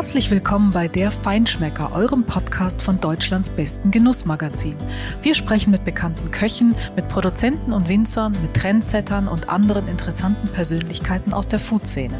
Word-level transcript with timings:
Herzlich 0.00 0.30
willkommen 0.30 0.70
bei 0.70 0.88
Der 0.88 1.10
Feinschmecker, 1.10 1.92
eurem 1.92 2.24
Podcast 2.24 2.80
von 2.80 2.98
Deutschlands 3.02 3.50
besten 3.50 3.90
Genussmagazin. 3.90 4.74
Wir 5.20 5.34
sprechen 5.34 5.72
mit 5.72 5.84
bekannten 5.84 6.30
Köchen, 6.30 6.74
mit 6.96 7.06
Produzenten 7.08 7.74
und 7.74 7.86
Winzern, 7.90 8.32
mit 8.40 8.54
Trendsettern 8.54 9.28
und 9.28 9.50
anderen 9.50 9.88
interessanten 9.88 10.48
Persönlichkeiten 10.48 11.34
aus 11.34 11.48
der 11.48 11.60
Foodszene. 11.60 12.18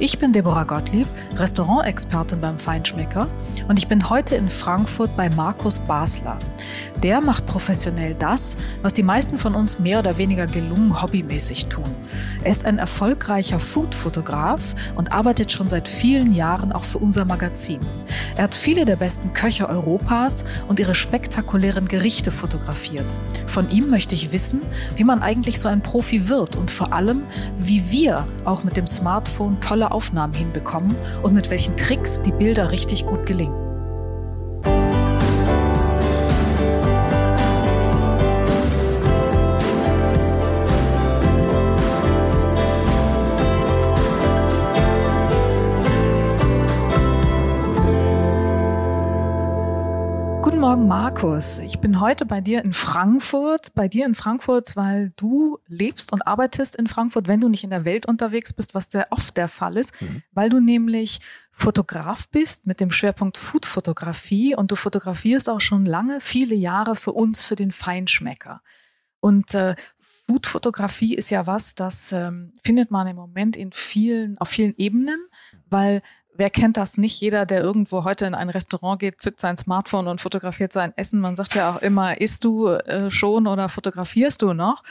Ich 0.00 0.18
bin 0.18 0.32
Deborah 0.32 0.64
Gottlieb, 0.64 1.06
Restaurantexpertin 1.36 2.40
beim 2.40 2.58
Feinschmecker 2.58 3.28
und 3.68 3.78
ich 3.78 3.86
bin 3.86 4.10
heute 4.10 4.34
in 4.34 4.48
Frankfurt 4.48 5.16
bei 5.16 5.30
Markus 5.30 5.78
Basler. 5.78 6.36
Der 7.00 7.20
macht 7.20 7.46
professionell 7.46 8.16
das, 8.18 8.56
was 8.82 8.92
die 8.92 9.04
meisten 9.04 9.38
von 9.38 9.54
uns 9.54 9.78
mehr 9.78 10.00
oder 10.00 10.18
weniger 10.18 10.48
gelungen 10.48 11.00
hobbymäßig 11.00 11.66
tun. 11.66 11.84
Er 12.42 12.50
ist 12.50 12.64
ein 12.64 12.78
erfolgreicher 12.78 13.60
Foodfotograf 13.60 14.74
und 14.96 15.12
arbeitet 15.12 15.52
schon 15.52 15.68
seit 15.68 15.86
vielen 15.86 16.32
Jahren 16.32 16.72
auch 16.72 16.84
für 16.84 16.98
unser 16.98 17.19
Magazin. 17.24 17.80
Er 18.36 18.44
hat 18.44 18.54
viele 18.54 18.84
der 18.84 18.96
besten 18.96 19.32
Köche 19.32 19.68
Europas 19.68 20.44
und 20.68 20.80
ihre 20.80 20.94
spektakulären 20.94 21.88
Gerichte 21.88 22.30
fotografiert. 22.30 23.06
Von 23.46 23.68
ihm 23.70 23.90
möchte 23.90 24.14
ich 24.14 24.32
wissen, 24.32 24.62
wie 24.96 25.04
man 25.04 25.22
eigentlich 25.22 25.60
so 25.60 25.68
ein 25.68 25.82
Profi 25.82 26.28
wird 26.28 26.56
und 26.56 26.70
vor 26.70 26.92
allem, 26.92 27.22
wie 27.58 27.90
wir 27.90 28.26
auch 28.44 28.64
mit 28.64 28.76
dem 28.76 28.86
Smartphone 28.86 29.60
tolle 29.60 29.92
Aufnahmen 29.92 30.34
hinbekommen 30.34 30.94
und 31.22 31.34
mit 31.34 31.50
welchen 31.50 31.76
Tricks 31.76 32.22
die 32.22 32.32
Bilder 32.32 32.70
richtig 32.70 33.06
gut 33.06 33.26
gelingen. 33.26 33.69
Morgen, 50.70 50.86
Markus. 50.86 51.58
Ich 51.58 51.80
bin 51.80 51.98
heute 51.98 52.24
bei 52.24 52.40
dir 52.40 52.62
in 52.62 52.72
Frankfurt. 52.72 53.74
Bei 53.74 53.88
dir 53.88 54.06
in 54.06 54.14
Frankfurt, 54.14 54.76
weil 54.76 55.12
du 55.16 55.58
lebst 55.66 56.12
und 56.12 56.24
arbeitest 56.28 56.76
in 56.76 56.86
Frankfurt, 56.86 57.26
wenn 57.26 57.40
du 57.40 57.48
nicht 57.48 57.64
in 57.64 57.70
der 57.70 57.84
Welt 57.84 58.06
unterwegs 58.06 58.52
bist, 58.52 58.72
was 58.72 58.84
sehr 58.84 59.08
oft 59.10 59.36
der 59.36 59.48
Fall 59.48 59.76
ist, 59.76 60.00
mhm. 60.00 60.22
weil 60.30 60.48
du 60.48 60.60
nämlich 60.60 61.18
Fotograf 61.50 62.28
bist 62.28 62.68
mit 62.68 62.78
dem 62.78 62.92
Schwerpunkt 62.92 63.36
Foodfotografie 63.36 64.54
und 64.54 64.70
du 64.70 64.76
fotografierst 64.76 65.50
auch 65.50 65.60
schon 65.60 65.86
lange, 65.86 66.20
viele 66.20 66.54
Jahre 66.54 66.94
für 66.94 67.14
uns, 67.14 67.44
für 67.44 67.56
den 67.56 67.72
Feinschmecker. 67.72 68.62
Und 69.18 69.54
äh, 69.54 69.74
Foodfotografie 69.98 71.16
ist 71.16 71.30
ja 71.30 71.48
was, 71.48 71.74
das 71.74 72.12
ähm, 72.12 72.52
findet 72.62 72.92
man 72.92 73.08
im 73.08 73.16
Moment 73.16 73.56
in 73.56 73.72
vielen, 73.72 74.38
auf 74.38 74.50
vielen 74.50 74.76
Ebenen, 74.76 75.18
weil 75.68 76.00
Wer 76.40 76.48
kennt 76.48 76.78
das 76.78 76.96
nicht? 76.96 77.20
Jeder, 77.20 77.44
der 77.44 77.60
irgendwo 77.60 78.02
heute 78.04 78.24
in 78.24 78.34
ein 78.34 78.48
Restaurant 78.48 78.98
geht, 78.98 79.20
zückt 79.20 79.40
sein 79.40 79.58
Smartphone 79.58 80.08
und 80.08 80.22
fotografiert 80.22 80.72
sein 80.72 80.94
Essen. 80.96 81.20
Man 81.20 81.36
sagt 81.36 81.54
ja 81.54 81.70
auch 81.70 81.82
immer, 81.82 82.18
isst 82.18 82.44
du 82.44 82.68
äh, 82.68 83.10
schon 83.10 83.46
oder 83.46 83.68
fotografierst 83.68 84.40
du 84.40 84.54
noch? 84.54 84.82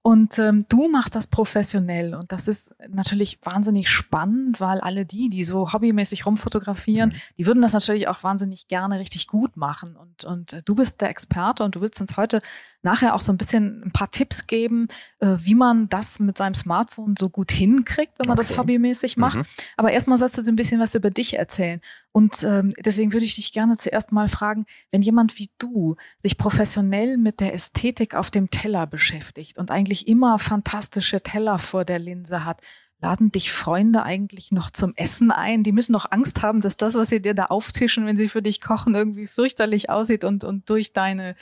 Und 0.00 0.38
ähm, 0.38 0.64
du 0.70 0.88
machst 0.88 1.14
das 1.14 1.26
professionell 1.26 2.14
und 2.14 2.32
das 2.32 2.48
ist 2.48 2.74
natürlich 2.88 3.40
wahnsinnig 3.42 3.90
spannend, 3.90 4.58
weil 4.58 4.80
alle 4.80 5.04
die, 5.04 5.28
die 5.28 5.44
so 5.44 5.72
hobbymäßig 5.72 6.24
rumfotografieren, 6.24 7.10
mhm. 7.10 7.14
die 7.36 7.46
würden 7.46 7.60
das 7.60 7.74
natürlich 7.74 8.08
auch 8.08 8.22
wahnsinnig 8.22 8.66
gerne 8.68 8.98
richtig 8.98 9.26
gut 9.26 9.58
machen. 9.58 9.96
Und, 9.96 10.24
und 10.24 10.54
äh, 10.54 10.62
du 10.62 10.76
bist 10.76 11.02
der 11.02 11.10
Experte 11.10 11.62
und 11.62 11.74
du 11.74 11.82
willst 11.82 12.00
uns 12.00 12.16
heute 12.16 12.38
nachher 12.86 13.14
auch 13.14 13.20
so 13.20 13.32
ein 13.32 13.38
bisschen 13.38 13.82
ein 13.84 13.92
paar 13.92 14.10
Tipps 14.10 14.46
geben, 14.46 14.88
äh, 15.18 15.36
wie 15.38 15.54
man 15.54 15.88
das 15.88 16.20
mit 16.20 16.38
seinem 16.38 16.54
Smartphone 16.54 17.16
so 17.18 17.28
gut 17.28 17.50
hinkriegt, 17.50 18.12
wenn 18.18 18.28
man 18.28 18.38
okay. 18.38 18.48
das 18.48 18.58
hobbymäßig 18.58 19.16
macht. 19.16 19.38
Mhm. 19.38 19.44
Aber 19.76 19.90
erstmal 19.90 20.18
sollst 20.18 20.38
du 20.38 20.42
so 20.42 20.50
ein 20.50 20.56
bisschen 20.56 20.80
was 20.80 20.94
über 20.94 21.10
dich 21.10 21.38
erzählen. 21.38 21.80
Und 22.12 22.42
ähm, 22.44 22.72
deswegen 22.82 23.12
würde 23.12 23.26
ich 23.26 23.34
dich 23.34 23.52
gerne 23.52 23.74
zuerst 23.74 24.10
mal 24.12 24.28
fragen, 24.28 24.64
wenn 24.90 25.02
jemand 25.02 25.38
wie 25.38 25.50
du 25.58 25.96
sich 26.16 26.38
professionell 26.38 27.18
mit 27.18 27.40
der 27.40 27.52
Ästhetik 27.52 28.14
auf 28.14 28.30
dem 28.30 28.48
Teller 28.48 28.86
beschäftigt 28.86 29.58
und 29.58 29.70
eigentlich 29.70 29.86
eigentlich 29.86 30.08
immer 30.08 30.38
fantastische 30.38 31.20
Teller 31.20 31.58
vor 31.58 31.84
der 31.84 31.98
Linse 31.98 32.44
hat. 32.44 32.60
Laden 33.06 33.30
dich 33.30 33.52
Freunde 33.52 34.02
eigentlich 34.02 34.50
noch 34.50 34.68
zum 34.68 34.92
Essen 34.96 35.30
ein? 35.30 35.62
Die 35.62 35.70
müssen 35.70 35.92
doch 35.92 36.10
Angst 36.10 36.42
haben, 36.42 36.60
dass 36.60 36.76
das, 36.76 36.96
was 36.96 37.08
sie 37.08 37.22
dir 37.22 37.34
da 37.34 37.46
auftischen, 37.46 38.04
wenn 38.04 38.16
sie 38.16 38.28
für 38.28 38.42
dich 38.42 38.60
kochen, 38.60 38.96
irgendwie 38.96 39.28
fürchterlich 39.28 39.90
aussieht 39.90 40.24
und, 40.24 40.42
und 40.42 40.68
durch 40.68 40.92
deine, 40.92 41.36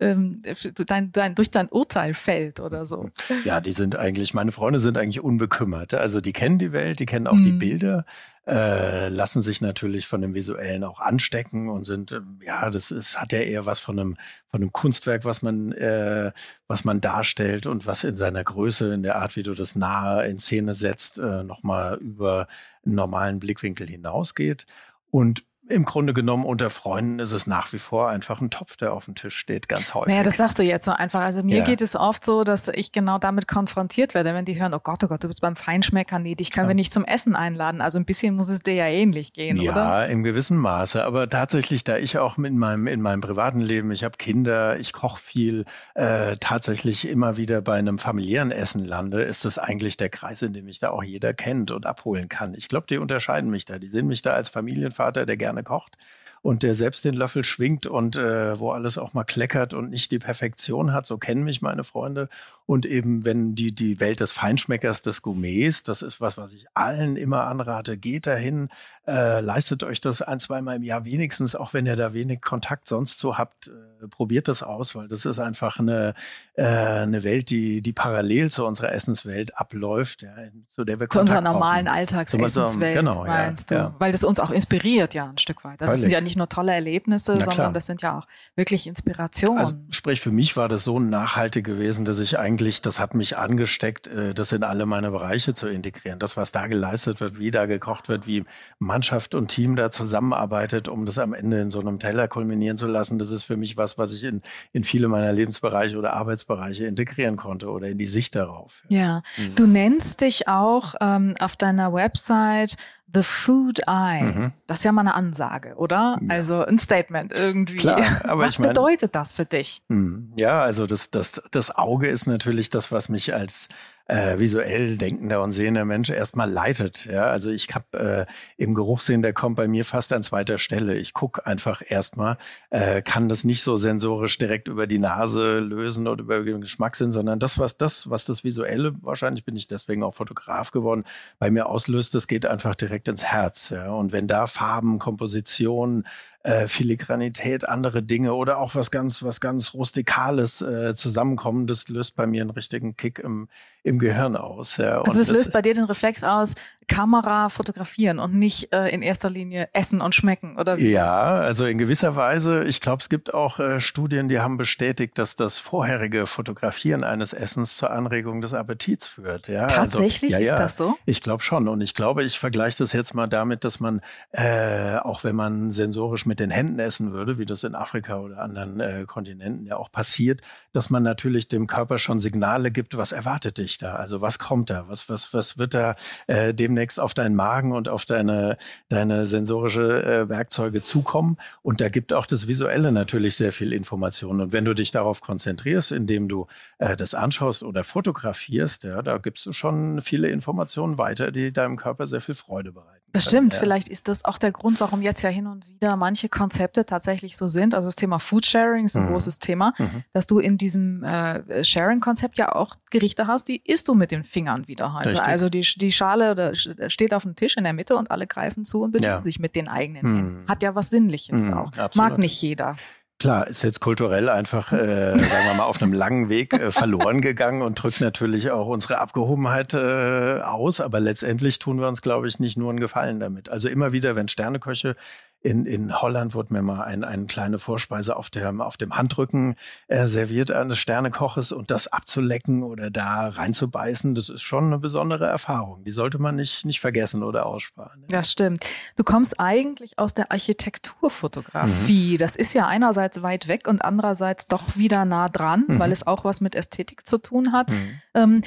ähm, 0.00 0.40
dein, 0.86 1.12
dein, 1.12 1.34
durch 1.34 1.50
dein 1.50 1.68
Urteil 1.68 2.14
fällt 2.14 2.60
oder 2.60 2.86
so. 2.86 3.10
Ja, 3.44 3.60
die 3.60 3.72
sind 3.72 3.94
eigentlich, 3.94 4.32
meine 4.32 4.52
Freunde 4.52 4.80
sind 4.80 4.96
eigentlich 4.96 5.22
unbekümmert. 5.22 5.92
Also 5.92 6.22
die 6.22 6.32
kennen 6.32 6.58
die 6.58 6.72
Welt, 6.72 6.98
die 6.98 7.04
kennen 7.04 7.26
auch 7.26 7.34
mhm. 7.34 7.44
die 7.44 7.52
Bilder 7.52 8.06
äh, 8.46 9.08
lassen 9.08 9.40
sich 9.40 9.60
natürlich 9.60 10.06
von 10.08 10.20
dem 10.20 10.34
Visuellen 10.34 10.82
auch 10.82 10.98
anstecken 10.98 11.68
und 11.68 11.84
sind, 11.84 12.10
äh, 12.12 12.20
ja, 12.44 12.70
das 12.70 12.90
ist, 12.90 13.20
hat 13.20 13.32
ja 13.32 13.38
eher 13.38 13.66
was 13.66 13.78
von 13.78 13.98
einem, 13.98 14.16
von 14.48 14.62
einem 14.62 14.72
Kunstwerk, 14.72 15.24
was 15.24 15.42
man, 15.42 15.72
äh, 15.72 16.32
was 16.66 16.84
man 16.84 17.00
darstellt 17.00 17.66
und 17.66 17.86
was 17.86 18.02
in 18.02 18.16
seiner 18.16 18.42
Größe, 18.42 18.92
in 18.94 19.04
der 19.04 19.16
Art, 19.16 19.36
wie 19.36 19.44
du 19.44 19.54
das 19.54 19.76
nahe 19.76 20.26
in 20.26 20.38
Szene 20.38 20.74
setzt, 20.74 21.18
äh, 21.18 21.44
nochmal 21.44 21.98
über 21.98 22.48
einen 22.84 22.96
normalen 22.96 23.38
Blickwinkel 23.38 23.88
hinausgeht. 23.88 24.66
Und 25.10 25.44
im 25.68 25.84
Grunde 25.84 26.12
genommen 26.12 26.44
unter 26.44 26.70
Freunden 26.70 27.20
ist 27.20 27.30
es 27.30 27.46
nach 27.46 27.72
wie 27.72 27.78
vor 27.78 28.08
einfach 28.08 28.40
ein 28.40 28.50
Topf, 28.50 28.76
der 28.76 28.92
auf 28.92 29.04
dem 29.04 29.14
Tisch 29.14 29.36
steht, 29.36 29.68
ganz 29.68 29.94
häufig. 29.94 30.08
Naja, 30.08 30.24
das 30.24 30.36
sagst 30.36 30.58
du 30.58 30.64
jetzt 30.64 30.84
so 30.84 30.90
einfach. 30.90 31.20
Also 31.20 31.44
mir 31.44 31.58
ja. 31.58 31.64
geht 31.64 31.80
es 31.80 31.94
oft 31.94 32.24
so, 32.24 32.42
dass 32.42 32.66
ich 32.66 32.90
genau 32.90 33.18
damit 33.18 33.46
konfrontiert 33.46 34.14
werde, 34.14 34.34
wenn 34.34 34.44
die 34.44 34.60
hören, 34.60 34.74
oh 34.74 34.80
Gott, 34.82 35.04
oh 35.04 35.06
Gott, 35.06 35.22
du 35.22 35.28
bist 35.28 35.40
beim 35.40 35.54
Feinschmecker, 35.54 36.18
nee, 36.18 36.34
dich 36.34 36.50
können 36.50 36.64
ja. 36.64 36.70
wir 36.70 36.74
nicht 36.74 36.92
zum 36.92 37.04
Essen 37.04 37.36
einladen. 37.36 37.80
Also 37.80 38.00
ein 38.00 38.04
bisschen 38.04 38.34
muss 38.34 38.48
es 38.48 38.60
dir 38.60 38.74
ja 38.74 38.86
ähnlich 38.86 39.34
gehen, 39.34 39.56
ja, 39.60 39.70
oder? 39.70 39.82
Ja, 39.82 40.04
in 40.04 40.24
gewissem 40.24 40.56
Maße. 40.56 41.04
Aber 41.04 41.30
tatsächlich, 41.30 41.84
da 41.84 41.96
ich 41.96 42.18
auch 42.18 42.38
in 42.38 42.58
meinem, 42.58 42.88
in 42.88 43.00
meinem 43.00 43.20
privaten 43.20 43.60
Leben, 43.60 43.92
ich 43.92 44.02
habe 44.02 44.16
Kinder, 44.16 44.78
ich 44.78 44.92
koche 44.92 45.20
viel, 45.20 45.64
äh, 45.94 46.38
tatsächlich 46.38 47.08
immer 47.08 47.36
wieder 47.36 47.62
bei 47.62 47.76
einem 47.76 48.00
familiären 48.00 48.50
Essen 48.50 48.84
lande, 48.84 49.22
ist 49.22 49.44
das 49.44 49.58
eigentlich 49.58 49.96
der 49.96 50.08
Kreis, 50.08 50.42
in 50.42 50.52
dem 50.52 50.64
mich 50.64 50.80
da 50.80 50.90
auch 50.90 51.04
jeder 51.04 51.34
kennt 51.34 51.70
und 51.70 51.86
abholen 51.86 52.28
kann. 52.28 52.54
Ich 52.54 52.68
glaube, 52.68 52.86
die 52.90 52.98
unterscheiden 52.98 53.48
mich 53.48 53.64
da. 53.64 53.78
Die 53.78 53.86
sehen 53.86 54.08
mich 54.08 54.22
da 54.22 54.32
als 54.32 54.48
Familienvater, 54.48 55.24
der 55.24 55.36
gerne 55.36 55.51
kocht 55.62 55.98
und 56.42 56.64
der 56.64 56.74
selbst 56.74 57.04
den 57.04 57.14
Löffel 57.14 57.44
schwingt 57.44 57.86
und 57.86 58.16
äh, 58.16 58.58
wo 58.58 58.72
alles 58.72 58.98
auch 58.98 59.14
mal 59.14 59.24
kleckert 59.24 59.74
und 59.74 59.90
nicht 59.90 60.10
die 60.10 60.18
Perfektion 60.18 60.92
hat. 60.92 61.06
So 61.06 61.16
kennen 61.16 61.44
mich 61.44 61.62
meine 61.62 61.84
Freunde. 61.84 62.28
Und 62.66 62.86
eben, 62.86 63.24
wenn 63.24 63.54
die, 63.54 63.74
die 63.74 64.00
Welt 64.00 64.20
des 64.20 64.32
Feinschmeckers, 64.32 65.02
des 65.02 65.22
Gourmets, 65.22 65.82
das 65.82 66.02
ist 66.02 66.20
was, 66.20 66.36
was 66.36 66.52
ich 66.52 66.66
allen 66.74 67.16
immer 67.16 67.44
anrate, 67.46 67.96
geht 67.96 68.26
dahin, 68.26 68.68
äh, 69.06 69.40
leistet 69.40 69.82
euch 69.82 70.00
das 70.00 70.22
ein, 70.22 70.38
zweimal 70.38 70.76
im 70.76 70.84
Jahr 70.84 71.04
wenigstens, 71.04 71.56
auch 71.56 71.72
wenn 71.72 71.86
ihr 71.86 71.96
da 71.96 72.12
wenig 72.12 72.40
Kontakt 72.40 72.86
sonst 72.86 73.18
so 73.18 73.36
habt, 73.36 73.66
äh, 73.66 74.06
probiert 74.08 74.46
das 74.46 74.62
aus, 74.62 74.94
weil 74.94 75.08
das 75.08 75.24
ist 75.24 75.40
einfach 75.40 75.78
eine, 75.78 76.14
äh, 76.54 76.64
eine 76.64 77.24
Welt, 77.24 77.50
die, 77.50 77.82
die 77.82 77.92
parallel 77.92 78.50
zu 78.50 78.64
unserer 78.64 78.92
Essenswelt 78.92 79.58
abläuft, 79.58 80.22
ja, 80.22 80.32
zu 80.68 80.84
der 80.84 81.00
wir 81.00 81.08
Kontakt 81.08 81.12
Zu 81.12 81.20
unserer 81.20 81.40
normalen 81.40 81.88
Alltagsessenswelt, 81.88 82.96
genau, 82.96 83.24
meinst 83.24 83.72
ja, 83.72 83.76
du? 83.76 83.82
Ja. 83.84 83.94
Weil 83.98 84.12
das 84.12 84.22
uns 84.22 84.38
auch 84.38 84.50
inspiriert 84.50 85.14
ja 85.14 85.28
ein 85.28 85.38
Stück 85.38 85.64
weit. 85.64 85.80
Das 85.80 85.90
Völlig. 85.90 86.02
sind 86.02 86.12
ja 86.12 86.20
nicht 86.20 86.36
nur 86.36 86.48
tolle 86.48 86.72
Erlebnisse, 86.72 87.32
Na, 87.32 87.40
sondern 87.40 87.54
klar. 87.54 87.72
das 87.72 87.86
sind 87.86 88.02
ja 88.02 88.18
auch 88.18 88.26
wirklich 88.54 88.86
Inspirationen. 88.86 89.58
Also, 89.58 89.76
sprich, 89.90 90.20
für 90.20 90.30
mich 90.30 90.56
war 90.56 90.68
das 90.68 90.84
so 90.84 91.00
nachhaltig 91.00 91.64
gewesen, 91.64 92.04
dass 92.04 92.20
ich 92.20 92.38
eigentlich, 92.38 92.51
das 92.56 92.98
hat 92.98 93.14
mich 93.14 93.36
angesteckt, 93.36 94.06
äh, 94.06 94.34
das 94.34 94.52
in 94.52 94.62
alle 94.62 94.86
meine 94.86 95.10
Bereiche 95.10 95.54
zu 95.54 95.68
integrieren. 95.68 96.18
Das, 96.18 96.36
was 96.36 96.52
da 96.52 96.66
geleistet 96.66 97.20
wird, 97.20 97.38
wie 97.38 97.50
da 97.50 97.66
gekocht 97.66 98.08
wird, 98.08 98.26
wie 98.26 98.44
Mannschaft 98.78 99.34
und 99.34 99.48
Team 99.48 99.76
da 99.76 99.90
zusammenarbeitet, 99.90 100.88
um 100.88 101.06
das 101.06 101.18
am 101.18 101.34
Ende 101.34 101.60
in 101.60 101.70
so 101.70 101.80
einem 101.80 101.98
Teller 101.98 102.28
kulminieren 102.28 102.78
zu 102.78 102.86
lassen, 102.86 103.18
das 103.18 103.30
ist 103.30 103.44
für 103.44 103.56
mich 103.56 103.76
was, 103.76 103.98
was 103.98 104.12
ich 104.12 104.24
in, 104.24 104.42
in 104.72 104.84
viele 104.84 105.08
meiner 105.08 105.32
Lebensbereiche 105.32 105.96
oder 105.96 106.12
Arbeitsbereiche 106.14 106.86
integrieren 106.86 107.36
konnte 107.36 107.70
oder 107.70 107.88
in 107.88 107.98
die 107.98 108.06
Sicht 108.06 108.34
darauf. 108.34 108.82
Ja, 108.88 109.22
mhm. 109.36 109.54
du 109.54 109.66
nennst 109.66 110.20
dich 110.20 110.48
auch 110.48 110.94
ähm, 111.00 111.34
auf 111.40 111.56
deiner 111.56 111.92
Website 111.92 112.76
The 113.14 113.22
Food 113.22 113.80
Eye. 113.86 114.22
Mhm. 114.22 114.52
Das 114.66 114.78
ist 114.78 114.84
ja 114.84 114.92
mal 114.92 115.02
eine 115.02 115.14
Ansage, 115.14 115.74
oder? 115.76 116.18
Ja. 116.20 116.28
Also 116.28 116.64
ein 116.64 116.78
Statement 116.78 117.32
irgendwie. 117.32 117.76
Klar, 117.76 118.02
aber 118.24 118.44
was 118.44 118.52
ich 118.52 118.58
mein, 118.58 118.68
bedeutet 118.68 119.14
das 119.14 119.34
für 119.34 119.44
dich? 119.44 119.82
Hm, 119.88 120.32
ja, 120.36 120.62
also 120.62 120.86
das, 120.86 121.10
das, 121.10 121.42
das 121.50 121.74
Auge 121.74 122.08
ist 122.08 122.26
natürlich 122.26 122.70
das, 122.70 122.90
was 122.90 123.08
mich 123.08 123.34
als 123.34 123.68
äh, 124.06 124.38
visuell 124.38 124.96
denkender 124.96 125.42
und 125.42 125.52
sehender 125.52 125.84
Mensch 125.84 126.10
erstmal 126.10 126.50
leitet. 126.50 127.06
Ja, 127.06 127.24
also 127.24 127.50
ich 127.50 127.68
habe 127.74 128.26
äh, 128.28 128.32
im 128.56 128.74
Geruchssinn, 128.74 129.22
der 129.22 129.32
kommt 129.32 129.56
bei 129.56 129.68
mir 129.68 129.84
fast 129.84 130.12
an 130.12 130.22
zweiter 130.22 130.58
Stelle. 130.58 130.94
Ich 130.96 131.12
gucke 131.12 131.46
einfach 131.46 131.82
erstmal, 131.86 132.38
äh, 132.70 133.02
kann 133.02 133.28
das 133.28 133.44
nicht 133.44 133.62
so 133.62 133.76
sensorisch 133.76 134.38
direkt 134.38 134.68
über 134.68 134.86
die 134.86 134.98
Nase 134.98 135.58
lösen 135.58 136.06
oder 136.08 136.22
über 136.22 136.42
den 136.42 136.60
Geschmackssinn, 136.60 137.12
sondern 137.12 137.38
das, 137.38 137.58
was 137.58 137.76
das, 137.76 138.10
was 138.10 138.24
das 138.24 138.44
Visuelle, 138.44 138.92
wahrscheinlich 139.02 139.44
bin 139.44 139.56
ich 139.56 139.68
deswegen 139.68 140.02
auch 140.02 140.14
Fotograf 140.14 140.70
geworden, 140.70 141.04
bei 141.38 141.50
mir 141.50 141.66
auslöst, 141.66 142.14
das 142.14 142.26
geht 142.26 142.46
einfach 142.46 142.74
direkt 142.74 143.08
ins 143.08 143.24
Herz. 143.24 143.70
Ja. 143.70 143.92
Und 143.92 144.12
wenn 144.12 144.28
da 144.28 144.46
Farben, 144.46 144.98
Komposition, 144.98 146.06
äh, 146.44 146.66
Filigranität, 146.66 147.68
andere 147.68 148.02
Dinge 148.02 148.34
oder 148.34 148.58
auch 148.58 148.74
was 148.74 148.90
ganz, 148.90 149.22
was 149.22 149.40
ganz 149.40 149.74
Rustikales 149.74 150.60
äh, 150.60 150.94
zusammenkommen, 150.96 151.66
das 151.66 151.88
löst 151.88 152.16
bei 152.16 152.26
mir 152.26 152.42
einen 152.42 152.50
richtigen 152.50 152.96
Kick 152.96 153.20
im, 153.20 153.48
im 153.84 153.98
Gehirn 153.98 154.36
aus. 154.36 154.76
Ja. 154.76 155.02
Also 155.02 155.18
das, 155.18 155.28
das 155.28 155.36
löst 155.36 155.52
bei 155.52 155.62
dir 155.62 155.74
den 155.74 155.84
Reflex 155.84 156.24
aus, 156.24 156.54
Kamera 156.88 157.48
fotografieren 157.48 158.18
und 158.18 158.34
nicht 158.34 158.72
äh, 158.72 158.88
in 158.88 159.02
erster 159.02 159.30
Linie 159.30 159.68
essen 159.72 160.00
und 160.00 160.14
schmecken, 160.14 160.56
oder 160.58 160.78
wie? 160.78 160.90
Ja, 160.90 161.32
also 161.32 161.64
in 161.64 161.78
gewisser 161.78 162.16
Weise. 162.16 162.64
Ich 162.64 162.80
glaube, 162.80 163.02
es 163.02 163.08
gibt 163.08 163.34
auch 163.34 163.58
äh, 163.58 163.80
Studien, 163.80 164.28
die 164.28 164.40
haben 164.40 164.56
bestätigt, 164.56 165.18
dass 165.18 165.36
das 165.36 165.58
vorherige 165.58 166.26
Fotografieren 166.26 167.04
eines 167.04 167.32
Essens 167.32 167.76
zur 167.76 167.90
Anregung 167.90 168.40
des 168.40 168.54
Appetits 168.54 169.06
führt. 169.06 169.48
Ja, 169.48 169.64
also, 169.64 169.76
Tatsächlich 169.76 170.34
also, 170.34 170.46
ja, 170.46 170.52
ist 170.52 170.58
das 170.58 170.76
so? 170.76 170.96
Ich 171.06 171.20
glaube 171.20 171.42
schon. 171.42 171.68
Und 171.68 171.80
ich 171.80 171.94
glaube, 171.94 172.24
ich 172.24 172.38
vergleiche 172.38 172.78
das 172.78 172.92
jetzt 172.92 173.14
mal 173.14 173.26
damit, 173.26 173.64
dass 173.64 173.80
man, 173.80 174.00
äh, 174.32 174.96
auch 174.96 175.24
wenn 175.24 175.36
man 175.36 175.72
sensorisch 175.72 176.26
mit 176.26 176.40
den 176.40 176.50
Händen 176.50 176.78
essen 176.78 177.12
würde, 177.12 177.38
wie 177.38 177.46
das 177.46 177.64
in 177.64 177.74
Afrika 177.74 178.18
oder 178.18 178.38
anderen 178.38 178.80
äh, 178.80 179.04
Kontinenten 179.06 179.66
ja 179.66 179.76
auch 179.76 179.90
passiert, 179.90 180.40
dass 180.72 180.90
man 180.90 181.02
natürlich 181.02 181.48
dem 181.48 181.66
Körper 181.66 181.98
schon 181.98 182.20
Signale 182.20 182.70
gibt, 182.70 182.96
was 182.96 183.12
erwartet 183.12 183.58
dich 183.58 183.78
da? 183.78 183.94
Also 183.94 184.20
was 184.20 184.38
kommt 184.38 184.70
da? 184.70 184.88
Was, 184.88 185.08
was, 185.08 185.32
was 185.34 185.58
wird 185.58 185.74
da 185.74 185.96
äh, 186.26 186.54
demnächst 186.72 186.98
auf 186.98 187.14
deinen 187.14 187.34
Magen 187.34 187.72
und 187.72 187.88
auf 187.88 188.06
deine, 188.06 188.56
deine 188.88 189.26
sensorische 189.26 190.02
äh, 190.04 190.28
Werkzeuge 190.28 190.80
zukommen? 190.80 191.36
Und 191.62 191.80
da 191.80 191.88
gibt 191.88 192.12
auch 192.12 192.26
das 192.26 192.48
Visuelle 192.48 192.92
natürlich 192.92 193.36
sehr 193.36 193.52
viel 193.52 193.72
Information. 193.72 194.40
Und 194.40 194.52
wenn 194.52 194.64
du 194.64 194.74
dich 194.74 194.90
darauf 194.90 195.20
konzentrierst, 195.20 195.92
indem 195.92 196.28
du 196.28 196.46
äh, 196.78 196.96
das 196.96 197.14
anschaust 197.14 197.62
oder 197.62 197.84
fotografierst, 197.84 198.84
ja, 198.84 199.02
da 199.02 199.18
gibst 199.18 199.44
du 199.46 199.52
schon 199.52 200.00
viele 200.00 200.28
Informationen 200.28 200.96
weiter, 200.98 201.30
die 201.30 201.52
deinem 201.52 201.76
Körper 201.76 202.06
sehr 202.06 202.22
viel 202.22 202.34
Freude 202.34 202.72
bereiten. 202.72 203.02
Das 203.12 203.24
stimmt. 203.24 203.52
Ja. 203.52 203.58
Vielleicht 203.60 203.88
ist 203.88 204.08
das 204.08 204.24
auch 204.24 204.38
der 204.38 204.52
Grund, 204.52 204.80
warum 204.80 205.02
jetzt 205.02 205.20
ja 205.22 205.28
hin 205.28 205.46
und 205.46 205.68
wieder 205.68 205.96
manche 205.96 206.30
Konzepte 206.30 206.86
tatsächlich 206.86 207.36
so 207.36 207.46
sind. 207.46 207.74
Also 207.74 207.88
das 207.88 207.96
Thema 207.96 208.18
Food 208.18 208.46
Sharing 208.46 208.86
ist 208.86 208.96
ein 208.96 209.04
mhm. 209.04 209.08
großes 209.08 209.38
Thema, 209.38 209.74
mhm. 209.76 210.02
dass 210.14 210.26
du 210.26 210.38
in 210.38 210.56
diesem 210.56 211.04
äh, 211.04 211.62
Sharing-Konzept 211.62 212.38
ja 212.38 212.54
auch 212.54 212.76
Gerichte 212.90 213.26
hast, 213.26 213.48
die 213.48 213.62
isst 213.64 213.88
du 213.88 213.94
mit 213.94 214.12
den 214.12 214.24
Fingern 214.24 214.66
wieder. 214.66 214.98
Richtig. 215.04 215.20
Also 215.20 215.50
die, 215.50 215.60
die 215.60 215.92
Schale 215.92 216.30
oder 216.30 216.52
steht 216.88 217.14
auf 217.14 217.22
dem 217.22 217.36
Tisch 217.36 217.56
in 217.56 217.64
der 217.64 217.72
Mitte 217.72 217.96
und 217.96 218.10
alle 218.10 218.26
greifen 218.26 218.64
zu 218.64 218.82
und 218.82 218.92
bedienen 218.92 219.12
ja. 219.12 219.22
sich 219.22 219.38
mit 219.38 219.54
den 219.54 219.68
eigenen 219.68 220.02
mhm. 220.02 220.16
Händen. 220.16 220.48
Hat 220.48 220.62
ja 220.62 220.74
was 220.74 220.90
Sinnliches 220.90 221.48
mhm. 221.48 221.54
auch. 221.54 221.66
Absolut. 221.68 221.96
Mag 221.96 222.18
nicht 222.18 222.40
jeder. 222.40 222.76
Klar, 223.22 223.46
ist 223.46 223.62
jetzt 223.62 223.78
kulturell 223.78 224.28
einfach, 224.28 224.72
äh, 224.72 225.16
sagen 225.16 225.46
wir 225.46 225.54
mal, 225.54 225.62
auf 225.62 225.80
einem 225.80 225.92
langen 225.92 226.28
Weg 226.28 226.54
äh, 226.54 226.72
verloren 226.72 227.20
gegangen 227.20 227.62
und 227.62 227.80
drückt 227.80 228.00
natürlich 228.00 228.50
auch 228.50 228.66
unsere 228.66 228.98
Abgehobenheit 228.98 229.74
äh, 229.74 230.40
aus. 230.40 230.80
Aber 230.80 230.98
letztendlich 230.98 231.60
tun 231.60 231.78
wir 231.78 231.86
uns, 231.86 232.02
glaube 232.02 232.26
ich, 232.26 232.40
nicht 232.40 232.56
nur 232.56 232.70
einen 232.70 232.80
Gefallen 232.80 233.20
damit. 233.20 233.48
Also 233.48 233.68
immer 233.68 233.92
wieder, 233.92 234.16
wenn 234.16 234.26
Sterneköche 234.26 234.96
in, 235.42 235.66
in 235.66 236.00
Holland 236.00 236.34
wurde 236.34 236.52
mir 236.52 236.62
mal 236.62 236.82
ein, 236.82 237.04
eine 237.04 237.26
kleine 237.26 237.58
Vorspeise 237.58 238.16
auf, 238.16 238.30
der, 238.30 238.52
auf 238.60 238.76
dem 238.76 238.96
Handrücken 238.96 239.56
äh, 239.88 240.06
serviert 240.06 240.50
eines 240.50 240.78
Sternekoches 240.78 241.52
und 241.52 241.70
das 241.70 241.88
abzulecken 241.88 242.62
oder 242.62 242.90
da 242.90 243.28
reinzubeißen, 243.28 244.14
das 244.14 244.28
ist 244.28 244.42
schon 244.42 244.66
eine 244.66 244.78
besondere 244.78 245.26
Erfahrung. 245.26 245.84
Die 245.84 245.90
sollte 245.90 246.18
man 246.18 246.36
nicht, 246.36 246.64
nicht 246.64 246.80
vergessen 246.80 247.22
oder 247.22 247.46
aussparen. 247.46 248.02
Ne? 248.02 248.06
Ja, 248.10 248.22
stimmt. 248.22 248.64
Du 248.96 249.04
kommst 249.04 249.40
eigentlich 249.40 249.98
aus 249.98 250.14
der 250.14 250.30
Architekturfotografie. 250.30 252.14
Mhm. 252.14 252.18
Das 252.18 252.36
ist 252.36 252.54
ja 252.54 252.66
einerseits 252.66 253.22
weit 253.22 253.48
weg 253.48 253.66
und 253.66 253.84
andererseits 253.84 254.46
doch 254.46 254.76
wieder 254.76 255.04
nah 255.04 255.28
dran, 255.28 255.64
mhm. 255.66 255.78
weil 255.78 255.90
es 255.92 256.06
auch 256.06 256.24
was 256.24 256.40
mit 256.40 256.54
Ästhetik 256.54 257.06
zu 257.06 257.18
tun 257.18 257.52
hat. 257.52 257.70
Mhm. 257.70 258.00
Ähm, 258.14 258.42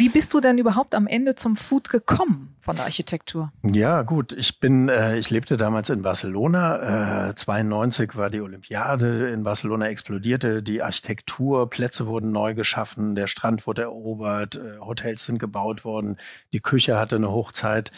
wie 0.00 0.08
bist 0.08 0.32
du 0.32 0.40
denn 0.40 0.56
überhaupt 0.56 0.94
am 0.94 1.06
Ende 1.06 1.34
zum 1.34 1.56
Food 1.56 1.90
gekommen 1.90 2.56
von 2.58 2.74
der 2.74 2.86
Architektur? 2.86 3.52
Ja, 3.62 4.00
gut. 4.00 4.32
Ich 4.32 4.58
bin, 4.58 4.88
äh, 4.88 5.18
ich 5.18 5.28
lebte 5.28 5.58
damals 5.58 5.90
in 5.90 6.00
Barcelona. 6.00 7.28
Äh, 7.28 7.34
92 7.34 8.16
war 8.16 8.30
die 8.30 8.40
Olympiade 8.40 9.28
in 9.28 9.42
Barcelona 9.42 9.88
explodierte. 9.88 10.62
Die 10.62 10.82
Architektur, 10.82 11.68
Plätze 11.68 12.06
wurden 12.06 12.32
neu 12.32 12.54
geschaffen, 12.54 13.14
der 13.14 13.26
Strand 13.26 13.66
wurde 13.66 13.82
erobert, 13.82 14.56
äh, 14.56 14.78
Hotels 14.80 15.24
sind 15.24 15.38
gebaut 15.38 15.84
worden, 15.84 16.16
die 16.54 16.60
Küche 16.60 16.98
hatte 16.98 17.16
eine 17.16 17.30
Hochzeit. 17.30 17.92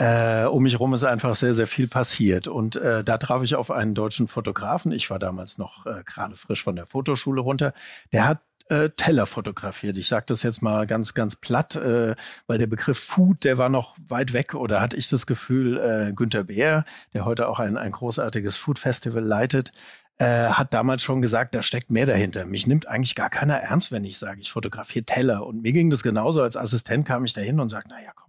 Äh, 0.00 0.44
um 0.44 0.62
mich 0.62 0.78
rum 0.78 0.94
ist 0.94 1.02
einfach 1.02 1.34
sehr, 1.34 1.54
sehr 1.54 1.66
viel 1.66 1.88
passiert. 1.88 2.46
Und 2.46 2.76
äh, 2.76 3.02
da 3.02 3.18
traf 3.18 3.42
ich 3.42 3.56
auf 3.56 3.72
einen 3.72 3.96
deutschen 3.96 4.28
Fotografen. 4.28 4.92
Ich 4.92 5.10
war 5.10 5.18
damals 5.18 5.58
noch 5.58 5.86
äh, 5.86 6.04
gerade 6.04 6.36
frisch 6.36 6.62
von 6.62 6.76
der 6.76 6.86
Fotoschule 6.86 7.40
runter. 7.40 7.72
Der 8.12 8.28
hat 8.28 8.38
äh, 8.68 8.90
Teller 8.90 9.26
fotografiert. 9.26 9.96
Ich 9.96 10.08
sage 10.08 10.26
das 10.28 10.42
jetzt 10.42 10.62
mal 10.62 10.86
ganz, 10.86 11.14
ganz 11.14 11.36
platt, 11.36 11.76
äh, 11.76 12.14
weil 12.46 12.58
der 12.58 12.66
Begriff 12.66 12.98
Food, 12.98 13.44
der 13.44 13.58
war 13.58 13.68
noch 13.68 13.96
weit 14.08 14.32
weg 14.32 14.54
oder 14.54 14.80
hatte 14.80 14.96
ich 14.96 15.08
das 15.08 15.26
Gefühl, 15.26 15.78
äh, 15.78 16.12
Günter 16.12 16.44
Bär, 16.44 16.84
der 17.14 17.24
heute 17.24 17.48
auch 17.48 17.60
ein, 17.60 17.76
ein 17.76 17.92
großartiges 17.92 18.56
Food 18.56 18.78
Festival 18.78 19.22
leitet, 19.22 19.72
äh, 20.18 20.48
hat 20.48 20.74
damals 20.74 21.02
schon 21.02 21.22
gesagt, 21.22 21.54
da 21.54 21.62
steckt 21.62 21.90
mehr 21.90 22.06
dahinter. 22.06 22.44
Mich 22.44 22.66
nimmt 22.66 22.88
eigentlich 22.88 23.14
gar 23.14 23.30
keiner 23.30 23.56
ernst, 23.56 23.92
wenn 23.92 24.04
ich 24.04 24.18
sage, 24.18 24.40
ich 24.40 24.50
fotografiere 24.50 25.04
Teller. 25.04 25.46
Und 25.46 25.62
mir 25.62 25.72
ging 25.72 25.90
das 25.90 26.02
genauso. 26.02 26.42
Als 26.42 26.56
Assistent 26.56 27.06
kam 27.06 27.24
ich 27.24 27.32
dahin 27.32 27.60
und 27.60 27.68
sagte, 27.68 27.90
naja, 27.90 28.10
komm, 28.14 28.27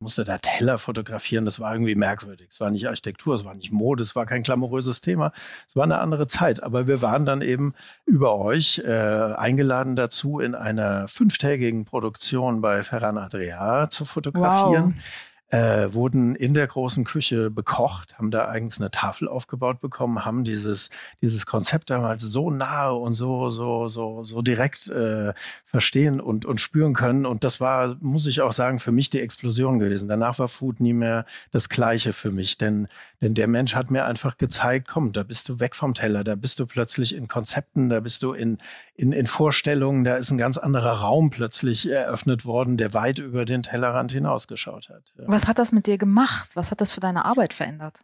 musste 0.00 0.24
da 0.24 0.38
Teller 0.38 0.78
fotografieren. 0.78 1.44
Das 1.44 1.60
war 1.60 1.72
irgendwie 1.72 1.94
merkwürdig. 1.94 2.48
Es 2.50 2.60
war 2.60 2.70
nicht 2.70 2.88
Architektur, 2.88 3.34
es 3.34 3.44
war 3.44 3.54
nicht 3.54 3.70
Mode, 3.70 4.02
es 4.02 4.16
war 4.16 4.26
kein 4.26 4.42
glamouröses 4.42 5.00
Thema. 5.00 5.32
Es 5.68 5.76
war 5.76 5.84
eine 5.84 5.98
andere 5.98 6.26
Zeit. 6.26 6.62
Aber 6.62 6.86
wir 6.86 7.02
waren 7.02 7.26
dann 7.26 7.42
eben 7.42 7.74
über 8.06 8.36
euch 8.36 8.82
äh, 8.84 8.90
eingeladen 8.90 9.96
dazu, 9.96 10.40
in 10.40 10.54
einer 10.54 11.06
fünftägigen 11.06 11.84
Produktion 11.84 12.60
bei 12.60 12.82
Ferran 12.82 13.18
Adria 13.18 13.88
zu 13.90 14.04
fotografieren. 14.04 14.94
Wow 14.96 15.29
äh, 15.50 15.92
wurden 15.92 16.36
in 16.36 16.54
der 16.54 16.66
großen 16.66 17.04
Küche 17.04 17.50
bekocht, 17.50 18.16
haben 18.16 18.30
da 18.30 18.48
eigens 18.48 18.80
eine 18.80 18.90
Tafel 18.90 19.28
aufgebaut 19.28 19.80
bekommen, 19.80 20.24
haben 20.24 20.44
dieses, 20.44 20.90
dieses 21.22 21.44
Konzept 21.44 21.90
damals 21.90 22.22
so 22.22 22.50
nahe 22.50 22.94
und 22.94 23.14
so, 23.14 23.50
so, 23.50 23.88
so, 23.88 24.22
so 24.22 24.42
direkt 24.42 24.88
äh, 24.88 25.32
verstehen 25.66 26.20
und, 26.20 26.44
und 26.44 26.60
spüren 26.60 26.94
können. 26.94 27.26
Und 27.26 27.42
das 27.42 27.60
war, 27.60 27.96
muss 28.00 28.26
ich 28.26 28.42
auch 28.42 28.52
sagen, 28.52 28.78
für 28.78 28.92
mich 28.92 29.10
die 29.10 29.20
Explosion 29.20 29.80
gewesen. 29.80 30.08
Danach 30.08 30.38
war 30.38 30.48
Food 30.48 30.78
nie 30.78 30.92
mehr 30.92 31.26
das 31.50 31.68
Gleiche 31.68 32.12
für 32.12 32.30
mich, 32.30 32.56
denn, 32.56 32.86
denn 33.20 33.34
der 33.34 33.48
Mensch 33.48 33.74
hat 33.74 33.90
mir 33.90 34.04
einfach 34.04 34.36
gezeigt, 34.36 34.86
komm, 34.88 35.12
da 35.12 35.24
bist 35.24 35.48
du 35.48 35.58
weg 35.58 35.74
vom 35.74 35.94
Teller, 35.94 36.22
da 36.22 36.36
bist 36.36 36.60
du 36.60 36.66
plötzlich 36.66 37.14
in 37.14 37.26
Konzepten, 37.26 37.88
da 37.88 37.98
bist 37.98 38.22
du 38.22 38.32
in, 38.32 38.58
in, 38.94 39.10
in 39.10 39.26
Vorstellungen, 39.26 40.04
da 40.04 40.16
ist 40.16 40.30
ein 40.30 40.38
ganz 40.38 40.58
anderer 40.58 41.00
Raum 41.00 41.30
plötzlich 41.30 41.90
eröffnet 41.90 42.44
worden, 42.44 42.76
der 42.76 42.94
weit 42.94 43.18
über 43.18 43.44
den 43.44 43.64
Tellerrand 43.64 44.12
hinausgeschaut 44.12 44.90
hat. 44.90 45.12
Ja. 45.18 45.24
Was 45.40 45.48
hat 45.48 45.58
das 45.58 45.72
mit 45.72 45.86
dir 45.86 45.96
gemacht? 45.96 46.50
Was 46.54 46.70
hat 46.70 46.82
das 46.82 46.92
für 46.92 47.00
deine 47.00 47.24
Arbeit 47.24 47.54
verändert? 47.54 48.02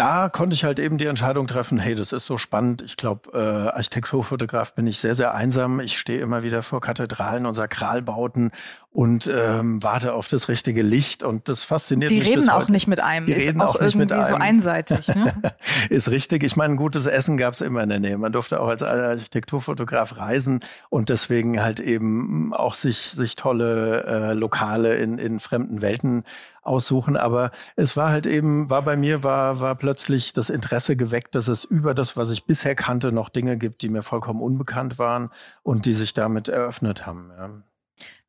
da 0.00 0.30
konnte 0.30 0.54
ich 0.54 0.64
halt 0.64 0.78
eben 0.78 0.96
die 0.96 1.04
Entscheidung 1.04 1.46
treffen, 1.46 1.78
hey, 1.78 1.94
das 1.94 2.12
ist 2.12 2.24
so 2.24 2.38
spannend. 2.38 2.80
Ich 2.80 2.96
glaube, 2.96 3.32
äh, 3.34 3.76
Architekturfotograf 3.76 4.74
bin 4.74 4.86
ich 4.86 4.98
sehr, 4.98 5.14
sehr 5.14 5.34
einsam. 5.34 5.78
Ich 5.78 5.98
stehe 5.98 6.22
immer 6.22 6.42
wieder 6.42 6.62
vor 6.62 6.80
Kathedralen 6.80 7.44
und 7.44 7.52
Sakralbauten 7.52 8.50
und 8.92 9.30
ähm, 9.32 9.80
warte 9.84 10.14
auf 10.14 10.26
das 10.26 10.48
richtige 10.48 10.82
Licht 10.82 11.22
und 11.22 11.48
das 11.48 11.62
fasziniert 11.62 12.10
die 12.10 12.16
mich. 12.16 12.24
Die 12.24 12.30
reden 12.34 12.50
auch 12.50 12.62
heute. 12.62 12.72
nicht 12.72 12.88
mit 12.88 13.00
einem. 13.00 13.24
Die 13.24 13.32
ist 13.32 13.46
reden 13.46 13.60
auch, 13.60 13.76
auch 13.76 13.80
nicht 13.80 13.94
mit 13.94 14.10
einem. 14.10 14.24
so 14.24 14.34
einseitig. 14.34 15.06
Ne? 15.08 15.32
ist 15.90 16.10
richtig. 16.10 16.42
Ich 16.42 16.56
meine, 16.56 16.74
gutes 16.74 17.06
Essen 17.06 17.36
gab 17.36 17.54
es 17.54 17.60
immer 17.60 17.84
in 17.84 17.88
der 17.88 18.00
Nähe. 18.00 18.18
Man 18.18 18.32
durfte 18.32 18.60
auch 18.60 18.66
als 18.66 18.82
Architekturfotograf 18.82 20.16
reisen 20.16 20.64
und 20.88 21.08
deswegen 21.08 21.62
halt 21.62 21.78
eben 21.78 22.52
auch 22.52 22.74
sich 22.74 23.10
sich 23.10 23.36
tolle 23.36 24.04
äh, 24.04 24.32
Lokale 24.32 24.96
in 24.96 25.18
in 25.18 25.38
fremden 25.38 25.82
Welten 25.82 26.24
aussuchen. 26.62 27.16
Aber 27.16 27.52
es 27.76 27.96
war 27.96 28.10
halt 28.10 28.26
eben, 28.26 28.70
war 28.70 28.82
bei 28.82 28.96
mir, 28.96 29.22
war, 29.22 29.60
war 29.60 29.76
plötzlich 29.76 30.32
das 30.32 30.50
Interesse 30.50 30.96
geweckt, 30.96 31.36
dass 31.36 31.46
es 31.46 31.64
über 31.64 31.94
das, 31.94 32.16
was 32.16 32.30
ich 32.30 32.44
bisher 32.44 32.74
kannte, 32.74 33.12
noch 33.12 33.28
Dinge 33.28 33.56
gibt, 33.56 33.82
die 33.82 33.88
mir 33.88 34.02
vollkommen 34.02 34.42
unbekannt 34.42 34.98
waren 34.98 35.30
und 35.62 35.86
die 35.86 35.94
sich 35.94 36.12
damit 36.12 36.48
eröffnet 36.48 37.06
haben. 37.06 37.30
Ja. 37.38 37.50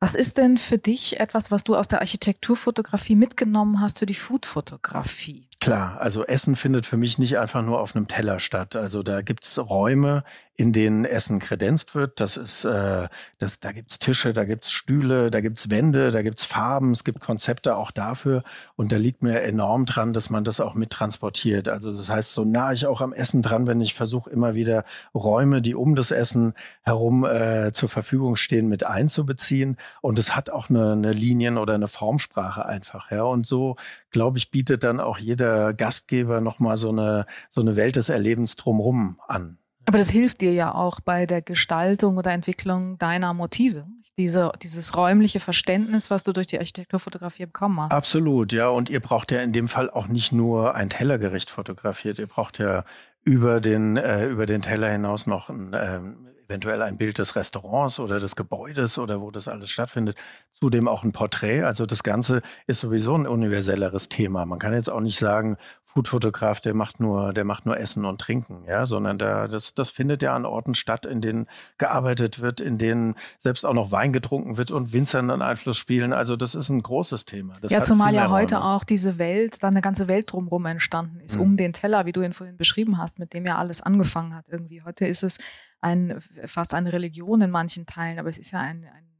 Was 0.00 0.14
ist 0.14 0.38
denn 0.38 0.58
für 0.58 0.78
dich 0.78 1.20
etwas, 1.20 1.50
was 1.50 1.64
du 1.64 1.76
aus 1.76 1.88
der 1.88 2.00
Architekturfotografie 2.00 3.16
mitgenommen 3.16 3.80
hast 3.80 3.98
für 3.98 4.06
die 4.06 4.14
Foodfotografie? 4.14 5.48
Klar, 5.62 6.00
also 6.00 6.24
Essen 6.24 6.56
findet 6.56 6.86
für 6.86 6.96
mich 6.96 7.18
nicht 7.18 7.38
einfach 7.38 7.62
nur 7.62 7.78
auf 7.78 7.94
einem 7.94 8.08
Teller 8.08 8.40
statt. 8.40 8.74
Also 8.74 9.04
da 9.04 9.22
gibt's 9.22 9.56
Räume, 9.60 10.24
in 10.56 10.72
denen 10.72 11.04
Essen 11.04 11.38
kredenzt 11.38 11.94
wird. 11.94 12.18
Das 12.18 12.36
ist, 12.36 12.64
äh, 12.64 13.08
das, 13.38 13.60
da 13.60 13.70
gibt's 13.70 14.00
Tische, 14.00 14.32
da 14.32 14.44
gibt's 14.44 14.72
Stühle, 14.72 15.30
da 15.30 15.40
gibt's 15.40 15.70
Wände, 15.70 16.10
da 16.10 16.22
gibt's 16.22 16.44
Farben, 16.44 16.90
es 16.90 17.04
gibt 17.04 17.20
Konzepte 17.20 17.76
auch 17.76 17.92
dafür. 17.92 18.42
Und 18.74 18.90
da 18.90 18.96
liegt 18.96 19.22
mir 19.22 19.40
enorm 19.42 19.86
dran, 19.86 20.12
dass 20.12 20.30
man 20.30 20.42
das 20.42 20.58
auch 20.58 20.74
mittransportiert. 20.74 21.68
Also 21.68 21.92
das 21.92 22.08
heißt, 22.08 22.32
so 22.32 22.44
nah 22.44 22.72
ich 22.72 22.86
auch 22.86 23.00
am 23.00 23.12
Essen 23.12 23.40
dran 23.40 23.64
bin, 23.64 23.80
ich 23.80 23.94
versuche 23.94 24.30
immer 24.30 24.56
wieder 24.56 24.84
Räume, 25.14 25.62
die 25.62 25.76
um 25.76 25.94
das 25.94 26.10
Essen 26.10 26.54
herum 26.82 27.24
äh, 27.24 27.70
zur 27.72 27.88
Verfügung 27.88 28.34
stehen, 28.34 28.68
mit 28.68 28.84
einzubeziehen. 28.84 29.76
Und 30.00 30.18
es 30.18 30.34
hat 30.34 30.50
auch 30.50 30.70
eine, 30.70 30.90
eine 30.90 31.12
Linien- 31.12 31.56
oder 31.56 31.74
eine 31.74 31.88
Formsprache 31.88 32.66
einfach. 32.66 33.12
Ja. 33.12 33.22
Und 33.22 33.46
so, 33.46 33.76
glaube 34.10 34.38
ich, 34.38 34.50
bietet 34.50 34.82
dann 34.82 34.98
auch 34.98 35.18
jeder 35.18 35.51
Gastgeber 35.76 36.40
nochmal 36.40 36.76
so 36.76 36.90
eine, 36.90 37.26
so 37.50 37.60
eine 37.60 37.76
Welt 37.76 37.96
des 37.96 38.08
Erlebens 38.08 38.56
drumherum 38.56 39.20
an. 39.28 39.58
Aber 39.86 39.98
das 39.98 40.10
hilft 40.10 40.40
dir 40.40 40.52
ja 40.52 40.74
auch 40.74 41.00
bei 41.00 41.26
der 41.26 41.42
Gestaltung 41.42 42.16
oder 42.16 42.30
Entwicklung 42.32 42.98
deiner 42.98 43.34
Motive. 43.34 43.86
Diese, 44.18 44.52
dieses 44.62 44.94
räumliche 44.96 45.40
Verständnis, 45.40 46.10
was 46.10 46.22
du 46.22 46.32
durch 46.32 46.46
die 46.46 46.58
Architekturfotografie 46.58 47.46
bekommen 47.46 47.80
hast. 47.80 47.92
Absolut, 47.92 48.52
ja. 48.52 48.68
Und 48.68 48.90
ihr 48.90 49.00
braucht 49.00 49.32
ja 49.32 49.40
in 49.40 49.52
dem 49.52 49.68
Fall 49.68 49.88
auch 49.90 50.06
nicht 50.06 50.32
nur 50.32 50.74
ein 50.74 50.90
Tellergericht 50.90 51.50
fotografiert. 51.50 52.18
Ihr 52.18 52.26
braucht 52.26 52.58
ja 52.58 52.84
über 53.24 53.60
den, 53.60 53.96
äh, 53.96 54.26
über 54.26 54.46
den 54.46 54.60
Teller 54.60 54.90
hinaus 54.90 55.26
noch 55.26 55.48
ein, 55.48 55.74
ähm, 55.74 56.26
eventuell 56.52 56.82
ein 56.82 56.98
Bild 56.98 57.16
des 57.18 57.34
Restaurants 57.34 57.98
oder 57.98 58.20
des 58.20 58.36
Gebäudes 58.36 58.98
oder 58.98 59.22
wo 59.22 59.30
das 59.30 59.48
alles 59.48 59.70
stattfindet. 59.70 60.16
Zudem 60.52 60.86
auch 60.86 61.02
ein 61.02 61.12
Porträt. 61.12 61.62
Also 61.62 61.86
das 61.86 62.02
Ganze 62.02 62.42
ist 62.66 62.80
sowieso 62.80 63.16
ein 63.16 63.26
universelleres 63.26 64.10
Thema. 64.10 64.44
Man 64.44 64.58
kann 64.58 64.74
jetzt 64.74 64.90
auch 64.90 65.00
nicht 65.00 65.18
sagen, 65.18 65.56
Foodfotograf, 65.94 66.60
der 66.60 66.72
macht 66.72 67.00
nur, 67.00 67.34
der 67.34 67.44
macht 67.44 67.66
nur 67.66 67.76
Essen 67.78 68.06
und 68.06 68.18
Trinken, 68.18 68.64
ja, 68.66 68.86
sondern 68.86 69.18
da, 69.18 69.46
das, 69.46 69.74
das 69.74 69.90
findet 69.90 70.22
ja 70.22 70.34
an 70.34 70.46
Orten 70.46 70.74
statt, 70.74 71.04
in 71.04 71.20
denen 71.20 71.46
gearbeitet 71.76 72.40
wird, 72.40 72.62
in 72.62 72.78
denen 72.78 73.14
selbst 73.38 73.66
auch 73.66 73.74
noch 73.74 73.90
Wein 73.90 74.12
getrunken 74.12 74.56
wird 74.56 74.70
und 74.70 74.94
Winzer 74.94 75.18
einen 75.18 75.42
Einfluss 75.42 75.76
spielen. 75.76 76.14
Also 76.14 76.36
das 76.36 76.54
ist 76.54 76.70
ein 76.70 76.82
großes 76.82 77.26
Thema. 77.26 77.58
Das 77.60 77.72
ja, 77.72 77.82
zumal 77.82 78.14
ja 78.14 78.30
heute 78.30 78.56
Räume. 78.56 78.68
auch 78.68 78.84
diese 78.84 79.18
Welt, 79.18 79.62
da 79.62 79.68
eine 79.68 79.82
ganze 79.82 80.08
Welt 80.08 80.32
drumherum 80.32 80.64
entstanden 80.64 81.20
ist, 81.20 81.36
mhm. 81.36 81.42
um 81.42 81.56
den 81.58 81.74
Teller, 81.74 82.06
wie 82.06 82.12
du 82.12 82.22
ihn 82.22 82.32
vorhin 82.32 82.56
beschrieben 82.56 82.96
hast, 82.96 83.18
mit 83.18 83.34
dem 83.34 83.44
ja 83.44 83.58
alles 83.58 83.82
angefangen 83.82 84.34
hat 84.34 84.48
irgendwie. 84.48 84.82
Heute 84.82 85.06
ist 85.06 85.22
es 85.22 85.38
ein, 85.82 86.18
fast 86.46 86.74
eine 86.74 86.92
Religion 86.92 87.42
in 87.42 87.50
manchen 87.50 87.86
Teilen, 87.86 88.18
aber 88.18 88.28
es 88.28 88.38
ist 88.38 88.52
ja 88.52 88.60
ein, 88.60 88.86
ein 88.86 89.12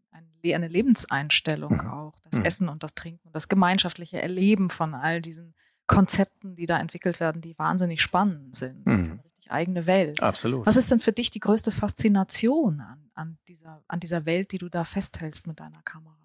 eine 0.52 0.66
Lebenseinstellung 0.66 1.74
mhm. 1.74 1.86
auch, 1.88 2.18
das 2.28 2.40
mhm. 2.40 2.44
Essen 2.44 2.68
und 2.68 2.82
das 2.82 2.96
Trinken, 2.96 3.30
das 3.32 3.46
gemeinschaftliche 3.46 4.20
Erleben 4.20 4.70
von 4.70 4.94
all 4.94 5.22
diesen 5.22 5.54
Konzepten, 5.86 6.56
die 6.56 6.66
da 6.66 6.78
entwickelt 6.78 7.20
werden, 7.20 7.40
die 7.40 7.56
wahnsinnig 7.58 8.02
spannend 8.02 8.56
sind. 8.56 8.84
Mhm. 8.84 8.90
Das 8.90 9.06
ist 9.06 9.12
eine 9.12 9.24
richtig 9.24 9.52
eigene 9.52 9.86
Welt. 9.86 10.20
Absolut. 10.20 10.66
Was 10.66 10.76
ist 10.76 10.90
denn 10.90 10.98
für 10.98 11.12
dich 11.12 11.30
die 11.30 11.38
größte 11.38 11.70
Faszination 11.70 12.80
an, 12.80 13.10
an, 13.14 13.38
dieser, 13.46 13.84
an 13.86 14.00
dieser 14.00 14.26
Welt, 14.26 14.50
die 14.52 14.58
du 14.58 14.68
da 14.68 14.84
festhältst 14.84 15.46
mit 15.46 15.60
deiner 15.60 15.82
Kamera? 15.82 16.16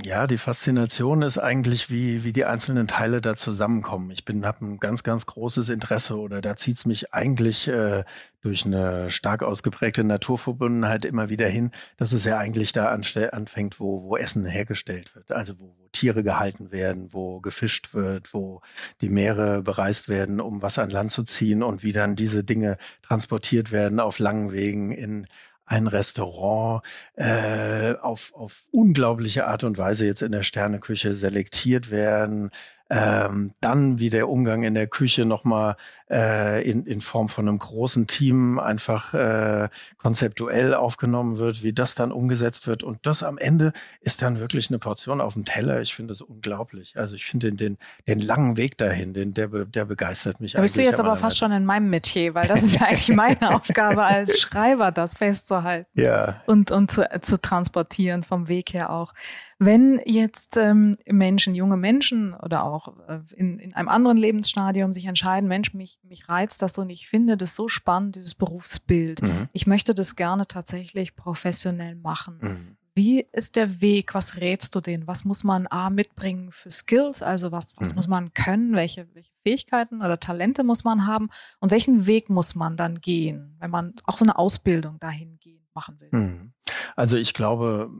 Ja, 0.00 0.26
die 0.26 0.38
Faszination 0.38 1.20
ist 1.20 1.36
eigentlich, 1.36 1.90
wie, 1.90 2.24
wie 2.24 2.32
die 2.32 2.46
einzelnen 2.46 2.88
Teile 2.88 3.20
da 3.20 3.36
zusammenkommen. 3.36 4.10
Ich 4.10 4.24
bin 4.24 4.46
habe 4.46 4.64
ein 4.64 4.78
ganz, 4.78 5.02
ganz 5.02 5.26
großes 5.26 5.68
Interesse 5.68 6.18
oder 6.18 6.40
da 6.40 6.56
zieht's 6.56 6.86
mich 6.86 7.12
eigentlich 7.12 7.68
äh, 7.68 8.04
durch 8.40 8.64
eine 8.64 9.10
stark 9.10 9.42
ausgeprägte 9.42 10.02
Naturverbundenheit 10.02 11.04
immer 11.04 11.28
wieder 11.28 11.46
hin, 11.46 11.72
dass 11.98 12.14
es 12.14 12.24
ja 12.24 12.38
eigentlich 12.38 12.72
da 12.72 12.86
anfängt, 12.86 13.80
wo, 13.80 14.04
wo 14.04 14.16
Essen 14.16 14.46
hergestellt 14.46 15.14
wird. 15.14 15.30
Also 15.30 15.58
wo, 15.58 15.74
wo 15.76 15.88
Tiere 15.92 16.22
gehalten 16.22 16.72
werden, 16.72 17.12
wo 17.12 17.40
gefischt 17.40 17.92
wird, 17.92 18.32
wo 18.32 18.62
die 19.02 19.10
Meere 19.10 19.60
bereist 19.60 20.08
werden, 20.08 20.40
um 20.40 20.62
was 20.62 20.78
an 20.78 20.88
Land 20.88 21.10
zu 21.10 21.22
ziehen 21.22 21.62
und 21.62 21.82
wie 21.82 21.92
dann 21.92 22.16
diese 22.16 22.44
Dinge 22.44 22.78
transportiert 23.02 23.72
werden 23.72 24.00
auf 24.00 24.18
langen 24.18 24.52
Wegen 24.52 24.90
in 24.90 25.26
ein 25.66 25.86
Restaurant 25.86 26.82
äh, 27.14 27.94
auf, 28.00 28.32
auf 28.34 28.64
unglaubliche 28.70 29.46
Art 29.46 29.64
und 29.64 29.78
Weise 29.78 30.06
jetzt 30.06 30.22
in 30.22 30.32
der 30.32 30.42
Sterneküche 30.42 31.14
selektiert 31.14 31.90
werden, 31.90 32.50
ähm, 32.90 33.54
dann 33.60 33.98
wie 33.98 34.10
der 34.10 34.28
Umgang 34.28 34.64
in 34.64 34.74
der 34.74 34.86
Küche 34.86 35.24
nochmal 35.24 35.76
äh, 36.12 36.62
in, 36.68 36.84
in 36.84 37.00
Form 37.00 37.28
von 37.28 37.48
einem 37.48 37.58
großen 37.58 38.06
Team 38.06 38.58
einfach 38.58 39.14
äh, 39.14 39.68
konzeptuell 39.96 40.74
aufgenommen 40.74 41.38
wird, 41.38 41.62
wie 41.62 41.72
das 41.72 41.94
dann 41.94 42.12
umgesetzt 42.12 42.66
wird. 42.66 42.82
Und 42.82 42.98
das 43.06 43.22
am 43.22 43.38
Ende 43.38 43.72
ist 44.00 44.20
dann 44.20 44.38
wirklich 44.38 44.68
eine 44.68 44.78
Portion 44.78 45.20
auf 45.20 45.34
dem 45.34 45.44
Teller. 45.46 45.80
Ich 45.80 45.94
finde 45.94 46.12
das 46.12 46.20
unglaublich. 46.20 46.98
Also 46.98 47.16
ich 47.16 47.24
finde 47.24 47.48
den, 47.48 47.56
den, 47.56 47.78
den 48.06 48.20
langen 48.20 48.56
Weg 48.56 48.76
dahin, 48.76 49.14
den, 49.14 49.32
der, 49.32 49.48
der 49.48 49.86
begeistert 49.86 50.40
mich. 50.40 50.52
Da 50.52 50.60
bist 50.60 50.76
du 50.76 50.82
jetzt 50.82 51.00
aber 51.00 51.16
fast 51.16 51.38
schon 51.38 51.50
in 51.52 51.64
meinem 51.64 51.88
Metier, 51.88 52.34
weil 52.34 52.46
das 52.46 52.62
ist 52.62 52.74
ja 52.74 52.86
eigentlich 52.86 53.16
meine 53.16 53.50
Aufgabe 53.54 54.02
als 54.02 54.38
Schreiber, 54.38 54.92
das 54.92 55.14
festzuhalten. 55.14 55.88
Ja. 55.94 56.42
Und, 56.46 56.70
und 56.70 56.90
zu, 56.90 57.08
zu 57.22 57.40
transportieren 57.40 58.22
vom 58.22 58.48
Weg 58.48 58.74
her 58.74 58.90
auch. 58.90 59.14
Wenn 59.58 60.00
jetzt 60.04 60.56
ähm, 60.56 60.96
Menschen, 61.06 61.54
junge 61.54 61.76
Menschen 61.76 62.34
oder 62.34 62.64
auch 62.64 62.88
äh, 63.08 63.20
in, 63.36 63.60
in 63.60 63.74
einem 63.74 63.88
anderen 63.88 64.16
Lebensstadium 64.16 64.92
sich 64.92 65.04
entscheiden, 65.04 65.48
Mensch, 65.48 65.72
mich, 65.72 66.00
mich 66.04 66.28
reizt 66.28 66.62
das 66.62 66.78
und 66.78 66.90
ich 66.90 67.08
finde 67.08 67.36
das 67.36 67.54
so 67.54 67.68
spannend, 67.68 68.16
dieses 68.16 68.34
Berufsbild. 68.34 69.22
Mhm. 69.22 69.48
Ich 69.52 69.66
möchte 69.66 69.94
das 69.94 70.16
gerne 70.16 70.46
tatsächlich 70.46 71.16
professionell 71.16 71.94
machen. 71.94 72.38
Mhm. 72.40 72.76
Wie 72.94 73.26
ist 73.32 73.56
der 73.56 73.80
Weg? 73.80 74.14
Was 74.14 74.36
rätst 74.36 74.74
du 74.74 74.80
denen? 74.80 75.06
Was 75.06 75.24
muss 75.24 75.44
man 75.44 75.66
A 75.66 75.88
mitbringen 75.88 76.50
für 76.52 76.70
Skills? 76.70 77.22
Also 77.22 77.50
was, 77.50 77.74
was 77.78 77.90
mhm. 77.90 77.94
muss 77.96 78.08
man 78.08 78.34
können? 78.34 78.74
Welche, 78.74 79.08
welche 79.14 79.30
Fähigkeiten 79.42 80.02
oder 80.02 80.20
Talente 80.20 80.62
muss 80.62 80.84
man 80.84 81.06
haben? 81.06 81.30
Und 81.60 81.70
welchen 81.70 82.06
Weg 82.06 82.28
muss 82.28 82.54
man 82.54 82.76
dann 82.76 83.00
gehen, 83.00 83.56
wenn 83.60 83.70
man 83.70 83.94
auch 84.04 84.18
so 84.18 84.26
eine 84.26 84.36
Ausbildung 84.36 84.98
dahingehend 84.98 85.74
machen 85.74 85.98
will? 86.00 86.08
Mhm. 86.10 86.52
Also 86.94 87.16
ich 87.16 87.32
glaube, 87.32 87.90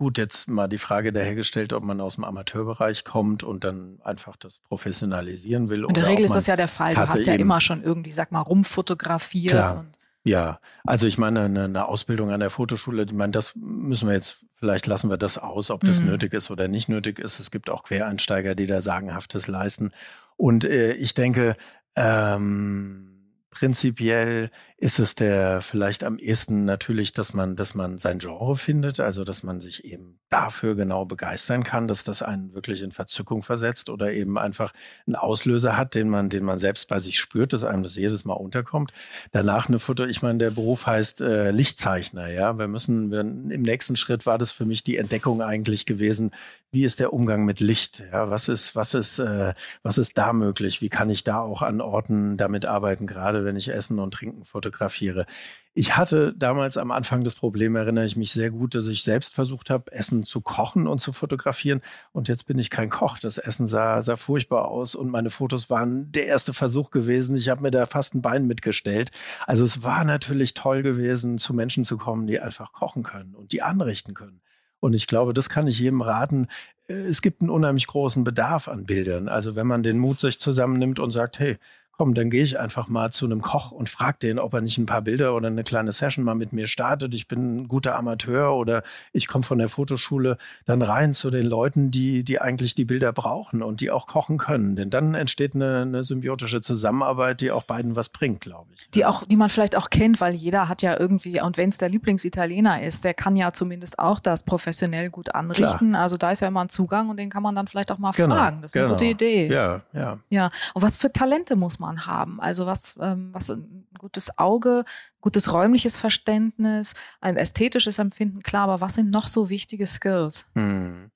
Gut, 0.00 0.16
jetzt 0.16 0.48
mal 0.48 0.66
die 0.66 0.78
Frage 0.78 1.12
dahergestellt, 1.12 1.74
ob 1.74 1.84
man 1.84 2.00
aus 2.00 2.14
dem 2.14 2.24
Amateurbereich 2.24 3.04
kommt 3.04 3.42
und 3.42 3.64
dann 3.64 3.98
einfach 4.02 4.38
das 4.38 4.58
professionalisieren 4.58 5.68
will. 5.68 5.84
In 5.84 5.92
der 5.92 6.06
Regel 6.06 6.24
ist 6.24 6.34
das 6.34 6.46
ja 6.46 6.56
der 6.56 6.68
Fall. 6.68 6.94
Du 6.94 7.00
hast 7.00 7.26
ja 7.26 7.34
immer 7.34 7.60
schon 7.60 7.82
irgendwie, 7.82 8.10
sag 8.10 8.32
mal, 8.32 8.40
rumfotografiert. 8.40 9.52
Klar. 9.52 9.84
ja, 10.24 10.58
also 10.84 11.06
ich 11.06 11.18
meine, 11.18 11.42
eine, 11.42 11.64
eine, 11.64 11.86
Ausbildung 11.86 12.30
an 12.30 12.40
der 12.40 12.48
Fotoschule, 12.48 13.02
ich 13.02 13.12
meine, 13.12 13.32
das 13.32 13.52
müssen 13.56 14.08
wir 14.08 14.14
jetzt, 14.14 14.38
vielleicht 14.54 14.86
lassen 14.86 15.10
wir 15.10 15.18
das 15.18 15.36
aus, 15.36 15.70
ob 15.70 15.84
das 15.84 16.00
mhm. 16.00 16.06
nötig 16.06 16.32
ist 16.32 16.50
oder 16.50 16.66
nicht 16.66 16.88
nötig 16.88 17.18
ist. 17.18 17.38
Es 17.38 17.50
gibt 17.50 17.68
auch 17.68 17.82
Quereinsteiger, 17.82 18.54
die 18.54 18.66
da 18.66 18.80
Sagenhaftes 18.80 19.48
leisten. 19.48 19.92
Und 20.38 20.64
äh, 20.64 20.92
ich 20.92 21.12
denke, 21.12 21.58
ähm, 21.94 23.09
Prinzipiell 23.50 24.50
ist 24.76 25.00
es 25.00 25.16
der 25.16 25.60
vielleicht 25.60 26.04
am 26.04 26.18
ehesten 26.18 26.64
natürlich, 26.64 27.12
dass 27.12 27.34
man, 27.34 27.56
dass 27.56 27.74
man 27.74 27.98
sein 27.98 28.20
Genre 28.20 28.56
findet, 28.56 29.00
also 29.00 29.24
dass 29.24 29.42
man 29.42 29.60
sich 29.60 29.84
eben 29.84 30.20
dafür 30.30 30.76
genau 30.76 31.04
begeistern 31.04 31.64
kann, 31.64 31.88
dass 31.88 32.04
das 32.04 32.22
einen 32.22 32.54
wirklich 32.54 32.80
in 32.80 32.92
Verzückung 32.92 33.42
versetzt 33.42 33.90
oder 33.90 34.12
eben 34.12 34.38
einfach 34.38 34.72
einen 35.04 35.16
Auslöser 35.16 35.76
hat, 35.76 35.96
den 35.96 36.08
man, 36.08 36.28
den 36.28 36.44
man 36.44 36.58
selbst 36.58 36.88
bei 36.88 37.00
sich 37.00 37.18
spürt, 37.18 37.52
dass 37.52 37.64
einem 37.64 37.82
das 37.82 37.96
jedes 37.96 38.24
Mal 38.24 38.34
unterkommt. 38.34 38.92
Danach 39.32 39.68
eine 39.68 39.80
Foto, 39.80 40.04
ich 40.04 40.22
meine, 40.22 40.38
der 40.38 40.50
Beruf 40.50 40.86
heißt 40.86 41.20
äh, 41.20 41.50
Lichtzeichner, 41.50 42.30
ja. 42.30 42.56
Wir 42.56 42.68
müssen, 42.68 43.10
wir, 43.10 43.20
im 43.20 43.62
nächsten 43.62 43.96
Schritt 43.96 44.26
war 44.26 44.38
das 44.38 44.52
für 44.52 44.64
mich 44.64 44.84
die 44.84 44.96
Entdeckung 44.96 45.42
eigentlich 45.42 45.86
gewesen, 45.86 46.30
wie 46.72 46.84
ist 46.84 47.00
der 47.00 47.12
Umgang 47.12 47.44
mit 47.44 47.58
Licht? 47.58 48.02
Ja, 48.12 48.30
was 48.30 48.48
ist, 48.48 48.76
was 48.76 48.94
ist, 48.94 49.18
äh, 49.18 49.54
was 49.82 49.98
ist 49.98 50.16
da 50.16 50.32
möglich? 50.32 50.80
Wie 50.80 50.88
kann 50.88 51.10
ich 51.10 51.24
da 51.24 51.40
auch 51.40 51.62
an 51.62 51.80
Orten 51.80 52.36
damit 52.36 52.64
arbeiten, 52.64 53.08
gerade 53.08 53.44
wenn 53.44 53.56
ich 53.56 53.68
Essen 53.68 53.98
und 53.98 54.14
Trinken 54.14 54.44
fotografiere? 54.44 55.26
Ich 55.74 55.96
hatte 55.96 56.32
damals 56.36 56.76
am 56.76 56.90
Anfang 56.92 57.24
das 57.24 57.34
Problem, 57.34 57.74
erinnere 57.74 58.04
ich 58.04 58.16
mich 58.16 58.32
sehr 58.32 58.50
gut, 58.50 58.74
dass 58.74 58.86
ich 58.86 59.02
selbst 59.02 59.34
versucht 59.34 59.70
habe, 59.70 59.90
Essen 59.92 60.24
zu 60.24 60.40
kochen 60.40 60.86
und 60.86 61.00
zu 61.00 61.12
fotografieren. 61.12 61.80
Und 62.12 62.28
jetzt 62.28 62.44
bin 62.44 62.58
ich 62.58 62.70
kein 62.70 62.90
Koch. 62.90 63.18
Das 63.18 63.38
Essen 63.38 63.66
sah, 63.66 64.00
sah 64.02 64.16
furchtbar 64.16 64.68
aus 64.68 64.94
und 64.94 65.10
meine 65.10 65.30
Fotos 65.30 65.70
waren 65.70 66.12
der 66.12 66.26
erste 66.26 66.54
Versuch 66.54 66.90
gewesen. 66.90 67.36
Ich 67.36 67.48
habe 67.48 67.62
mir 67.62 67.70
da 67.70 67.86
fast 67.86 68.14
ein 68.14 68.22
Bein 68.22 68.46
mitgestellt. 68.46 69.10
Also 69.46 69.64
es 69.64 69.82
war 69.82 70.04
natürlich 70.04 70.54
toll 70.54 70.82
gewesen, 70.82 71.38
zu 71.38 71.52
Menschen 71.52 71.84
zu 71.84 71.98
kommen, 71.98 72.26
die 72.26 72.40
einfach 72.40 72.72
kochen 72.72 73.02
können 73.02 73.34
und 73.34 73.52
die 73.52 73.62
anrichten 73.62 74.14
können. 74.14 74.40
Und 74.80 74.94
ich 74.94 75.06
glaube, 75.06 75.34
das 75.34 75.48
kann 75.48 75.66
ich 75.66 75.78
jedem 75.78 76.02
raten. 76.02 76.48
Äh, 76.88 76.94
es 76.94 77.22
gibt 77.22 77.42
einen 77.42 77.50
unheimlich 77.50 77.86
großen 77.86 78.24
Bedarf 78.24 78.68
an 78.68 78.86
Bildern. 78.86 79.28
Also 79.28 79.54
wenn 79.54 79.66
man 79.66 79.82
den 79.82 79.98
Mut 79.98 80.20
sich 80.20 80.38
zusammennimmt 80.38 80.98
und 80.98 81.12
sagt, 81.12 81.38
hey, 81.38 81.58
komm, 82.00 82.14
dann 82.14 82.30
gehe 82.30 82.42
ich 82.42 82.58
einfach 82.58 82.88
mal 82.88 83.12
zu 83.12 83.26
einem 83.26 83.42
Koch 83.42 83.72
und 83.72 83.90
frage 83.90 84.16
den, 84.22 84.38
ob 84.38 84.54
er 84.54 84.62
nicht 84.62 84.78
ein 84.78 84.86
paar 84.86 85.02
Bilder 85.02 85.34
oder 85.34 85.48
eine 85.48 85.64
kleine 85.64 85.92
Session 85.92 86.24
mal 86.24 86.34
mit 86.34 86.54
mir 86.54 86.66
startet. 86.66 87.14
Ich 87.14 87.28
bin 87.28 87.58
ein 87.58 87.68
guter 87.68 87.94
Amateur 87.94 88.54
oder 88.54 88.84
ich 89.12 89.28
komme 89.28 89.44
von 89.44 89.58
der 89.58 89.68
Fotoschule 89.68 90.38
dann 90.64 90.80
rein 90.80 91.12
zu 91.12 91.30
den 91.30 91.44
Leuten, 91.44 91.90
die, 91.90 92.24
die 92.24 92.40
eigentlich 92.40 92.74
die 92.74 92.86
Bilder 92.86 93.12
brauchen 93.12 93.62
und 93.62 93.82
die 93.82 93.90
auch 93.90 94.06
kochen 94.06 94.38
können. 94.38 94.76
Denn 94.76 94.88
dann 94.88 95.12
entsteht 95.12 95.54
eine, 95.54 95.82
eine 95.82 96.02
symbiotische 96.02 96.62
Zusammenarbeit, 96.62 97.42
die 97.42 97.50
auch 97.50 97.64
beiden 97.64 97.96
was 97.96 98.08
bringt, 98.08 98.40
glaube 98.40 98.70
ich. 98.74 98.88
Die 98.92 99.04
auch, 99.04 99.26
die 99.26 99.36
man 99.36 99.50
vielleicht 99.50 99.76
auch 99.76 99.90
kennt, 99.90 100.22
weil 100.22 100.32
jeder 100.32 100.70
hat 100.70 100.80
ja 100.80 100.98
irgendwie, 100.98 101.38
und 101.42 101.58
wenn 101.58 101.68
es 101.68 101.76
der 101.76 101.90
Lieblingsitaliener 101.90 102.80
ist, 102.80 103.04
der 103.04 103.12
kann 103.12 103.36
ja 103.36 103.52
zumindest 103.52 103.98
auch 103.98 104.20
das 104.20 104.42
professionell 104.42 105.10
gut 105.10 105.34
anrichten. 105.34 105.90
Klar. 105.90 106.00
Also 106.00 106.16
da 106.16 106.30
ist 106.32 106.40
ja 106.40 106.48
immer 106.48 106.62
ein 106.62 106.70
Zugang 106.70 107.10
und 107.10 107.18
den 107.18 107.28
kann 107.28 107.42
man 107.42 107.54
dann 107.54 107.66
vielleicht 107.66 107.92
auch 107.92 107.98
mal 107.98 108.12
genau, 108.12 108.36
fragen. 108.36 108.62
Das 108.62 108.70
ist 108.70 108.72
genau. 108.72 108.86
eine 108.86 108.94
gute 108.94 109.04
Idee. 109.04 109.48
Ja, 109.48 109.82
ja. 109.92 110.18
Ja. 110.30 110.48
Und 110.72 110.80
was 110.80 110.96
für 110.96 111.12
Talente 111.12 111.56
muss 111.56 111.78
man 111.78 111.89
Sensoren 111.90 112.06
haben. 112.06 112.40
Also 112.40 112.66
was, 112.66 112.96
ähm, 113.00 113.30
was 113.32 113.50
ein 113.50 113.86
gutes 113.98 114.38
Auge, 114.38 114.84
gutes 115.20 115.52
räumliches 115.52 115.96
Verständnis, 115.96 116.94
ein 117.20 117.36
ästhetisches 117.36 117.98
Empfinden, 117.98 118.42
klar, 118.42 118.64
aber 118.64 118.80
was 118.80 118.94
sind 118.94 119.10
noch 119.10 119.26
so 119.26 119.50
wichtige 119.50 119.86
Skills? 119.86 120.46
Hm. 120.54 121.10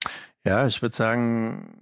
Ja, 0.45 0.67
ich 0.67 0.83
würde 0.83 0.95
sagen, 0.95 1.81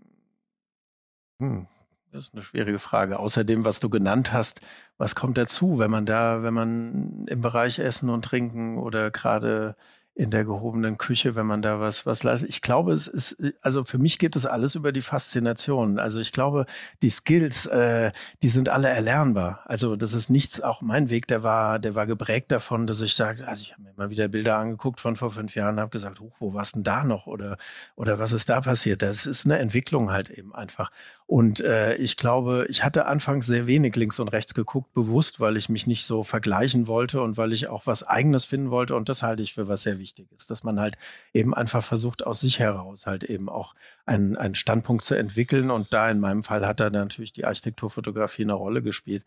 hm, 1.40 1.66
das 2.12 2.26
ist 2.26 2.34
eine 2.34 2.42
schwierige 2.42 2.78
Frage. 2.78 3.18
Außerdem, 3.18 3.64
was 3.64 3.80
du 3.80 3.88
genannt 3.88 4.32
hast, 4.32 4.60
was 4.98 5.14
kommt 5.14 5.38
dazu, 5.38 5.78
wenn 5.78 5.90
man 5.90 6.06
da, 6.06 6.42
wenn 6.42 6.54
man 6.54 7.26
im 7.26 7.40
Bereich 7.40 7.78
Essen 7.78 8.10
und 8.10 8.24
Trinken 8.24 8.78
oder 8.78 9.10
gerade 9.10 9.76
in 10.14 10.30
der 10.30 10.44
gehobenen 10.44 10.98
Küche, 10.98 11.34
wenn 11.36 11.46
man 11.46 11.62
da 11.62 11.80
was, 11.80 12.04
was 12.04 12.22
leistet. 12.22 12.50
Ich 12.50 12.60
glaube, 12.60 12.92
es 12.92 13.06
ist, 13.06 13.36
also 13.62 13.84
für 13.84 13.96
mich 13.96 14.18
geht 14.18 14.36
es 14.36 14.44
alles 14.44 14.74
über 14.74 14.92
die 14.92 15.00
Faszination. 15.00 15.98
Also 15.98 16.20
ich 16.20 16.32
glaube, 16.32 16.66
die 17.00 17.08
Skills, 17.08 17.64
äh, 17.66 18.12
die 18.42 18.50
sind 18.50 18.68
alle 18.68 18.88
erlernbar. 18.88 19.62
Also 19.64 19.96
das 19.96 20.12
ist 20.12 20.28
nichts, 20.28 20.60
auch 20.60 20.82
mein 20.82 21.08
Weg, 21.08 21.28
der 21.28 21.42
war, 21.42 21.78
der 21.78 21.94
war 21.94 22.06
geprägt 22.06 22.52
davon, 22.52 22.86
dass 22.86 23.00
ich 23.00 23.14
sage, 23.14 23.48
also 23.48 23.62
ich 23.62 23.72
habe 23.72 23.82
mir 23.82 23.90
immer 23.90 24.10
wieder 24.10 24.28
Bilder 24.28 24.58
angeguckt 24.58 25.00
von 25.00 25.16
vor 25.16 25.30
fünf 25.30 25.54
Jahren, 25.54 25.80
habe 25.80 25.90
gesagt, 25.90 26.20
huch, 26.20 26.34
wo 26.40 26.52
war's 26.52 26.72
denn 26.72 26.84
da 26.84 27.04
noch? 27.04 27.26
Oder, 27.26 27.56
oder 27.96 28.18
was 28.18 28.32
ist 28.32 28.50
da 28.50 28.60
passiert? 28.60 29.00
Das 29.00 29.24
ist 29.24 29.46
eine 29.46 29.58
Entwicklung 29.58 30.12
halt 30.12 30.28
eben 30.28 30.54
einfach. 30.54 30.90
Und 31.26 31.60
äh, 31.60 31.94
ich 31.96 32.16
glaube, 32.16 32.66
ich 32.68 32.84
hatte 32.84 33.06
anfangs 33.06 33.46
sehr 33.46 33.66
wenig 33.66 33.96
links 33.96 34.18
und 34.18 34.28
rechts 34.28 34.54
geguckt, 34.54 34.92
bewusst, 34.92 35.40
weil 35.40 35.56
ich 35.56 35.68
mich 35.68 35.86
nicht 35.86 36.04
so 36.04 36.24
vergleichen 36.24 36.86
wollte 36.86 37.22
und 37.22 37.36
weil 37.36 37.52
ich 37.52 37.68
auch 37.68 37.86
was 37.86 38.02
Eigenes 38.02 38.44
finden 38.44 38.70
wollte. 38.70 38.96
Und 38.96 39.08
das 39.08 39.22
halte 39.22 39.42
ich 39.42 39.54
für 39.54 39.68
was 39.68 39.82
sehr 39.82 39.98
wichtig 39.98 40.30
ist, 40.32 40.50
dass 40.50 40.62
man 40.62 40.78
halt 40.78 40.96
eben 41.32 41.54
einfach 41.54 41.82
versucht, 41.82 42.26
aus 42.26 42.40
sich 42.40 42.58
heraus 42.58 43.06
halt 43.06 43.24
eben 43.24 43.48
auch 43.48 43.74
einen, 44.04 44.36
einen 44.36 44.54
Standpunkt 44.54 45.04
zu 45.04 45.14
entwickeln. 45.14 45.70
Und 45.70 45.92
da 45.92 46.10
in 46.10 46.20
meinem 46.20 46.44
Fall 46.44 46.66
hat 46.66 46.80
da 46.80 46.90
natürlich 46.90 47.32
die 47.32 47.44
Architekturfotografie 47.44 48.42
eine 48.42 48.54
Rolle 48.54 48.82
gespielt. 48.82 49.24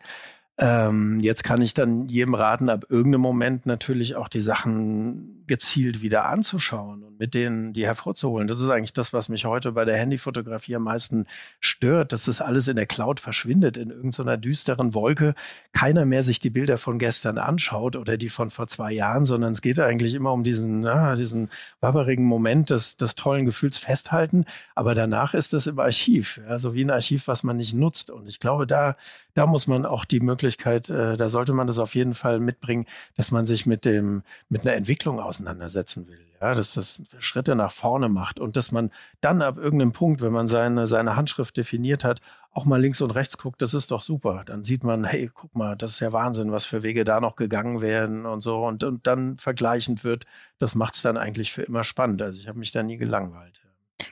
Ähm, 0.58 1.20
jetzt 1.20 1.44
kann 1.44 1.62
ich 1.62 1.74
dann 1.74 2.08
jedem 2.08 2.34
raten, 2.34 2.70
ab 2.70 2.86
irgendeinem 2.90 3.22
Moment 3.22 3.66
natürlich 3.66 4.16
auch 4.16 4.30
die 4.30 4.42
Sachen 4.42 5.44
gezielt 5.48 6.02
wieder 6.02 6.26
anzuschauen 6.26 7.04
und 7.04 7.20
mit 7.20 7.34
denen 7.34 7.74
die 7.74 7.86
hervorzuholen. 7.86 8.48
Das 8.48 8.60
ist 8.60 8.70
eigentlich 8.70 8.94
das, 8.94 9.14
was 9.14 9.30
mich 9.30 9.46
heute 9.46 9.74
bei 9.74 9.86
der 9.86 9.98
Handyfotografie 9.98 10.76
am 10.76 10.84
meisten 10.84 11.28
stört, 11.60 12.12
dass 12.12 12.26
das 12.26 12.42
alles 12.42 12.68
in 12.68 12.76
der 12.76 12.86
Cloud 12.86 13.20
verschwindet, 13.20 13.78
in 13.78 13.90
irgendeiner 13.90 14.38
düsteren 14.38 14.94
Wolke. 14.94 15.36
Keiner 15.72 16.06
mehr 16.06 16.24
sich 16.24 16.40
die 16.40 16.50
Bilder 16.50 16.78
von 16.78 17.00
gestern 17.00 17.38
anschaut 17.38 17.96
oder 17.96 18.18
die 18.18 18.30
von 18.30 18.50
vor 18.50 18.68
zwei 18.68 18.92
Jahren, 18.92 19.26
sondern 19.26 19.52
es 19.52 19.62
geht 19.62 19.80
eigentlich 19.80 20.16
immer 20.16 20.34
um 20.34 20.44
diesen, 20.44 20.82
na, 20.82 21.16
diesen 21.16 21.50
wabberigen 21.80 22.26
Moment 22.26 22.70
des, 22.70 22.98
des 22.98 23.16
tollen 23.16 23.46
Gefühls 23.46 23.78
festhalten. 23.78 24.46
Aber 24.74 24.96
danach 24.96 25.34
ist 25.34 25.54
das 25.54 25.68
im 25.68 25.80
Archiv, 25.80 26.40
ja, 26.48 26.58
so 26.60 26.74
wie 26.74 26.84
ein 26.84 26.92
Archiv, 26.92 27.28
was 27.28 27.44
man 27.44 27.58
nicht 27.58 27.74
nutzt. 27.74 28.10
Und 28.10 28.28
ich 28.28 28.40
glaube, 28.40 28.66
da, 28.66 28.96
da 29.34 29.46
muss 29.46 29.68
man 29.68 29.86
auch 29.86 30.06
die 30.06 30.22
Möglichkeit, 30.22 30.45
äh, 30.90 31.18
da 31.18 31.30
sollte 31.30 31.54
man 31.54 31.68
das 31.68 31.78
auf 31.78 31.94
jeden 31.94 32.16
Fall 32.16 32.40
mitbringen, 32.40 32.86
dass 33.16 33.32
man 33.32 33.46
sich 33.46 33.66
mit 33.66 33.86
dem, 33.86 34.24
mit 34.50 34.62
einer 34.62 34.76
Entwicklung 34.76 35.20
aus 35.20 35.36
auseinandersetzen 35.36 36.08
will. 36.08 36.20
Ja, 36.42 36.54
dass 36.54 36.74
das 36.74 37.02
Schritte 37.20 37.56
nach 37.56 37.72
vorne 37.72 38.10
macht 38.10 38.40
und 38.40 38.58
dass 38.58 38.72
man 38.72 38.92
dann 39.22 39.42
ab 39.42 39.58
irgendeinem 39.58 39.94
Punkt, 39.94 40.22
wenn 40.22 40.34
man 40.34 40.48
seine, 40.48 40.86
seine 40.86 41.16
Handschrift 41.16 41.56
definiert 41.56 42.04
hat, 42.04 42.20
auch 42.52 42.66
mal 42.66 42.80
links 42.80 43.02
und 43.02 43.12
rechts 43.12 43.38
guckt, 43.38 43.62
das 43.62 43.74
ist 43.74 43.92
doch 43.92 44.02
super. 44.02 44.44
Dann 44.46 44.64
sieht 44.64 44.84
man, 44.84 45.06
hey, 45.06 45.32
guck 45.34 45.56
mal, 45.56 45.76
das 45.76 45.92
ist 45.92 46.00
ja 46.02 46.14
Wahnsinn, 46.14 46.52
was 46.52 46.66
für 46.66 46.84
Wege 46.84 47.04
da 47.04 47.20
noch 47.20 47.36
gegangen 47.36 47.82
werden 47.82 48.26
und 48.26 48.42
so. 48.42 48.64
Und, 48.66 48.84
und 48.84 49.08
dann 49.08 49.38
vergleichend 49.38 50.04
wird, 50.04 50.26
das 50.60 50.76
macht 50.76 50.96
es 50.96 51.02
dann 51.02 51.18
eigentlich 51.18 51.52
für 51.52 51.64
immer 51.64 51.84
spannend. 51.84 52.22
Also 52.22 52.40
ich 52.40 52.48
habe 52.48 52.60
mich 52.60 52.72
da 52.72 52.84
nie 52.84 52.98
gelangweilt. 52.98 53.65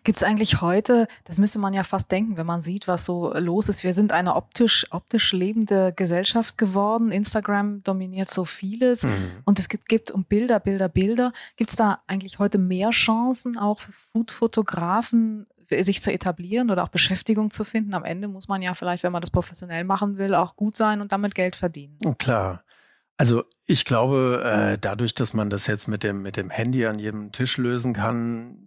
Gibt 0.04 0.18
es 0.18 0.24
eigentlich 0.24 0.62
heute, 0.62 1.08
das 1.24 1.38
müsste 1.38 1.60
man 1.60 1.74
ja 1.74 1.84
fast 1.84 2.12
denken, 2.12 2.38
wenn 2.38 2.46
man 2.46 2.62
sieht, 2.62 2.88
was 2.88 3.06
so 3.06 3.34
los 3.34 3.70
ist. 3.70 3.84
Wir 3.84 3.94
sind 3.94 4.12
eine 4.12 4.36
optisch, 4.36 4.86
optisch 4.92 5.32
lebende 5.32 5.94
Gesellschaft 5.96 6.58
geworden. 6.58 7.12
Instagram 7.12 7.84
dominiert 7.84 8.30
so 8.30 8.44
vieles 8.44 9.04
mhm. 9.04 9.32
und 9.46 9.60
es 9.60 9.70
gibt, 9.70 9.88
gibt 9.88 10.12
um 10.12 10.26
Bilder, 10.26 10.60
Bilder, 10.60 10.90
Bilder. 10.90 11.32
Gibt 11.56 11.70
es 11.70 11.76
da 11.76 12.02
eigentlich 12.08 12.40
heute 12.40 12.58
mehr 12.58 12.90
Chancen, 12.90 13.58
auch 13.58 13.80
für 13.80 13.92
Food-Fotografen 13.92 15.48
sich 15.70 16.02
zu 16.02 16.12
etablieren 16.12 16.70
oder 16.70 16.84
auch 16.84 16.90
Beschäftigung 16.90 17.50
zu 17.50 17.64
finden? 17.64 17.94
Am 17.94 18.04
Ende 18.04 18.28
muss 18.28 18.48
man 18.48 18.62
ja 18.62 18.74
vielleicht, 18.74 19.04
wenn 19.04 19.12
man 19.12 19.22
das 19.22 19.32
professionell 19.32 19.84
machen 19.84 20.18
will, 20.18 20.36
auch 20.36 20.56
gut 20.56 20.76
sein 20.76 21.02
und 21.02 21.12
damit 21.12 21.36
Geld 21.36 21.56
verdienen. 21.56 21.98
Klar. 22.18 22.64
Also 23.18 23.44
ich 23.66 23.86
glaube, 23.86 24.42
äh, 24.44 24.78
dadurch, 24.78 25.14
dass 25.14 25.34
man 25.34 25.50
das 25.50 25.68
jetzt 25.68 25.88
mit 25.88 26.04
dem, 26.04 26.22
mit 26.22 26.36
dem 26.36 26.50
Handy 26.50 26.86
an 26.86 27.00
jedem 27.00 27.32
Tisch 27.32 27.58
lösen 27.58 27.94
kann, 27.94 28.63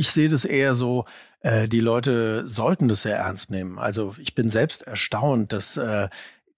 ich 0.00 0.10
sehe 0.10 0.30
das 0.30 0.46
eher 0.46 0.74
so, 0.74 1.04
äh, 1.40 1.68
die 1.68 1.80
Leute 1.80 2.48
sollten 2.48 2.88
das 2.88 3.02
sehr 3.02 3.18
ernst 3.18 3.50
nehmen. 3.50 3.78
Also 3.78 4.14
ich 4.18 4.34
bin 4.34 4.48
selbst 4.48 4.82
erstaunt, 4.82 5.52
dass 5.52 5.76
äh, 5.76 6.08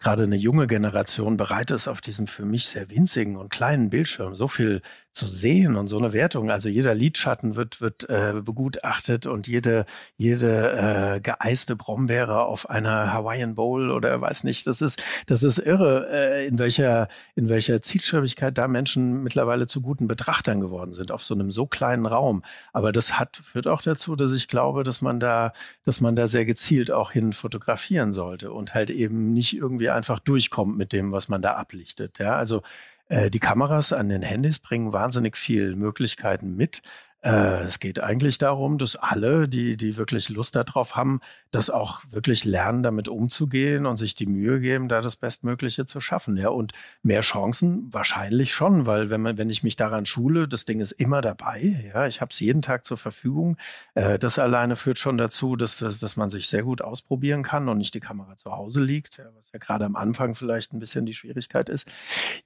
gerade 0.03 0.25
eine 0.25 0.37
junge 0.37 0.67
Generation 0.67 1.37
bereit 1.37 1.71
ist, 1.71 1.89
auf 1.89 2.01
diesen 2.01 2.27
für 2.27 2.45
mich 2.45 2.67
sehr 2.67 2.91
winzigen 2.91 3.37
und 3.37 3.51
kleinen 3.51 3.91
Bildschirm 3.91 4.35
so 4.35 4.49
viel 4.49 4.83
zu 5.13 5.29
sehen 5.29 5.77
und 5.77 5.89
so 5.89 5.99
eine 5.99 6.13
Wertung. 6.15 6.51
Also 6.51 6.69
jeder 6.71 6.95
Lidschatten 6.95 7.55
wird, 7.55 7.81
wird 7.83 8.09
äh, 8.09 8.33
begutachtet 8.43 9.27
und 9.27 9.47
jede, 9.47 9.85
jede 10.17 11.17
äh, 11.17 11.21
geeiste 11.21 11.77
Brombeere 11.77 12.45
auf 12.45 12.71
einer 12.71 13.13
Hawaiian 13.13 13.55
Bowl 13.55 13.91
oder 13.91 14.19
weiß 14.21 14.45
nicht, 14.45 14.67
das 14.67 14.81
ist, 14.81 15.03
das 15.27 15.43
ist 15.43 15.59
irre, 15.59 16.09
äh, 16.11 16.47
in 16.47 16.59
welcher, 16.59 17.09
in 17.35 17.51
welcher 17.51 17.83
Zielstrebigkeit 17.83 18.57
da 18.57 18.69
Menschen 18.69 19.23
mittlerweile 19.23 19.67
zu 19.67 19.83
guten 19.83 20.09
Betrachtern 20.09 20.61
geworden 20.61 20.95
sind, 20.95 21.13
auf 21.13 21.23
so 21.23 21.35
einem 21.35 21.53
so 21.53 21.67
kleinen 21.67 22.07
Raum. 22.07 22.43
Aber 22.73 22.91
das 22.91 23.19
hat, 23.19 23.37
führt 23.37 23.67
auch 23.67 23.83
dazu, 23.83 24.17
dass 24.17 24.33
ich 24.33 24.49
glaube, 24.49 24.83
dass 24.83 25.03
man 25.03 25.21
da, 25.21 25.53
dass 25.85 26.01
man 26.01 26.17
da 26.17 26.27
sehr 26.27 26.47
gezielt 26.47 26.91
auch 26.91 27.13
hin 27.13 27.35
fotografieren 27.35 28.15
sollte 28.15 28.51
und 28.51 28.73
halt 28.73 28.89
eben 28.89 29.35
nicht 29.35 29.55
irgendwie 29.55 29.91
einfach 29.95 30.19
durchkommt 30.19 30.77
mit 30.77 30.93
dem, 30.93 31.13
was 31.13 31.29
man 31.29 31.43
da 31.43 31.55
ablichtet. 31.55 32.19
Ja, 32.19 32.37
also 32.37 32.63
äh, 33.09 33.31
die 33.31 33.41
Kameras 33.41 33.93
an 33.93 34.09
den 34.09 34.23
Handys 34.23 34.59
bringen 34.59 34.93
wahnsinnig 34.93 35.37
viel 35.37 35.77
Möglichkeiten 35.77 36.57
mit. 36.57 36.83
Äh, 37.23 37.63
es 37.63 37.79
geht 37.79 38.01
eigentlich 38.01 38.39
darum, 38.39 38.79
dass 38.79 38.97
alle, 38.97 39.49
die, 39.49 39.77
die 39.77 39.97
wirklich 39.97 40.29
Lust 40.29 40.57
darauf 40.57 40.97
haben, 40.97 41.21
das 41.53 41.71
auch 41.71 42.03
wirklich 42.11 42.45
lernen, 42.45 42.83
damit 42.83 43.09
umzugehen 43.09 43.87
und 43.87 43.97
sich 43.97 44.17
die 44.17 44.27
Mühe 44.27 44.59
geben, 44.61 44.89
da 44.89 45.01
das 45.01 45.15
Bestmögliche 45.17 45.87
zu 45.87 46.01
schaffen. 46.01 46.37
Ja, 46.37 46.49
und 46.49 46.73
mehr 47.03 47.21
Chancen 47.21 47.93
wahrscheinlich 47.93 48.53
schon, 48.53 48.87
weil 48.87 49.09
wenn 49.09 49.21
man, 49.21 49.39
wenn 49.39 49.51
ich 49.51 49.63
mich 49.63 49.77
daran 49.77 50.05
schule, 50.05 50.49
das 50.49 50.65
Ding 50.65 50.81
ist 50.81 50.93
immer 50.93 51.23
dabei. 51.23 51.91
Ja, 51.95 52.07
ich 52.09 52.21
habe 52.21 52.31
es 52.33 52.41
jeden 52.41 52.63
Tag 52.63 52.85
zur 52.85 52.99
Verfügung. 52.99 53.57
Äh, 53.95 54.19
das 54.19 54.41
alleine 54.41 54.75
führt 54.75 54.99
schon 54.99 55.17
dazu, 55.17 55.55
dass, 55.55 55.79
dass, 55.79 56.01
dass 56.01 56.17
man 56.17 56.29
sich 56.29 56.49
sehr 56.49 56.65
gut 56.65 56.83
ausprobieren 56.83 57.45
kann 57.45 57.69
und 57.69 57.79
nicht 57.79 57.95
die 57.95 58.01
Kamera 58.01 58.37
zu 58.37 58.51
Hause 58.51 58.83
liegt, 58.83 59.19
ja, 59.19 59.25
was 59.37 59.53
ja 59.53 59.61
gerade 59.61 59.85
am 59.85 59.95
Anfang 59.95 60.35
vielleicht 60.35 60.73
ein 60.73 60.81
bisschen 60.81 61.07
die 61.07 61.15
Schwierigkeit 61.15 61.69
ist. 61.69 61.89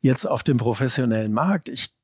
Jetzt 0.01 0.27
auf 0.27 0.43
dem 0.43 0.59
professionellen 0.59 1.33
Markt, 1.33 1.71
ich 1.71 1.97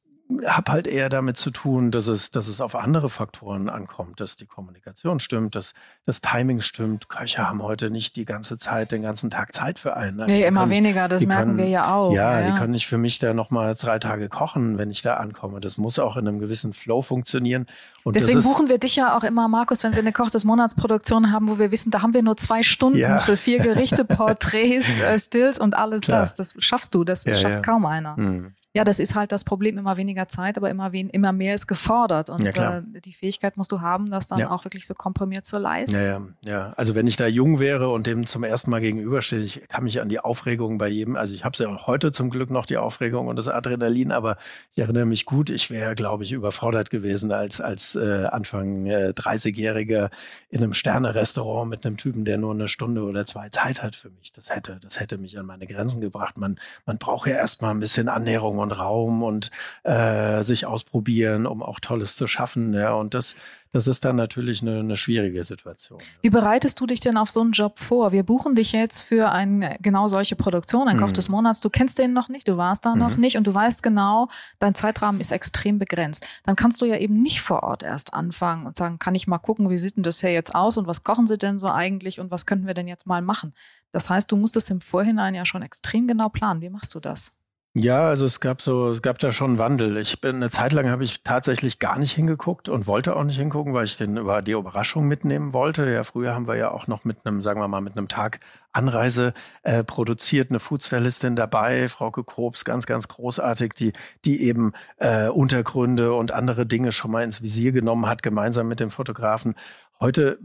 habe 0.47 0.73
halt 0.73 0.87
eher 0.87 1.09
damit 1.09 1.37
zu 1.37 1.51
tun, 1.51 1.91
dass 1.91 2.07
es, 2.07 2.31
dass 2.31 2.49
es 2.49 2.61
auf 2.61 2.75
andere 2.75 3.11
Faktoren 3.11 3.69
ankommt, 3.69 4.21
dass 4.21 4.37
die 4.37 4.47
Kommunikation 4.47 5.21
stimmt, 5.21 5.55
dass 5.55 5.75
das 6.07 6.21
Timing 6.21 6.61
stimmt. 6.61 7.09
Köche 7.09 7.49
haben 7.49 7.63
heute 7.63 7.91
nicht 7.91 8.17
die 8.17 8.25
ganze 8.25 8.57
Zeit, 8.59 8.93
den 8.93 9.03
ganzen 9.03 9.31
Tag 9.31 9.53
Zeit 9.53 9.79
für 9.79 9.97
einen. 9.97 10.21
Also 10.21 10.33
nee, 10.33 10.47
immer 10.47 10.61
können, 10.61 10.73
weniger, 10.73 11.09
das 11.09 11.25
merken 11.27 11.51
können, 11.51 11.59
wir 11.59 11.69
ja 11.69 11.95
auch. 11.95 12.13
Ja, 12.13 12.41
ja, 12.41 12.51
die 12.51 12.59
können 12.59 12.73
nicht 12.73 12.87
für 12.87 12.99
mich 12.99 13.19
da 13.19 13.35
nochmal 13.35 13.75
drei 13.75 13.99
Tage 13.99 14.29
kochen, 14.29 14.79
wenn 14.79 14.91
ich 14.91 15.03
da 15.03 15.15
ankomme. 15.15 15.61
Das 15.61 15.79
muss 15.79 15.99
auch 15.99 16.17
in 16.17 16.27
einem 16.27 16.39
gewissen 16.39 16.73
Flow 16.73 17.03
funktionieren. 17.03 17.67
Und 18.05 18.17
Deswegen 18.17 18.43
buchen 18.43 18.69
wir 18.69 18.79
dich 18.79 18.97
ja 18.97 19.17
auch 19.17 19.25
immer, 19.25 19.49
Markus, 19.49 19.85
wenn 19.85 19.93
wir 19.93 20.01
eine 20.01 20.13
Koch 20.13 20.31
des 20.31 20.45
Monatsproduktion 20.45 21.31
haben, 21.33 21.49
wo 21.49 21.59
wir 21.59 21.71
wissen, 21.71 21.91
da 21.91 22.03
haben 22.03 22.15
wir 22.15 22.23
nur 22.23 22.37
zwei 22.37 22.63
Stunden 22.63 22.99
ja. 22.99 23.19
für 23.19 23.37
vier 23.37 23.59
Gerichte, 23.59 24.05
Porträts, 24.07 25.01
äh, 25.01 25.19
Stills 25.19 25.59
und 25.59 25.77
alles 25.77 26.03
Klar. 26.03 26.21
das. 26.21 26.35
Das 26.35 26.55
schaffst 26.59 26.95
du, 26.95 27.05
das 27.05 27.25
ja, 27.25 27.35
schafft 27.35 27.63
kaum 27.63 27.87
einer. 27.87 28.17
Hm. 28.17 28.55
Ja, 28.75 28.85
das 28.85 28.99
ist 28.99 29.15
halt 29.15 29.33
das 29.33 29.45
Problem, 29.45 29.77
immer 29.77 29.99
weniger 29.99 30.29
Zeit, 30.29 30.57
aber 30.57 30.71
immer, 30.71 30.93
wen, 30.93 31.11
immer 31.11 31.33
mehr 31.33 31.55
ist 31.55 31.67
gefordert. 31.67 32.31
Und 32.31 32.43
ja, 32.57 32.79
äh, 32.79 32.83
die 33.05 33.13
Fähigkeit 33.13 33.59
musst 33.59 33.71
du 33.71 33.83
haben, 33.83 34.11
das 34.11 34.29
dann 34.29 34.39
ja. 34.39 34.51
auch 34.51 34.65
wirklich 34.65 34.87
so 34.87 34.95
komprimiert 34.95 35.45
zu 35.45 35.59
leisten. 35.59 36.01
Ja, 36.01 36.07
ja, 36.07 36.23
ja. 36.41 36.73
Also 36.77 36.95
wenn 36.95 37.07
ich 37.07 37.17
da 37.17 37.27
jung 37.27 37.59
wäre 37.59 37.91
und 37.91 38.07
dem 38.07 38.27
zum 38.27 38.45
ersten 38.45 38.71
Mal 38.71 38.81
gegenüberstehe, 38.81 39.41
ich 39.41 39.69
kann 39.69 39.85
mich 39.85 40.01
an 40.01 40.09
die 40.09 40.21
Aufregung 40.21 40.79
bei 40.79 40.89
jedem, 40.89 41.17
also 41.17 41.35
ich 41.35 41.45
habe 41.45 41.55
ja 41.63 41.69
auch 41.69 41.87
heute 41.87 42.13
zum 42.13 42.31
Glück 42.31 42.49
noch 42.49 42.65
die 42.65 42.79
Aufregung 42.79 43.27
und 43.27 43.37
das 43.37 43.47
Adrenalin, 43.47 44.11
aber 44.11 44.39
ich 44.73 44.79
erinnere 44.79 45.05
mich 45.05 45.27
gut, 45.27 45.51
ich 45.51 45.71
wäre, 45.71 45.95
glaube 45.95 46.25
ich, 46.25 46.33
überfordert 46.33 46.89
gewesen 46.89 47.31
als, 47.31 47.61
als 47.61 47.95
äh, 47.95 48.25
Anfang 48.31 48.87
äh, 48.87 49.13
30-Jähriger 49.15 50.09
in 50.49 50.63
einem 50.63 50.73
Sterne-Restaurant 50.73 51.69
mit 51.69 51.85
einem 51.85 51.99
Typen, 51.99 52.25
der 52.25 52.39
nur 52.39 52.55
eine 52.55 52.69
Stunde 52.69 53.03
oder 53.03 53.27
zwei 53.27 53.51
Zeit 53.51 53.83
hat 53.83 53.97
für 53.97 54.09
mich. 54.09 54.33
Das 54.33 54.49
hätte, 54.49 54.79
das 54.81 54.99
hätte 54.99 55.19
mich 55.19 55.39
an 55.39 55.45
meine 55.45 55.67
Grenzen 55.67 56.01
gebracht. 56.01 56.39
Man, 56.39 56.59
man 56.87 56.97
braucht 56.97 57.29
ja 57.29 57.35
erstmal 57.35 57.73
ein 57.73 57.81
bisschen 57.81 58.09
Annäherung 58.09 58.62
und 58.63 58.73
Raum 58.73 59.23
und 59.23 59.51
äh, 59.83 60.43
sich 60.43 60.67
ausprobieren, 60.67 61.47
um 61.47 61.63
auch 61.63 61.81
Tolles 61.81 62.17
zu 62.17 62.27
schaffen. 62.27 62.73
Ja, 62.73 62.95
und 62.95 63.15
das, 63.15 63.37
das 63.73 63.87
ist 63.87 64.05
dann 64.05 64.17
natürlich 64.17 64.61
eine, 64.61 64.81
eine 64.81 64.99
schwierige 64.99 65.43
Situation. 65.45 65.99
Wie 66.21 66.29
bereitest 66.29 66.79
du 66.79 66.87
dich 66.87 67.01
denn 67.01 67.17
auf 67.17 67.31
so 67.31 67.41
einen 67.41 67.53
Job 67.53 67.79
vor? 67.79 68.13
Wir 68.13 68.23
buchen 68.23 68.55
dich 68.55 68.73
jetzt 68.73 69.01
für 69.01 69.33
eine 69.33 69.79
genau 69.81 70.09
solche 70.09 70.37
Produktion, 70.37 70.89
ein 70.89 70.99
Koch 70.99 71.09
mhm. 71.09 71.15
des 71.15 71.31
Monats. 71.31 71.61
Du 71.61 71.71
kennst 71.71 71.99
den 71.99 72.13
noch 72.13 72.29
nicht, 72.29 72.47
du 72.47 72.59
warst 72.59 72.85
da 72.85 72.95
mhm. 72.95 73.01
noch 73.01 73.17
nicht 73.17 73.39
und 73.39 73.47
du 73.47 73.55
weißt 73.55 73.83
genau, 73.83 74.29
dein 74.59 74.75
Zeitrahmen 74.75 75.21
ist 75.23 75.33
extrem 75.33 75.79
begrenzt. 75.79 76.29
Dann 76.45 76.55
kannst 76.55 76.83
du 76.83 76.85
ja 76.85 76.99
eben 76.99 77.23
nicht 77.23 77.41
vor 77.41 77.63
Ort 77.63 77.83
erst 77.83 78.13
anfangen 78.13 78.67
und 78.67 78.77
sagen, 78.77 78.99
kann 78.99 79.15
ich 79.15 79.27
mal 79.27 79.39
gucken, 79.39 79.71
wie 79.71 79.79
sieht 79.79 79.97
denn 79.97 80.03
das 80.03 80.21
hier 80.21 80.33
jetzt 80.33 80.55
aus 80.55 80.77
und 80.77 80.87
was 80.87 81.03
kochen 81.03 81.27
sie 81.27 81.39
denn 81.39 81.59
so 81.59 81.71
eigentlich 81.71 82.21
und 82.21 82.31
was 82.31 82.45
könnten 82.45 82.67
wir 82.67 82.75
denn 82.75 82.89
jetzt 82.89 83.07
mal 83.07 83.23
machen? 83.23 83.55
Das 83.91 84.11
heißt, 84.11 84.31
du 84.31 84.37
musst 84.37 84.57
es 84.57 84.69
im 84.69 84.83
Vorhinein 84.83 85.35
ja 85.35 85.47
schon 85.47 85.63
extrem 85.63 86.07
genau 86.07 86.29
planen. 86.29 86.61
Wie 86.61 86.71
machst 86.71 86.95
du 86.95 87.01
das? 87.01 87.33
Ja, 87.75 88.07
also 88.07 88.27
es 88.27 88.41
gab 88.41 88.61
so, 88.61 88.91
es 88.91 89.01
gab 89.01 89.19
da 89.19 89.33
schon 89.33 89.53
einen 89.53 89.59
Wandel. 89.59 89.97
Ich 89.97 90.21
bin 90.21 90.37
eine 90.37 90.51
Zeit 90.51 90.73
lang 90.73 90.91
habe 90.91 91.05
ich 91.05 91.23
tatsächlich 91.23 91.79
gar 91.79 91.99
nicht 91.99 92.13
hingeguckt 92.13 92.69
und 92.69 92.87
wollte 92.87 93.17
auch 93.17 93.25
nicht 93.25 93.39
hingucken, 93.39 93.73
weil 93.73 93.87
ich 93.87 93.97
den 93.97 94.19
über 94.19 94.43
die 94.43 94.53
Überraschung 94.53 95.09
mitnehmen 95.09 95.55
wollte. 95.55 95.91
Ja, 95.91 96.05
früher 96.05 96.35
haben 96.35 96.47
wir 96.47 96.57
ja 96.57 96.71
auch 96.71 96.87
noch 96.87 97.07
mit 97.07 97.25
einem, 97.25 97.41
sagen 97.41 97.61
wir 97.61 97.69
mal, 97.69 97.81
mit 97.81 97.97
einem 97.97 98.09
Tag 98.09 98.41
Anreise 98.73 99.33
äh, 99.63 99.85
produziert, 99.85 100.51
eine 100.51 100.61
Foodstylistin 100.61 101.35
dabei, 101.35 101.89
Frauke 101.89 102.25
Kobs, 102.25 102.67
ganz, 102.67 102.85
ganz 102.85 103.09
großartig, 103.09 103.73
die, 103.73 103.95
die 104.27 104.43
eben 104.43 104.73
äh, 104.99 105.29
Untergründe 105.29 106.13
und 106.13 106.31
andere 106.31 106.67
Dinge 106.67 106.93
schon 106.93 107.11
mal 107.11 107.25
ins 107.25 107.41
Visier 107.41 107.73
genommen 107.73 108.07
hat, 108.07 108.23
gemeinsam 108.23 108.69
mit 108.69 108.81
dem 108.81 108.91
Fotografen. 108.91 109.55
Heute 109.99 110.39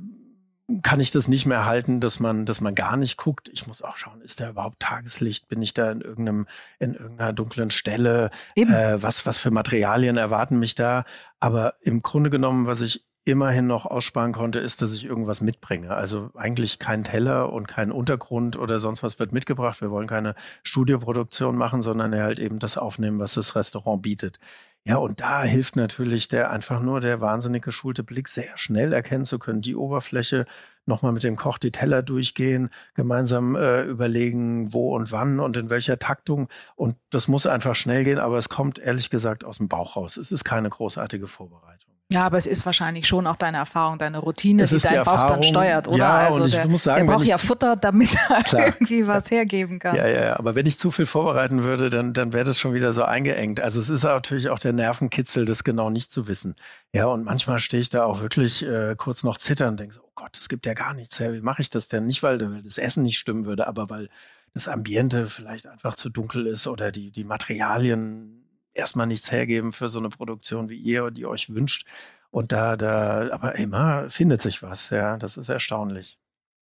kann 0.83 0.99
ich 0.99 1.11
das 1.11 1.27
nicht 1.27 1.45
mehr 1.45 1.65
halten, 1.65 2.01
dass 2.01 2.19
man, 2.19 2.45
dass 2.45 2.59
man 2.59 2.75
gar 2.75 2.97
nicht 2.97 3.17
guckt. 3.17 3.49
Ich 3.49 3.67
muss 3.67 3.81
auch 3.81 3.95
schauen, 3.95 4.21
ist 4.21 4.41
da 4.41 4.49
überhaupt 4.49 4.81
Tageslicht? 4.81 5.47
Bin 5.47 5.61
ich 5.61 5.73
da 5.73 5.91
in 5.91 6.01
irgendeinem, 6.01 6.45
in 6.79 6.93
irgendeiner 6.93 7.31
dunklen 7.31 7.71
Stelle? 7.71 8.31
Äh, 8.55 9.01
was, 9.01 9.25
was 9.25 9.37
für 9.37 9.51
Materialien 9.51 10.17
erwarten 10.17 10.59
mich 10.59 10.75
da? 10.75 11.05
Aber 11.39 11.75
im 11.81 12.01
Grunde 12.01 12.29
genommen, 12.29 12.67
was 12.67 12.81
ich 12.81 13.05
immerhin 13.23 13.67
noch 13.67 13.85
aussparen 13.85 14.33
konnte, 14.33 14.59
ist, 14.59 14.81
dass 14.81 14.93
ich 14.93 15.03
irgendwas 15.05 15.41
mitbringe. 15.41 15.93
Also 15.93 16.31
eigentlich 16.33 16.79
kein 16.79 17.03
Teller 17.03 17.51
und 17.51 17.67
kein 17.67 17.91
Untergrund 17.91 18.57
oder 18.57 18.79
sonst 18.79 19.03
was 19.03 19.19
wird 19.19 19.33
mitgebracht. 19.33 19.81
Wir 19.81 19.91
wollen 19.91 20.07
keine 20.07 20.35
Studioproduktion 20.63 21.57
machen, 21.57 21.81
sondern 21.81 22.15
halt 22.15 22.39
eben 22.39 22.59
das 22.59 22.77
aufnehmen, 22.77 23.19
was 23.19 23.33
das 23.33 23.55
Restaurant 23.55 24.01
bietet. 24.01 24.39
Ja, 24.87 24.95
und 24.99 25.19
da 25.19 25.43
hilft 25.43 25.75
natürlich 25.75 26.29
der 26.29 26.49
einfach 26.49 26.81
nur 26.81 27.01
der 27.01 27.19
wahnsinnig 27.19 27.61
geschulte 27.61 28.03
Blick, 28.05 28.29
sehr 28.29 28.57
schnell 28.57 28.93
erkennen 28.93 29.25
zu 29.25 29.37
können, 29.37 29.61
die 29.61 29.75
Oberfläche, 29.75 30.45
nochmal 30.85 31.11
mit 31.11 31.23
dem 31.23 31.35
Koch 31.35 31.57
die 31.57 31.73
Teller 31.73 32.01
durchgehen, 32.01 32.69
gemeinsam 32.93 33.57
äh, 33.57 33.81
überlegen, 33.81 34.71
wo 34.71 34.95
und 34.95 35.11
wann 35.11 35.41
und 35.41 35.57
in 35.57 35.69
welcher 35.69 35.99
Taktung. 35.99 36.47
Und 36.77 36.95
das 37.09 37.27
muss 37.27 37.45
einfach 37.45 37.75
schnell 37.75 38.05
gehen, 38.05 38.17
aber 38.17 38.37
es 38.37 38.47
kommt 38.47 38.79
ehrlich 38.79 39.09
gesagt 39.09 39.43
aus 39.43 39.57
dem 39.57 39.67
Bauch 39.67 39.97
raus. 39.97 40.15
Es 40.15 40.31
ist 40.31 40.45
keine 40.45 40.69
großartige 40.69 41.27
Vorbereitung. 41.27 41.96
Ja, 42.09 42.25
aber 42.25 42.37
es 42.37 42.47
ist 42.47 42.65
wahrscheinlich 42.65 43.05
schon 43.05 43.27
auch 43.27 43.35
deine 43.35 43.57
Erfahrung, 43.57 43.97
deine 43.97 44.19
Routine, 44.19 44.63
es 44.63 44.69
die 44.69 44.77
dein 44.77 45.03
Bauch 45.03 45.25
dann 45.25 45.43
steuert, 45.43 45.89
oder? 45.89 45.97
Ja, 45.97 46.17
also 46.19 46.41
und 46.41 46.47
ich 46.47 46.53
der, 46.53 46.65
muss 46.67 46.83
sagen, 46.83 47.05
der 47.05 47.13
braucht 47.13 47.25
ja 47.25 47.37
Futter, 47.37 47.75
damit 47.75 48.15
er 48.29 48.43
klar. 48.43 48.65
irgendwie 48.67 49.05
was 49.07 49.29
hergeben 49.29 49.77
kann. 49.79 49.93
Ja, 49.93 50.07
ja, 50.07 50.23
ja. 50.23 50.39
Aber 50.39 50.55
wenn 50.55 50.65
ich 50.65 50.77
zu 50.77 50.89
viel 50.91 51.05
vorbereiten 51.05 51.63
würde, 51.63 51.89
dann, 51.89 52.13
dann 52.13 52.31
wäre 52.31 52.45
das 52.45 52.59
schon 52.59 52.73
wieder 52.73 52.93
so 52.93 53.03
eingeengt. 53.03 53.59
Also 53.59 53.81
es 53.81 53.89
ist 53.89 54.03
natürlich 54.03 54.49
auch 54.49 54.59
der 54.59 54.71
Nervenkitzel, 54.71 55.43
das 55.43 55.65
genau 55.65 55.89
nicht 55.89 56.09
zu 56.09 56.27
wissen. 56.27 56.55
Ja, 56.93 57.07
und 57.07 57.25
manchmal 57.25 57.59
stehe 57.59 57.81
ich 57.81 57.89
da 57.89 58.05
auch 58.05 58.21
wirklich 58.21 58.65
äh, 58.65 58.95
kurz 58.97 59.23
noch 59.23 59.37
zittern 59.37 59.71
und 59.71 59.79
denke 59.81 59.95
so, 59.95 60.01
oh 60.01 60.11
Gott, 60.15 60.37
es 60.37 60.47
gibt 60.47 60.65
ja 60.65 60.75
gar 60.75 60.93
nichts 60.93 61.19
her. 61.19 61.33
Wie 61.33 61.41
mache 61.41 61.61
ich 61.61 61.69
das 61.69 61.89
denn? 61.89 62.07
Nicht, 62.07 62.23
weil 62.23 62.37
das 62.37 62.77
Essen 62.77 63.03
nicht 63.03 63.17
stimmen 63.17 63.43
würde, 63.45 63.67
aber 63.67 63.89
weil 63.89 64.07
das 64.53 64.69
Ambiente 64.69 65.27
vielleicht 65.27 65.67
einfach 65.67 65.95
zu 65.95 66.09
dunkel 66.09 66.47
ist 66.47 66.67
oder 66.67 66.93
die, 66.93 67.11
die 67.11 67.25
Materialien 67.25 68.36
erstmal 68.77 69.07
nichts 69.07 69.31
hergeben 69.31 69.73
für 69.73 69.89
so 69.89 69.99
eine 69.99 70.09
Produktion, 70.09 70.69
wie 70.69 70.77
ihr, 70.77 71.11
die 71.11 71.25
euch 71.25 71.53
wünscht. 71.53 71.87
Und 72.29 72.51
da, 72.51 72.77
da, 72.77 73.29
aber 73.31 73.55
immer 73.55 74.09
findet 74.09 74.41
sich 74.41 74.61
was, 74.61 74.89
ja. 74.89 75.17
Das 75.17 75.37
ist 75.37 75.49
erstaunlich. 75.49 76.17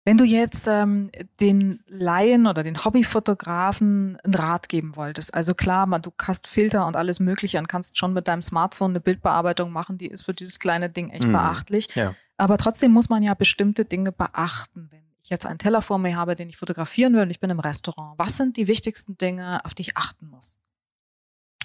Wenn 0.05 0.17
du 0.17 0.25
jetzt 0.25 0.67
ähm, 0.67 1.11
den 1.39 1.81
Laien 1.87 2.45
oder 2.45 2.61
den 2.61 2.83
Hobbyfotografen 2.83 4.17
einen 4.21 4.33
Rat 4.33 4.67
geben 4.67 4.97
wolltest, 4.97 5.33
also 5.33 5.53
klar, 5.53 5.85
man, 5.85 6.01
du 6.01 6.11
hast 6.21 6.47
Filter 6.47 6.85
und 6.87 6.97
alles 6.97 7.21
Mögliche 7.21 7.57
und 7.57 7.67
kannst 7.67 7.97
schon 7.97 8.11
mit 8.11 8.27
deinem 8.27 8.41
Smartphone 8.41 8.91
eine 8.91 8.99
Bildbearbeitung 8.99 9.71
machen, 9.71 9.97
die 9.97 10.07
ist 10.07 10.23
für 10.23 10.33
dieses 10.33 10.59
kleine 10.59 10.89
Ding 10.89 11.09
echt 11.09 11.27
mhm. 11.27 11.31
beachtlich. 11.31 11.95
Ja. 11.95 12.13
Aber 12.35 12.57
trotzdem 12.57 12.91
muss 12.91 13.07
man 13.07 13.23
ja 13.23 13.33
bestimmte 13.33 13.85
Dinge 13.85 14.11
beachten. 14.11 14.89
Wenn 14.91 15.03
ich 15.23 15.29
jetzt 15.29 15.45
einen 15.45 15.59
Teller 15.59 15.81
vor 15.81 15.99
mir 15.99 16.17
habe, 16.17 16.35
den 16.35 16.49
ich 16.49 16.57
fotografieren 16.57 17.13
will 17.13 17.21
und 17.21 17.29
ich 17.29 17.39
bin 17.39 17.49
im 17.49 17.61
Restaurant, 17.61 18.19
was 18.19 18.35
sind 18.35 18.57
die 18.57 18.67
wichtigsten 18.67 19.17
Dinge, 19.17 19.63
auf 19.63 19.73
die 19.73 19.83
ich 19.83 19.95
achten 19.95 20.27
muss? 20.27 20.59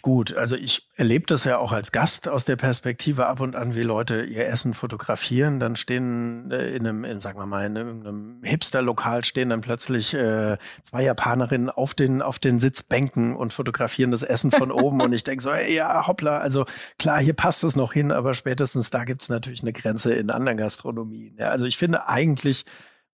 Gut, 0.03 0.35
also 0.35 0.55
ich 0.55 0.89
erlebe 0.97 1.27
das 1.27 1.45
ja 1.45 1.59
auch 1.59 1.73
als 1.73 1.93
Gast 1.93 2.29
aus 2.29 2.45
der 2.45 2.57
Perspektive 2.57 3.27
ab 3.27 3.41
und 3.41 3.57
an, 3.57 3.75
wie 3.75 3.83
Leute 3.83 4.23
ihr 4.23 4.47
Essen 4.47 4.75
fotografieren. 4.75 5.61
Dann 5.61 5.77
stehen 5.77 6.51
äh, 6.51 6.75
in 6.75 6.87
einem, 6.87 7.05
in, 7.05 7.21
sagen 7.21 7.39
wir 7.39 7.47
mal, 7.47 7.67
in 7.67 7.77
einem 7.77 8.41
Hipster-Lokal 8.43 9.25
stehen 9.25 9.49
dann 9.49 9.61
plötzlich 9.61 10.15
äh, 10.15 10.57
zwei 10.83 11.03
Japanerinnen 11.03 11.71
auf 11.71 11.95
den, 11.95 12.23
auf 12.23 12.39
den 12.39 12.59
Sitzbänken 12.59 13.35
und 13.35 13.53
fotografieren 13.53 14.11
das 14.11 14.23
Essen 14.23 14.51
von 14.51 14.71
oben. 14.73 15.01
und 15.01 15.13
ich 15.13 15.25
denke 15.25 15.43
so, 15.43 15.51
ey, 15.51 15.75
ja, 15.75 16.07
hoppla, 16.07 16.39
also 16.39 16.67
klar, 16.99 17.21
hier 17.21 17.35
passt 17.35 17.65
es 17.65 17.77
noch 17.77 17.93
hin, 17.93 18.13
aber 18.13 18.35
spätestens 18.35 18.91
da 18.91 19.05
gibt 19.05 19.23
es 19.23 19.29
natürlich 19.29 19.63
eine 19.63 19.73
Grenze 19.73 20.15
in 20.15 20.31
anderen 20.31 20.59
Gastronomien. 20.59 21.37
Ja, 21.39 21.49
also 21.49 21.65
ich 21.65 21.77
finde 21.77 22.09
eigentlich 22.09 22.65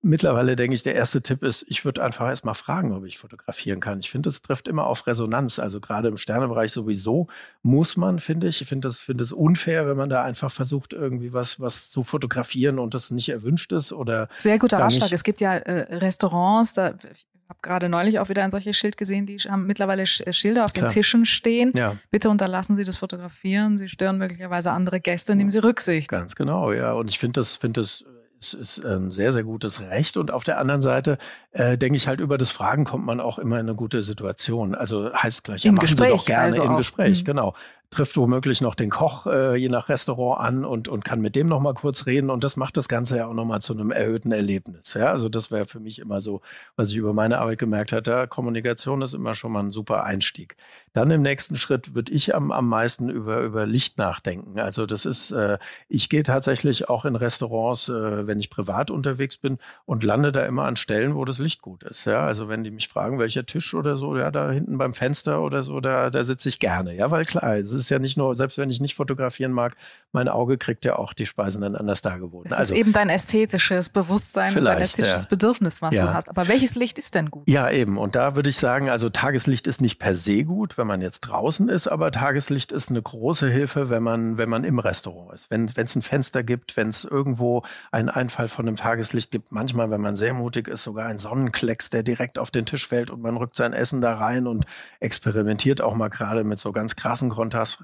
Mittlerweile 0.05 0.55
denke 0.55 0.75
ich, 0.75 0.83
der 0.83 0.95
erste 0.95 1.23
Tipp 1.23 1.43
ist, 1.43 1.65
ich 1.67 1.87
würde 1.87 2.05
einfach 2.05 2.29
erstmal 2.29 2.55
fragen, 2.55 2.93
ob 2.93 3.07
ich 3.07 3.17
fotografieren 3.17 3.81
kann. 3.81 4.01
Ich 4.01 4.11
finde, 4.11 4.29
es 4.29 4.43
trifft 4.43 4.69
immer 4.69 4.87
auf 4.87 5.07
Resonanz. 5.07 5.59
Also 5.59 5.81
gerade 5.81 6.09
im 6.09 6.19
Sternebereich 6.19 6.73
sowieso 6.73 7.29
muss 7.63 7.97
man, 7.97 8.21
finde 8.21 8.49
ich. 8.49 8.61
Ich 8.61 8.69
finde 8.69 8.87
das, 8.89 8.99
finde 8.99 9.25
es 9.25 9.33
unfair, 9.33 9.89
wenn 9.89 9.97
man 9.97 10.11
da 10.11 10.23
einfach 10.23 10.53
versucht, 10.53 10.93
irgendwie 10.93 11.33
was, 11.33 11.59
was 11.59 11.89
zu 11.89 12.05
fotografieren 12.05 12.79
und 12.79 12.93
das 12.93 13.11
nicht 13.11 13.31
erwünscht 13.31 13.73
ist 13.73 13.95
oder. 13.95 14.29
Sehr 14.37 14.59
guter 14.59 14.79
Ratschlag. 14.79 15.11
Es 15.11 15.25
gibt 15.25 15.41
ja 15.41 15.55
äh, 15.55 15.97
Restaurants, 15.97 16.75
da, 16.75 16.91
ich 16.91 17.27
habe 17.49 17.61
gerade 17.63 17.89
neulich 17.89 18.19
auch 18.19 18.29
wieder 18.29 18.45
ein 18.45 18.51
solches 18.51 18.77
Schild 18.77 18.99
gesehen, 18.99 19.25
die 19.25 19.39
haben 19.39 19.67
mittlerweile 19.67 20.07
Schilder 20.07 20.67
auf 20.67 20.75
Klar. 20.75 20.89
den 20.89 20.93
Tischen 20.93 21.25
stehen. 21.25 21.73
Ja. 21.75 21.97
Bitte 22.11 22.29
unterlassen 22.29 22.77
Sie 22.77 22.85
das 22.85 22.99
Fotografieren. 22.99 23.79
Sie 23.79 23.89
stören 23.89 24.19
möglicherweise 24.19 24.71
andere 24.71 25.01
Gäste, 25.01 25.35
nehmen 25.35 25.51
Sie 25.51 25.61
Rücksicht. 25.61 26.11
Ganz 26.11 26.35
genau, 26.35 26.73
ja. 26.73 26.93
Und 26.93 27.09
ich 27.09 27.19
finde 27.19 27.41
das, 27.41 27.57
finde 27.57 27.81
das 27.81 28.05
ist, 28.53 28.79
ist 28.79 28.85
ein 28.85 29.11
sehr, 29.11 29.33
sehr 29.33 29.45
gutes 29.45 29.81
Recht. 29.81 30.17
Und 30.17 30.31
auf 30.31 30.45
der 30.45 30.59
anderen 30.59 30.83
Seite 30.83 31.19
äh, 31.53 31.79
denke 31.79 31.97
ich 31.97 32.07
halt, 32.09 32.21
über 32.21 32.37
das 32.39 32.51
Fragen 32.51 32.85
kommt 32.85 33.07
man 33.07 33.21
auch 33.21 33.39
immer 33.39 33.59
in 33.59 33.67
eine 33.69 33.75
gute 33.75 34.03
Situation. 34.03 34.75
Also 34.75 35.13
heißt 35.13 35.45
gleich, 35.45 35.65
ja, 35.65 35.71
Im 35.71 35.77
machen 35.77 35.83
Gespräch, 35.87 36.11
Sie 36.11 36.17
doch 36.19 36.27
gerne 36.27 36.43
also 36.45 36.63
im. 36.63 36.77
Gespräch, 36.77 37.21
Mhm. 37.23 37.25
genau 37.25 37.55
trifft 37.95 38.17
womöglich 38.17 38.61
noch 38.61 38.75
den 38.75 38.91
Koch 38.91 39.27
äh, 39.27 39.57
je 39.57 39.69
nach 39.69 39.89
Restaurant 39.89 40.41
an 40.41 40.65
und, 40.65 40.89
und 40.89 41.05
kann 41.05 41.21
mit 41.21 41.37
dem 41.37 41.47
noch 41.47 41.61
mal 41.61 41.75
kurz 41.75 42.07
reden 42.07 42.29
und 42.29 42.45
das 42.45 42.57
macht 42.57 42.77
das 42.77 42.89
Ganze 42.89 43.19
ja 43.19 43.27
auch 43.27 43.35
noch 43.35 43.45
mal 43.45 43.61
zu 43.61 43.73
einem 43.73 43.91
erhöhten 43.91 44.33
Erlebnis. 44.33 44.95
Ja, 44.95 45.13
also 45.13 45.29
das 45.29 45.51
wäre 45.51 45.67
für 45.67 45.81
mich 45.81 45.99
immer 45.99 46.21
so, 46.21 46.41
was 46.77 46.91
ich 46.91 46.97
über 46.97 47.13
meine 47.13 47.39
Arbeit 47.39 47.59
gemerkt. 47.59 47.93
Ja, 47.93 48.27
Kommunikation 48.27 49.03
ist 49.03 49.15
immer 49.15 49.35
schon 49.35 49.53
mal 49.53 49.63
ein 49.63 49.71
super 49.71 50.05
Einstieg. 50.05 50.57
Dann 50.93 51.11
im 51.11 51.23
nächsten 51.23 51.57
Schritt 51.57 51.95
würde 51.95 52.13
ich 52.13 52.35
am, 52.35 52.51
am 52.51 52.69
meisten 52.69 53.09
über, 53.09 53.41
über 53.41 53.67
Licht 53.67 53.99
nachdenken. 53.99 54.59
Also 54.59 54.87
das 54.87 55.05
ist, 55.05 55.31
äh, 55.31 55.59
ich 55.89 56.09
gehe 56.09 56.23
tatsächlich 56.25 56.89
auch 56.89 57.05
in 57.05 57.17
Restaurants, 57.17 57.89
äh, 57.89 58.27
wenn 58.27 58.41
ich 58.41 58.51
privat 58.51 58.91
unterwegs 58.91 59.37
bin 59.37 59.59
und 59.87 60.03
lande 60.03 60.33
da 60.33 60.45
immer 60.45 60.65
an 60.65 60.77
Stellen, 60.77 61.15
wo 61.15 61.25
das 61.25 61.39
Licht 61.39 61.63
gut 61.63 61.83
ist. 61.85 62.05
Ja, 62.05 62.27
also 62.27 62.49
wenn 62.49 62.65
die 62.65 62.71
mich 62.71 62.89
fragen, 62.89 63.19
welcher 63.19 63.47
Tisch 63.47 63.75
oder 63.75 63.97
so, 63.97 64.17
ja, 64.17 64.31
da 64.31 64.51
hinten 64.51 64.79
beim 64.79 64.93
Fenster 64.93 65.43
oder 65.43 65.63
so, 65.63 65.81
da, 65.81 66.11
da 66.11 66.25
sitze 66.25 66.49
ich 66.49 66.59
gerne. 66.59 66.95
Ja, 66.95 67.11
weil 67.11 67.25
klar, 67.25 67.57
es 67.57 67.73
ist 67.73 67.84
ist 67.85 67.91
ja 67.91 67.99
nicht 67.99 68.17
nur, 68.17 68.35
selbst 68.37 68.59
wenn 68.59 68.71
ich 68.71 68.81
nicht 68.81 68.95
fotografieren 68.95 69.53
mag, 69.53 69.75
mein 70.13 70.29
Auge 70.29 70.59
kriegt 70.59 70.85
ja 70.85 70.97
auch 70.97 71.13
die 71.13 71.27
Speisen 71.27 71.61
dann 71.61 71.77
anders 71.77 72.03
dargeboten. 72.03 72.51
Das 72.51 72.59
also, 72.59 72.75
ist 72.75 72.81
eben 72.81 72.93
dein 72.93 73.11
ästhetisches 73.11 73.89
Bewusstsein 73.89 74.57
und 74.57 74.65
dein 74.65 74.79
ästhetisches 74.79 75.25
ja. 75.25 75.29
Bedürfnis, 75.29 75.83
was 75.83 75.95
ja. 75.95 76.07
du 76.07 76.15
hast. 76.15 76.29
Aber 76.29 76.49
welches 76.49 76.77
Licht 76.77 76.99
ist 76.99 77.15
denn 77.15 77.31
gut? 77.31 77.49
Ja, 77.49 77.71
eben. 77.71 77.99
Und 77.99 78.15
da 78.15 78.37
würde 78.37 78.49
ich 78.49 78.57
sagen, 78.57 78.89
also 78.89 79.11
Tageslicht 79.11 79.67
ist 79.67 79.81
nicht 79.81 79.99
per 79.99 80.15
se 80.15 80.45
gut, 80.45 80.79
wenn 80.79 80.87
man 80.87 81.03
jetzt 81.03 81.21
draußen 81.21 81.69
ist, 81.69 81.89
aber 81.89 82.11
Tageslicht 82.11 82.73
ist 82.73 82.91
eine 82.91 83.03
große 83.03 83.49
Hilfe, 83.49 83.91
wenn 83.91 84.03
man, 84.03 84.39
wenn 84.39 84.49
man 84.49 84.65
im 84.65 84.79
Restaurant 84.79 85.35
ist. 85.35 85.51
Wenn 85.51 85.69
es 85.69 85.97
ein 85.97 86.03
Fenster 86.03 86.43
gibt, 86.43 86.77
wenn 86.77 86.89
es 86.89 87.05
irgendwo 87.05 87.63
einen 87.91 88.09
Einfall 88.09 88.49
von 88.49 88.67
einem 88.67 88.77
Tageslicht 88.77 89.31
gibt, 89.31 89.53
manchmal, 89.53 89.91
wenn 89.91 90.01
man 90.01 90.17
sehr 90.17 90.33
mutig 90.33 90.69
ist, 90.69 90.85
sogar 90.85 91.07
ein 91.07 91.19
Sonnenklecks, 91.19 91.91
der 91.91 92.03
direkt 92.03 92.39
auf 92.39 92.51
den 92.51 92.67
Tisch 92.67 92.87
fällt 92.87 93.11
und 93.11 93.21
man 93.21 93.37
rückt 93.37 93.57
sein 93.57 93.73
Essen 93.73 94.01
da 94.01 94.15
rein 94.17 94.47
und 94.47 94.65
experimentiert 95.01 95.81
auch 95.81 95.95
mal 95.95 96.09
gerade 96.09 96.45
mit 96.45 96.59
so 96.59 96.73
ganz 96.73 96.97
krassen 96.97 97.29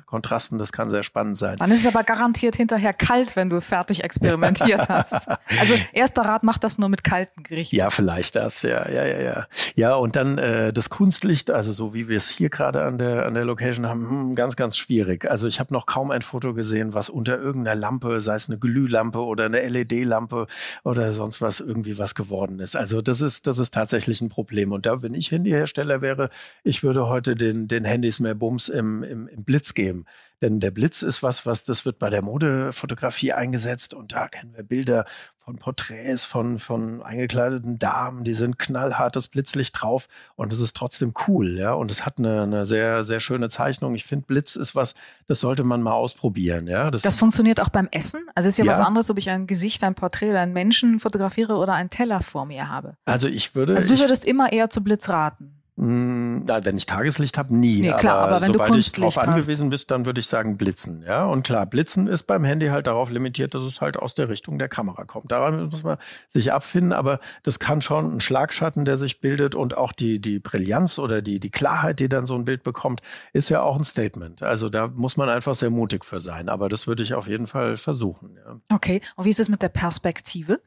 Kontrast 0.07 0.31
Kontrasten. 0.31 0.59
Das 0.59 0.73
kann 0.73 0.91
sehr 0.91 1.03
spannend 1.03 1.37
sein. 1.37 1.57
Dann 1.57 1.71
ist 1.71 1.81
es 1.81 1.87
aber 1.87 2.05
garantiert 2.05 2.57
hinterher 2.57 2.93
kalt, 2.93 3.37
wenn 3.37 3.51
du 3.51 3.61
fertig 3.61 4.05
experimentiert 4.05 4.89
hast. 4.89 5.15
Also 5.15 5.75
erster 5.93 6.23
Rat, 6.23 6.43
macht 6.43 6.63
das 6.63 6.79
nur 6.79 6.89
mit 6.89 7.05
kalten 7.05 7.43
Gerichten. 7.43 7.75
Ja, 7.75 7.91
vielleicht 7.91 8.37
das. 8.37 8.63
Ja, 8.63 8.89
ja, 8.89 9.05
ja, 9.05 9.21
ja. 9.21 9.47
Ja, 9.75 9.95
und 9.95 10.17
dann 10.17 10.39
äh, 10.39 10.73
das 10.73 10.91
Kunstlicht, 10.91 11.51
also 11.51 11.73
so 11.73 11.95
wie 11.95 12.09
wir 12.09 12.17
es 12.17 12.29
hier 12.29 12.49
gerade 12.49 12.85
an 12.85 12.99
der 12.99 13.27
an 13.27 13.35
der 13.35 13.45
Location 13.45 13.87
haben, 13.87 14.09
hm, 14.09 14.35
ganz, 14.35 14.57
ganz 14.57 14.77
schwierig. 14.77 15.29
Also 15.31 15.47
ich 15.47 15.59
habe 15.59 15.73
noch 15.75 15.87
kaum 15.87 16.11
ein 16.11 16.23
Foto 16.23 16.55
gesehen, 16.55 16.95
was 16.95 17.09
unter 17.09 17.39
irgendeiner 17.39 17.79
Lampe, 17.79 18.21
sei 18.21 18.37
es 18.37 18.49
eine 18.49 18.59
Glühlampe 18.59 19.21
oder 19.21 19.47
eine 19.47 19.67
LED-Lampe 19.67 20.47
oder 20.85 21.13
sonst 21.13 21.41
was 21.41 21.61
irgendwie 21.61 21.99
was 21.99 22.15
geworden 22.15 22.61
ist. 22.61 22.77
Also 22.77 23.03
das 23.03 23.21
ist 23.21 23.47
das 23.47 23.59
ist 23.59 23.75
tatsächlich 23.75 24.21
ein 24.21 24.29
Problem. 24.29 24.73
Und 24.73 24.87
da, 24.87 25.03
wenn 25.03 25.15
ich 25.15 25.31
Handyhersteller 25.31 26.01
wäre, 26.01 26.31
ich 26.63 26.83
würde 26.83 27.09
heute 27.09 27.35
den 27.35 27.69
den 27.69 27.85
Handys 27.85 28.21
mehr 28.21 28.35
Bums 28.35 28.69
im 28.69 29.03
im, 29.03 29.29
im 29.29 29.45
Blitz 29.45 29.70
geben. 29.75 30.05
Denn 30.43 30.59
der 30.59 30.71
Blitz 30.71 31.03
ist 31.03 31.23
was, 31.23 31.45
was 31.45 31.65
das 31.65 31.85
wird 31.85 31.99
bei 31.99 32.09
der 32.09 32.23
Modefotografie 32.23 33.33
eingesetzt 33.33 33.93
und 33.93 34.13
da 34.13 34.29
kennen 34.29 34.55
wir 34.57 34.63
Bilder 34.63 35.05
von 35.51 35.57
Porträts 35.57 36.25
von, 36.25 36.59
von 36.59 37.03
eingekleideten 37.03 37.79
Damen, 37.79 38.25
die 38.25 38.35
sind 38.35 38.59
knallhartes 38.59 39.29
Blitzlicht 39.29 39.81
drauf 39.81 40.07
und 40.37 40.53
es 40.53 40.61
ist 40.61 40.77
trotzdem 40.77 41.13
cool, 41.27 41.59
ja. 41.59 41.73
Und 41.73 41.91
es 41.91 42.07
hat 42.07 42.19
eine, 42.19 42.43
eine 42.43 42.67
sehr, 42.67 43.05
sehr 43.05 43.21
schöne 43.21 43.49
Zeichnung. 43.49 43.95
Ich 43.95 44.05
finde, 44.05 44.27
Blitz 44.27 44.55
ist 44.55 44.75
was, 44.75 44.95
das 45.27 45.41
sollte 45.41 45.65
man 45.65 45.83
mal 45.83 45.93
ausprobieren, 45.93 46.69
ja. 46.69 46.91
Das, 46.91 47.03
das 47.03 47.17
funktioniert 47.17 47.61
auch 47.61 47.69
beim 47.69 47.89
Essen? 47.91 48.21
Also 48.35 48.49
es 48.49 48.55
ist 48.55 48.59
ja, 48.59 48.65
ja, 48.65 48.71
was 48.71 48.81
anderes, 48.81 49.11
ob 49.11 49.19
ich 49.19 49.29
ein 49.29 49.47
Gesicht, 49.47 49.83
ein 49.83 49.95
Porträt 49.95 50.31
oder 50.31 50.41
einen 50.41 50.53
Menschen 50.53 51.01
fotografiere 51.01 51.57
oder 51.57 51.75
einen 51.75 51.91
Teller 51.91 52.21
vor 52.21 52.47
mir 52.47 52.69
habe. 52.69 52.97
Also 53.05 53.27
ich 53.27 53.55
würde. 53.55 53.75
Also 53.75 53.95
du 53.95 54.01
würdest 54.01 54.25
immer 54.25 54.53
eher 54.53 54.71
zu 54.71 54.83
Blitz 54.83 55.09
raten. 55.09 55.60
Hm, 55.81 56.45
na, 56.45 56.63
wenn 56.63 56.77
ich 56.77 56.85
Tageslicht 56.85 57.39
habe, 57.39 57.57
nie. 57.57 57.81
Nee, 57.81 57.93
klar, 57.93 58.19
aber, 58.19 58.37
aber 58.37 58.41
wenn 58.43 58.53
sobald 58.53 58.69
du 58.69 58.73
Kunstlicht 58.75 59.09
ich 59.09 59.15
darauf 59.15 59.29
angewiesen 59.29 59.71
bist, 59.71 59.91
dann 59.91 60.05
würde 60.05 60.21
ich 60.21 60.27
sagen 60.27 60.59
Blitzen. 60.59 61.03
Ja, 61.07 61.25
und 61.25 61.43
klar, 61.43 61.65
Blitzen 61.65 62.07
ist 62.07 62.25
beim 62.25 62.45
Handy 62.45 62.67
halt 62.67 62.87
darauf 62.87 63.09
limitiert, 63.09 63.55
dass 63.55 63.63
es 63.63 63.81
halt 63.81 63.97
aus 63.97 64.15
der 64.15 64.29
Richtung 64.29 64.59
der 64.59 64.69
Kamera 64.69 65.05
kommt. 65.05 65.33
Daran 65.33 65.65
muss 65.71 65.83
man 65.83 65.97
sich 66.29 66.53
abfinden, 66.53 66.93
aber 66.93 67.19
das 67.45 67.59
kann 67.61 67.81
schon 67.81 68.15
ein 68.17 68.21
Schlagschatten, 68.21 68.85
der 68.85 68.99
sich 68.99 69.23
bildet 69.23 69.55
und 69.55 69.75
auch 69.75 69.93
die 69.93 70.21
die 70.21 70.39
Brillanz 70.39 70.99
oder 70.99 71.23
die 71.23 71.41
die 71.41 71.51
Klarheit, 71.51 71.99
die 71.99 72.11
dann 72.11 72.27
so 72.27 72.35
ein 72.35 72.45
Bild 72.45 72.63
bekommt, 72.63 73.01
ist 73.33 73.49
ja 73.49 73.63
auch 73.63 73.79
ein 73.79 73.85
Statement. 73.85 74.43
Also 74.43 74.69
da 74.69 74.87
muss 74.87 75.17
man 75.17 75.31
einfach 75.31 75.55
sehr 75.55 75.71
mutig 75.71 76.05
für 76.05 76.21
sein. 76.21 76.51
Aber 76.51 76.69
das 76.69 76.89
würde 76.89 77.03
ich 77.03 77.15
auf 77.15 77.27
jeden 77.27 77.47
Fall 77.47 77.79
versuchen. 77.79 78.37
Ja. 78.37 78.61
Okay. 78.71 79.01
Und 79.17 79.25
wie 79.25 79.31
ist 79.31 79.41
es 79.41 79.49
mit 79.49 79.63
der 79.63 79.71
Perspektive? 79.71 80.61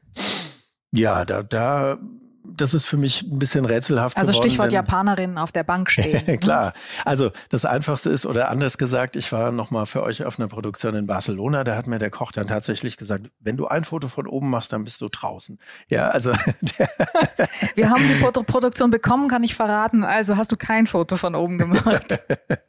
Ja, 0.90 1.24
da 1.24 1.44
da 1.44 1.98
das 2.44 2.74
ist 2.74 2.86
für 2.86 2.96
mich 2.96 3.22
ein 3.22 3.38
bisschen 3.38 3.64
rätselhaft. 3.64 4.16
Also 4.16 4.32
geworden, 4.32 4.48
Stichwort 4.48 4.72
Japanerinnen 4.72 5.38
auf 5.38 5.50
der 5.50 5.64
Bank 5.64 5.90
stehen. 5.90 6.22
Ne? 6.26 6.38
Klar. 6.38 6.74
Also 7.04 7.30
das 7.48 7.64
Einfachste 7.64 8.10
ist, 8.10 8.26
oder 8.26 8.50
anders 8.50 8.78
gesagt, 8.78 9.16
ich 9.16 9.30
war 9.32 9.50
nochmal 9.50 9.86
für 9.86 10.02
euch 10.02 10.24
auf 10.24 10.38
einer 10.38 10.48
Produktion 10.48 10.94
in 10.94 11.06
Barcelona, 11.06 11.64
da 11.64 11.76
hat 11.76 11.86
mir 11.86 11.98
der 11.98 12.10
Koch 12.10 12.32
dann 12.32 12.46
tatsächlich 12.46 12.96
gesagt, 12.96 13.30
wenn 13.40 13.56
du 13.56 13.66
ein 13.66 13.84
Foto 13.84 14.08
von 14.08 14.26
oben 14.26 14.50
machst, 14.50 14.72
dann 14.72 14.84
bist 14.84 15.00
du 15.00 15.08
draußen. 15.08 15.58
Ja, 15.88 16.08
also. 16.08 16.32
Wir 17.74 17.90
haben 17.90 18.02
die 18.02 18.42
Produktion 18.44 18.90
bekommen, 18.90 19.28
kann 19.28 19.42
ich 19.42 19.54
verraten. 19.54 20.04
Also 20.04 20.36
hast 20.36 20.52
du 20.52 20.56
kein 20.56 20.86
Foto 20.86 21.16
von 21.16 21.34
oben 21.34 21.58
gemacht. 21.58 22.20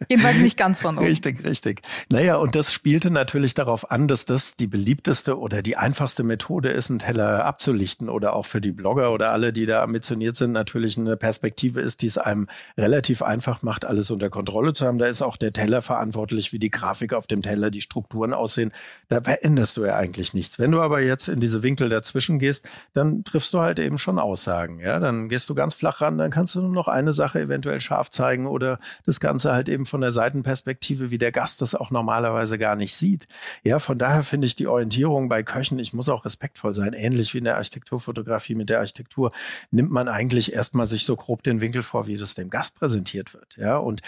Jedenfalls 0.09 0.37
nicht 0.37 0.57
ganz 0.57 0.81
von 0.81 0.97
oben. 0.97 1.05
Richtig, 1.05 1.43
richtig. 1.45 1.81
Naja, 2.09 2.37
und 2.37 2.55
das 2.55 2.71
spielte 2.71 3.11
natürlich 3.11 3.53
darauf 3.53 3.91
an, 3.91 4.07
dass 4.07 4.25
das 4.25 4.55
die 4.55 4.67
beliebteste 4.67 5.37
oder 5.37 5.61
die 5.61 5.77
einfachste 5.77 6.23
Methode 6.23 6.69
ist, 6.69 6.89
einen 6.89 6.99
Teller 6.99 7.45
abzulichten 7.45 8.09
oder 8.09 8.33
auch 8.33 8.45
für 8.45 8.61
die 8.61 8.71
Blogger 8.71 9.11
oder 9.11 9.31
alle, 9.31 9.51
die 9.51 9.64
da 9.65 9.83
ambitioniert 9.83 10.35
sind, 10.35 10.51
natürlich 10.51 10.97
eine 10.97 11.17
Perspektive 11.17 11.81
ist, 11.81 12.01
die 12.01 12.07
es 12.07 12.17
einem 12.17 12.47
relativ 12.77 13.21
einfach 13.21 13.61
macht, 13.61 13.85
alles 13.85 14.11
unter 14.11 14.29
Kontrolle 14.29 14.73
zu 14.73 14.85
haben. 14.85 14.97
Da 14.97 15.05
ist 15.05 15.21
auch 15.21 15.37
der 15.37 15.53
Teller 15.53 15.81
verantwortlich, 15.81 16.53
wie 16.53 16.59
die 16.59 16.71
Grafik 16.71 17.13
auf 17.13 17.27
dem 17.27 17.41
Teller, 17.41 17.71
die 17.71 17.81
Strukturen 17.81 18.33
aussehen. 18.33 18.71
Da 19.07 19.21
veränderst 19.21 19.77
du 19.77 19.85
ja 19.85 19.95
eigentlich 19.95 20.33
nichts. 20.33 20.59
Wenn 20.59 20.71
du 20.71 20.81
aber 20.81 21.01
jetzt 21.01 21.27
in 21.27 21.39
diese 21.39 21.63
Winkel 21.63 21.89
dazwischen 21.89 22.39
gehst, 22.39 22.67
dann 22.93 23.23
triffst 23.23 23.53
du 23.53 23.59
halt 23.59 23.79
eben 23.79 23.97
schon 23.97 24.19
Aussagen. 24.19 24.79
Ja, 24.79 24.99
dann 24.99 25.29
gehst 25.29 25.49
du 25.49 25.55
ganz 25.55 25.73
flach 25.73 26.01
ran, 26.01 26.17
dann 26.17 26.31
kannst 26.31 26.55
du 26.55 26.61
nur 26.61 26.73
noch 26.73 26.87
eine 26.87 27.13
Sache 27.13 27.39
eventuell 27.39 27.81
scharf 27.81 28.09
zeigen 28.09 28.47
oder 28.47 28.79
das 29.05 29.19
Ganze 29.19 29.53
halt 29.53 29.69
eben 29.69 29.85
von 29.85 30.01
der 30.01 30.11
Seitenperspektive, 30.11 31.11
wie 31.11 31.17
der 31.17 31.31
Gast 31.31 31.61
das 31.61 31.75
auch 31.75 31.91
normalerweise 31.91 32.57
gar 32.57 32.75
nicht 32.75 32.95
sieht. 32.95 33.27
Ja, 33.63 33.79
von 33.79 33.97
daher 33.97 34.23
finde 34.23 34.47
ich 34.47 34.55
die 34.55 34.67
Orientierung 34.67 35.29
bei 35.29 35.43
Köchen, 35.43 35.79
ich 35.79 35.93
muss 35.93 36.09
auch 36.09 36.25
respektvoll 36.25 36.73
sein, 36.73 36.93
ähnlich 36.93 37.33
wie 37.33 37.39
in 37.39 37.43
der 37.43 37.57
Architekturfotografie 37.57 38.55
mit 38.55 38.69
der 38.69 38.79
Architektur, 38.79 39.31
nimmt 39.71 39.91
man 39.91 40.07
eigentlich 40.07 40.53
erstmal 40.53 40.87
sich 40.87 41.05
so 41.05 41.15
grob 41.15 41.43
den 41.43 41.61
Winkel 41.61 41.83
vor, 41.83 42.07
wie 42.07 42.17
das 42.17 42.33
dem 42.33 42.49
Gast 42.49 42.75
präsentiert 42.75 43.33
wird. 43.33 43.55
Ja, 43.57 43.77
und 43.77 44.01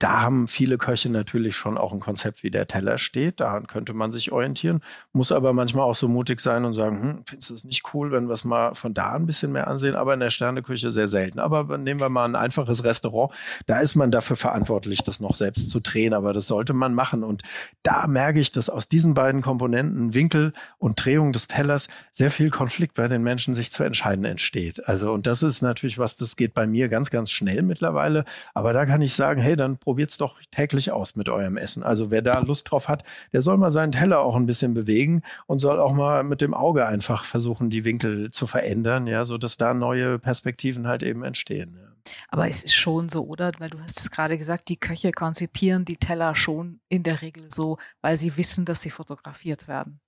da 0.00 0.22
haben 0.22 0.48
viele 0.48 0.78
Köche 0.78 1.10
natürlich 1.10 1.54
schon 1.54 1.76
auch 1.76 1.92
ein 1.92 2.00
Konzept, 2.00 2.42
wie 2.42 2.50
der 2.50 2.66
Teller 2.66 2.96
steht. 2.96 3.38
Daran 3.38 3.66
könnte 3.66 3.92
man 3.92 4.10
sich 4.10 4.32
orientieren. 4.32 4.80
Muss 5.12 5.30
aber 5.30 5.52
manchmal 5.52 5.84
auch 5.84 5.94
so 5.94 6.08
mutig 6.08 6.40
sein 6.40 6.64
und 6.64 6.72
sagen, 6.72 7.02
hm, 7.02 7.22
findest 7.26 7.50
du 7.50 7.54
es 7.54 7.64
nicht 7.64 7.82
cool, 7.92 8.10
wenn 8.10 8.26
wir 8.26 8.32
es 8.32 8.46
mal 8.46 8.74
von 8.74 8.94
da 8.94 9.12
ein 9.12 9.26
bisschen 9.26 9.52
mehr 9.52 9.68
ansehen? 9.68 9.96
Aber 9.96 10.14
in 10.14 10.20
der 10.20 10.30
Sterneküche 10.30 10.90
sehr 10.90 11.06
selten. 11.06 11.38
Aber 11.38 11.76
nehmen 11.76 12.00
wir 12.00 12.08
mal 12.08 12.24
ein 12.24 12.34
einfaches 12.34 12.82
Restaurant. 12.82 13.30
Da 13.66 13.80
ist 13.80 13.94
man 13.94 14.10
dafür 14.10 14.36
verantwortlich, 14.36 15.02
das 15.02 15.20
noch 15.20 15.34
selbst 15.34 15.68
zu 15.68 15.80
drehen. 15.80 16.14
Aber 16.14 16.32
das 16.32 16.46
sollte 16.46 16.72
man 16.72 16.94
machen. 16.94 17.22
Und 17.22 17.42
da 17.82 18.06
merke 18.06 18.40
ich, 18.40 18.52
dass 18.52 18.70
aus 18.70 18.88
diesen 18.88 19.12
beiden 19.12 19.42
Komponenten, 19.42 20.14
Winkel 20.14 20.54
und 20.78 21.04
Drehung 21.04 21.34
des 21.34 21.46
Tellers, 21.46 21.88
sehr 22.10 22.30
viel 22.30 22.48
Konflikt 22.48 22.94
bei 22.94 23.06
den 23.06 23.22
Menschen 23.22 23.54
sich 23.54 23.70
zu 23.70 23.84
entscheiden 23.84 24.24
entsteht. 24.24 24.88
Also, 24.88 25.12
und 25.12 25.26
das 25.26 25.42
ist 25.42 25.60
natürlich 25.60 25.98
was, 25.98 26.16
das 26.16 26.36
geht 26.36 26.54
bei 26.54 26.66
mir 26.66 26.88
ganz, 26.88 27.10
ganz 27.10 27.30
schnell 27.30 27.60
mittlerweile. 27.60 28.24
Aber 28.54 28.72
da 28.72 28.86
kann 28.86 29.02
ich 29.02 29.12
sagen, 29.12 29.42
hey, 29.42 29.56
dann 29.56 29.76
probiert's 29.90 30.18
doch 30.18 30.38
täglich 30.52 30.92
aus 30.92 31.16
mit 31.16 31.28
eurem 31.28 31.56
Essen. 31.56 31.82
Also 31.82 32.12
wer 32.12 32.22
da 32.22 32.38
Lust 32.38 32.70
drauf 32.70 32.86
hat, 32.86 33.02
der 33.32 33.42
soll 33.42 33.56
mal 33.56 33.72
seinen 33.72 33.90
Teller 33.90 34.20
auch 34.20 34.36
ein 34.36 34.46
bisschen 34.46 34.72
bewegen 34.72 35.22
und 35.48 35.58
soll 35.58 35.80
auch 35.80 35.92
mal 35.92 36.22
mit 36.22 36.42
dem 36.42 36.54
Auge 36.54 36.86
einfach 36.86 37.24
versuchen, 37.24 37.70
die 37.70 37.82
Winkel 37.82 38.30
zu 38.30 38.46
verändern, 38.46 39.08
ja, 39.08 39.24
so 39.24 39.36
da 39.36 39.74
neue 39.74 40.20
Perspektiven 40.20 40.86
halt 40.86 41.02
eben 41.02 41.24
entstehen. 41.24 41.76
Ja. 41.76 42.12
Aber 42.28 42.48
es 42.48 42.62
ist 42.62 42.74
schon 42.74 43.08
so, 43.08 43.26
oder? 43.26 43.50
Weil 43.58 43.70
du 43.70 43.80
hast 43.80 43.98
es 43.98 44.12
gerade 44.12 44.38
gesagt, 44.38 44.68
die 44.68 44.76
Köche 44.76 45.10
konzipieren 45.10 45.84
die 45.84 45.96
Teller 45.96 46.36
schon 46.36 46.78
in 46.88 47.02
der 47.02 47.20
Regel 47.20 47.46
so, 47.48 47.76
weil 48.00 48.14
sie 48.14 48.36
wissen, 48.36 48.64
dass 48.64 48.82
sie 48.82 48.90
fotografiert 48.90 49.66
werden. 49.66 49.98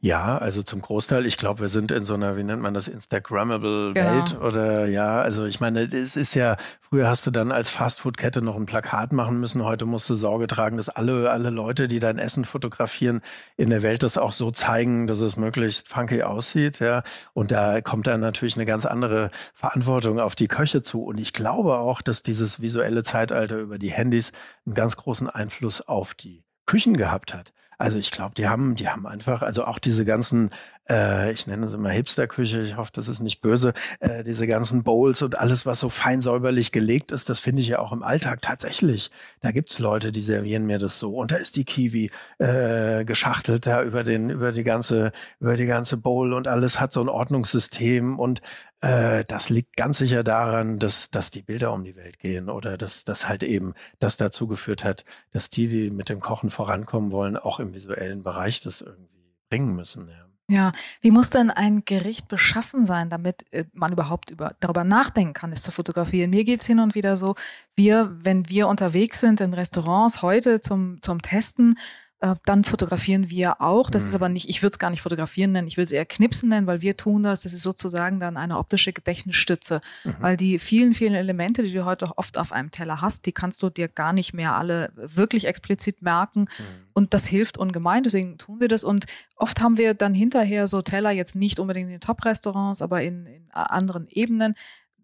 Ja, 0.00 0.38
also 0.38 0.62
zum 0.62 0.80
Großteil. 0.80 1.26
Ich 1.26 1.36
glaube, 1.36 1.60
wir 1.62 1.68
sind 1.68 1.90
in 1.90 2.04
so 2.04 2.14
einer, 2.14 2.36
wie 2.36 2.44
nennt 2.44 2.62
man 2.62 2.72
das, 2.72 2.86
Instagrammable 2.86 3.94
genau. 3.94 4.10
Welt 4.10 4.40
oder 4.40 4.86
ja, 4.86 5.20
also 5.20 5.44
ich 5.44 5.60
meine, 5.60 5.82
es 5.82 6.16
ist 6.16 6.34
ja, 6.34 6.56
früher 6.80 7.08
hast 7.08 7.26
du 7.26 7.30
dann 7.32 7.50
als 7.50 7.68
Fastfood-Kette 7.70 8.40
noch 8.40 8.56
ein 8.56 8.66
Plakat 8.66 9.12
machen 9.12 9.40
müssen. 9.40 9.64
Heute 9.64 9.86
musst 9.86 10.08
du 10.08 10.14
Sorge 10.14 10.46
tragen, 10.46 10.76
dass 10.76 10.88
alle, 10.88 11.30
alle 11.30 11.50
Leute, 11.50 11.88
die 11.88 11.98
dein 11.98 12.18
Essen 12.18 12.44
fotografieren, 12.44 13.22
in 13.56 13.70
der 13.70 13.82
Welt 13.82 14.04
das 14.04 14.18
auch 14.18 14.32
so 14.32 14.50
zeigen, 14.52 15.08
dass 15.08 15.20
es 15.20 15.36
möglichst 15.36 15.88
funky 15.88 16.22
aussieht, 16.22 16.78
ja. 16.78 17.02
Und 17.34 17.50
da 17.50 17.80
kommt 17.80 18.06
dann 18.06 18.20
natürlich 18.20 18.56
eine 18.56 18.66
ganz 18.66 18.86
andere 18.86 19.30
Verantwortung 19.54 20.20
auf 20.20 20.36
die 20.36 20.48
Köche 20.48 20.82
zu. 20.82 21.02
Und 21.04 21.18
ich 21.18 21.32
glaube 21.32 21.78
auch, 21.78 22.02
dass 22.02 22.22
dieses 22.22 22.60
visuelle 22.60 23.02
Zeitalter 23.02 23.58
über 23.58 23.78
die 23.78 23.90
Handys 23.90 24.32
einen 24.64 24.74
ganz 24.74 24.96
großen 24.96 25.28
Einfluss 25.28 25.80
auf 25.80 26.14
die 26.14 26.44
Küchen 26.66 26.96
gehabt 26.96 27.34
hat. 27.34 27.52
Also 27.78 27.96
ich 27.96 28.10
glaube, 28.10 28.34
die 28.34 28.48
haben, 28.48 28.74
die 28.74 28.88
haben 28.88 29.06
einfach, 29.06 29.40
also 29.42 29.64
auch 29.64 29.78
diese 29.78 30.04
ganzen, 30.04 30.50
äh, 30.90 31.32
ich 31.32 31.46
nenne 31.46 31.66
es 31.66 31.72
immer 31.72 31.90
Hipsterküche, 31.90 32.62
ich 32.62 32.76
hoffe, 32.76 32.90
das 32.92 33.08
ist 33.08 33.20
nicht 33.20 33.40
böse, 33.40 33.74
äh, 34.00 34.24
diese 34.24 34.46
ganzen 34.46 34.82
Bowls 34.82 35.22
und 35.22 35.38
alles, 35.38 35.66
was 35.66 35.80
so 35.80 35.88
fein 35.88 36.20
säuberlich 36.20 36.72
gelegt 36.72 37.12
ist, 37.12 37.28
das 37.28 37.40
finde 37.40 37.62
ich 37.62 37.68
ja 37.68 37.78
auch 37.78 37.92
im 37.92 38.02
Alltag 38.02 38.42
tatsächlich. 38.42 39.10
Da 39.40 39.52
gibt's 39.52 39.78
Leute, 39.78 40.12
die 40.12 40.22
servieren 40.22 40.64
mir 40.66 40.78
das 40.78 40.98
so. 40.98 41.14
Und 41.16 41.30
da 41.30 41.36
ist 41.36 41.56
die 41.56 41.64
Kiwi 41.64 42.10
äh, 42.38 43.04
geschachtelt 43.04 43.66
da 43.66 43.82
über 43.82 44.04
den, 44.04 44.30
über 44.30 44.52
die 44.52 44.64
ganze, 44.64 45.12
über 45.40 45.56
die 45.56 45.66
ganze 45.66 45.96
Bowl 45.96 46.32
und 46.32 46.48
alles 46.48 46.80
hat 46.80 46.92
so 46.92 47.00
ein 47.00 47.08
Ordnungssystem 47.08 48.18
und 48.18 48.40
äh, 48.80 49.24
das 49.24 49.50
liegt 49.50 49.76
ganz 49.76 49.98
sicher 49.98 50.22
daran, 50.22 50.78
dass, 50.78 51.10
dass 51.10 51.30
die 51.30 51.42
Bilder 51.42 51.72
um 51.72 51.84
die 51.84 51.96
Welt 51.96 52.18
gehen 52.18 52.48
oder 52.48 52.78
dass 52.78 53.04
das 53.04 53.28
halt 53.28 53.42
eben 53.42 53.74
das 53.98 54.16
dazu 54.16 54.46
geführt 54.46 54.84
hat, 54.84 55.04
dass 55.32 55.50
die, 55.50 55.68
die 55.68 55.90
mit 55.90 56.08
dem 56.08 56.20
Kochen 56.20 56.50
vorankommen 56.50 57.10
wollen, 57.10 57.36
auch 57.36 57.60
im 57.60 57.74
visuellen 57.74 58.22
Bereich 58.22 58.60
das 58.60 58.80
irgendwie 58.80 59.34
bringen 59.48 59.74
müssen. 59.74 60.08
Ja. 60.08 60.27
Ja, 60.50 60.72
wie 61.02 61.10
muss 61.10 61.28
denn 61.28 61.50
ein 61.50 61.84
Gericht 61.84 62.28
beschaffen 62.28 62.86
sein, 62.86 63.10
damit 63.10 63.44
äh, 63.52 63.64
man 63.74 63.92
überhaupt 63.92 64.30
über, 64.30 64.56
darüber 64.60 64.82
nachdenken 64.82 65.34
kann, 65.34 65.52
es 65.52 65.60
zu 65.60 65.70
fotografieren? 65.70 66.30
Mir 66.30 66.44
geht's 66.44 66.66
hin 66.66 66.80
und 66.80 66.94
wieder 66.94 67.16
so, 67.16 67.34
wir, 67.76 68.16
wenn 68.22 68.48
wir 68.48 68.66
unterwegs 68.66 69.20
sind 69.20 69.42
in 69.42 69.52
Restaurants 69.52 70.22
heute 70.22 70.60
zum, 70.60 71.02
zum 71.02 71.20
Testen, 71.20 71.78
äh, 72.20 72.34
dann 72.46 72.64
fotografieren 72.64 73.30
wir 73.30 73.60
auch. 73.60 73.90
Das 73.90 74.02
mhm. 74.02 74.08
ist 74.08 74.14
aber 74.16 74.28
nicht, 74.28 74.48
ich 74.48 74.62
würde 74.62 74.72
es 74.72 74.78
gar 74.78 74.90
nicht 74.90 75.02
fotografieren 75.02 75.52
nennen, 75.52 75.68
ich 75.68 75.76
will 75.76 75.84
es 75.84 75.92
eher 75.92 76.04
knipsen 76.04 76.48
nennen, 76.48 76.66
weil 76.66 76.80
wir 76.80 76.96
tun 76.96 77.22
das. 77.22 77.42
Das 77.42 77.52
ist 77.52 77.62
sozusagen 77.62 78.18
dann 78.18 78.36
eine 78.36 78.58
optische 78.58 78.92
Gedächtnisstütze. 78.92 79.80
Mhm. 80.02 80.16
Weil 80.18 80.36
die 80.36 80.58
vielen, 80.58 80.94
vielen 80.94 81.14
Elemente, 81.14 81.62
die 81.62 81.72
du 81.72 81.84
heute 81.84 82.18
oft 82.18 82.38
auf 82.38 82.50
einem 82.50 82.72
Teller 82.72 83.00
hast, 83.00 83.26
die 83.26 83.32
kannst 83.32 83.62
du 83.62 83.70
dir 83.70 83.86
gar 83.86 84.12
nicht 84.12 84.34
mehr 84.34 84.56
alle 84.56 84.90
wirklich 84.96 85.46
explizit 85.46 86.02
merken. 86.02 86.40
Mhm. 86.40 86.64
Und 86.92 87.14
das 87.14 87.26
hilft 87.26 87.56
ungemein, 87.56 88.02
deswegen 88.02 88.38
tun 88.38 88.58
wir 88.58 88.66
das. 88.66 88.82
Und 88.82 89.06
oft 89.36 89.60
haben 89.60 89.78
wir 89.78 89.94
dann 89.94 90.14
hinterher 90.14 90.66
so 90.66 90.82
Teller, 90.82 91.12
jetzt 91.12 91.36
nicht 91.36 91.60
unbedingt 91.60 91.86
in 91.86 91.92
den 91.92 92.00
Top-Restaurants, 92.00 92.82
aber 92.82 93.02
in, 93.02 93.26
in 93.26 93.50
anderen 93.52 94.08
Ebenen, 94.08 94.54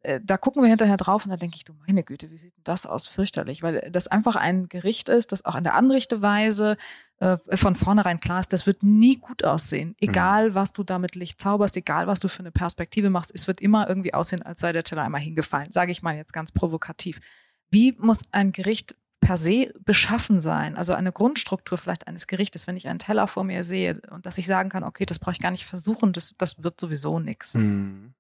äh, 0.05 0.21
da 0.23 0.37
gucken 0.37 0.63
wir 0.63 0.69
hinterher 0.69 0.97
drauf 0.97 1.25
und 1.25 1.31
da 1.31 1.37
denke 1.37 1.57
ich, 1.57 1.65
du 1.65 1.73
meine 1.87 2.05
Güte, 2.05 2.31
wie 2.31 2.39
sieht 2.39 2.55
denn 2.57 2.65
das 2.65 2.87
aus? 2.87 3.07
Fürchterlich, 3.07 3.63
weil 3.63 3.89
das 3.91 4.07
einfach 4.07 4.37
ein 4.37 4.69
Gericht 4.69 5.09
ist, 5.09 5.33
das 5.33 5.45
auch 5.45 5.55
an 5.55 5.65
der 5.65 5.75
Anrichteweise 5.75 6.77
äh, 7.19 7.39
von 7.55 7.75
vornherein 7.75 8.21
klar 8.21 8.41
ist, 8.41 8.53
das 8.53 8.67
wird 8.67 8.83
nie 8.83 9.17
gut 9.17 9.45
aussehen. 9.45 9.89
Mhm. 9.89 9.95
Egal, 10.09 10.55
was 10.55 10.73
du 10.73 10.83
damit 10.83 11.15
Licht 11.15 11.41
zauberst, 11.41 11.77
egal, 11.77 12.07
was 12.07 12.21
du 12.21 12.29
für 12.29 12.41
eine 12.41 12.53
Perspektive 12.53 13.09
machst, 13.09 13.33
es 13.35 13.47
wird 13.47 13.61
immer 13.61 13.89
irgendwie 13.89 14.15
aussehen, 14.15 14.43
als 14.43 14.61
sei 14.61 14.73
der 14.73 14.85
Teller 14.85 15.03
einmal 15.03 15.23
hingefallen, 15.23 15.73
sage 15.73 15.91
ich 15.91 16.03
mal 16.03 16.17
jetzt 16.17 16.33
ganz 16.33 16.53
provokativ. 16.53 17.21
Wie 17.71 17.93
muss 17.99 18.23
ein 18.33 18.53
Gericht 18.53 18.95
per 19.21 19.39
se 19.39 19.73
beschaffen 19.81 20.39
sein, 20.39 20.77
also 20.77 20.93
eine 20.93 21.13
Grundstruktur 21.13 21.79
vielleicht 21.79 22.07
eines 22.07 22.27
Gerichtes, 22.27 22.67
wenn 22.67 22.77
ich 22.77 22.89
einen 22.89 22.99
Teller 22.99 23.27
vor 23.27 23.43
mir 23.43 23.65
sehe 23.65 24.03
und 24.11 24.27
dass 24.27 24.37
ich 24.37 24.47
sagen 24.47 24.69
kann, 24.69 24.85
okay, 24.85 25.07
das 25.07 25.19
brauche 25.19 25.33
ich 25.33 25.41
gar 25.41 25.51
nicht 25.51 25.65
versuchen, 25.65 26.13
das, 26.13 26.35
das 26.37 26.63
wird 26.63 26.79
sowieso 26.79 27.19
nichts. 27.19 27.55
Mhm. 27.55 28.13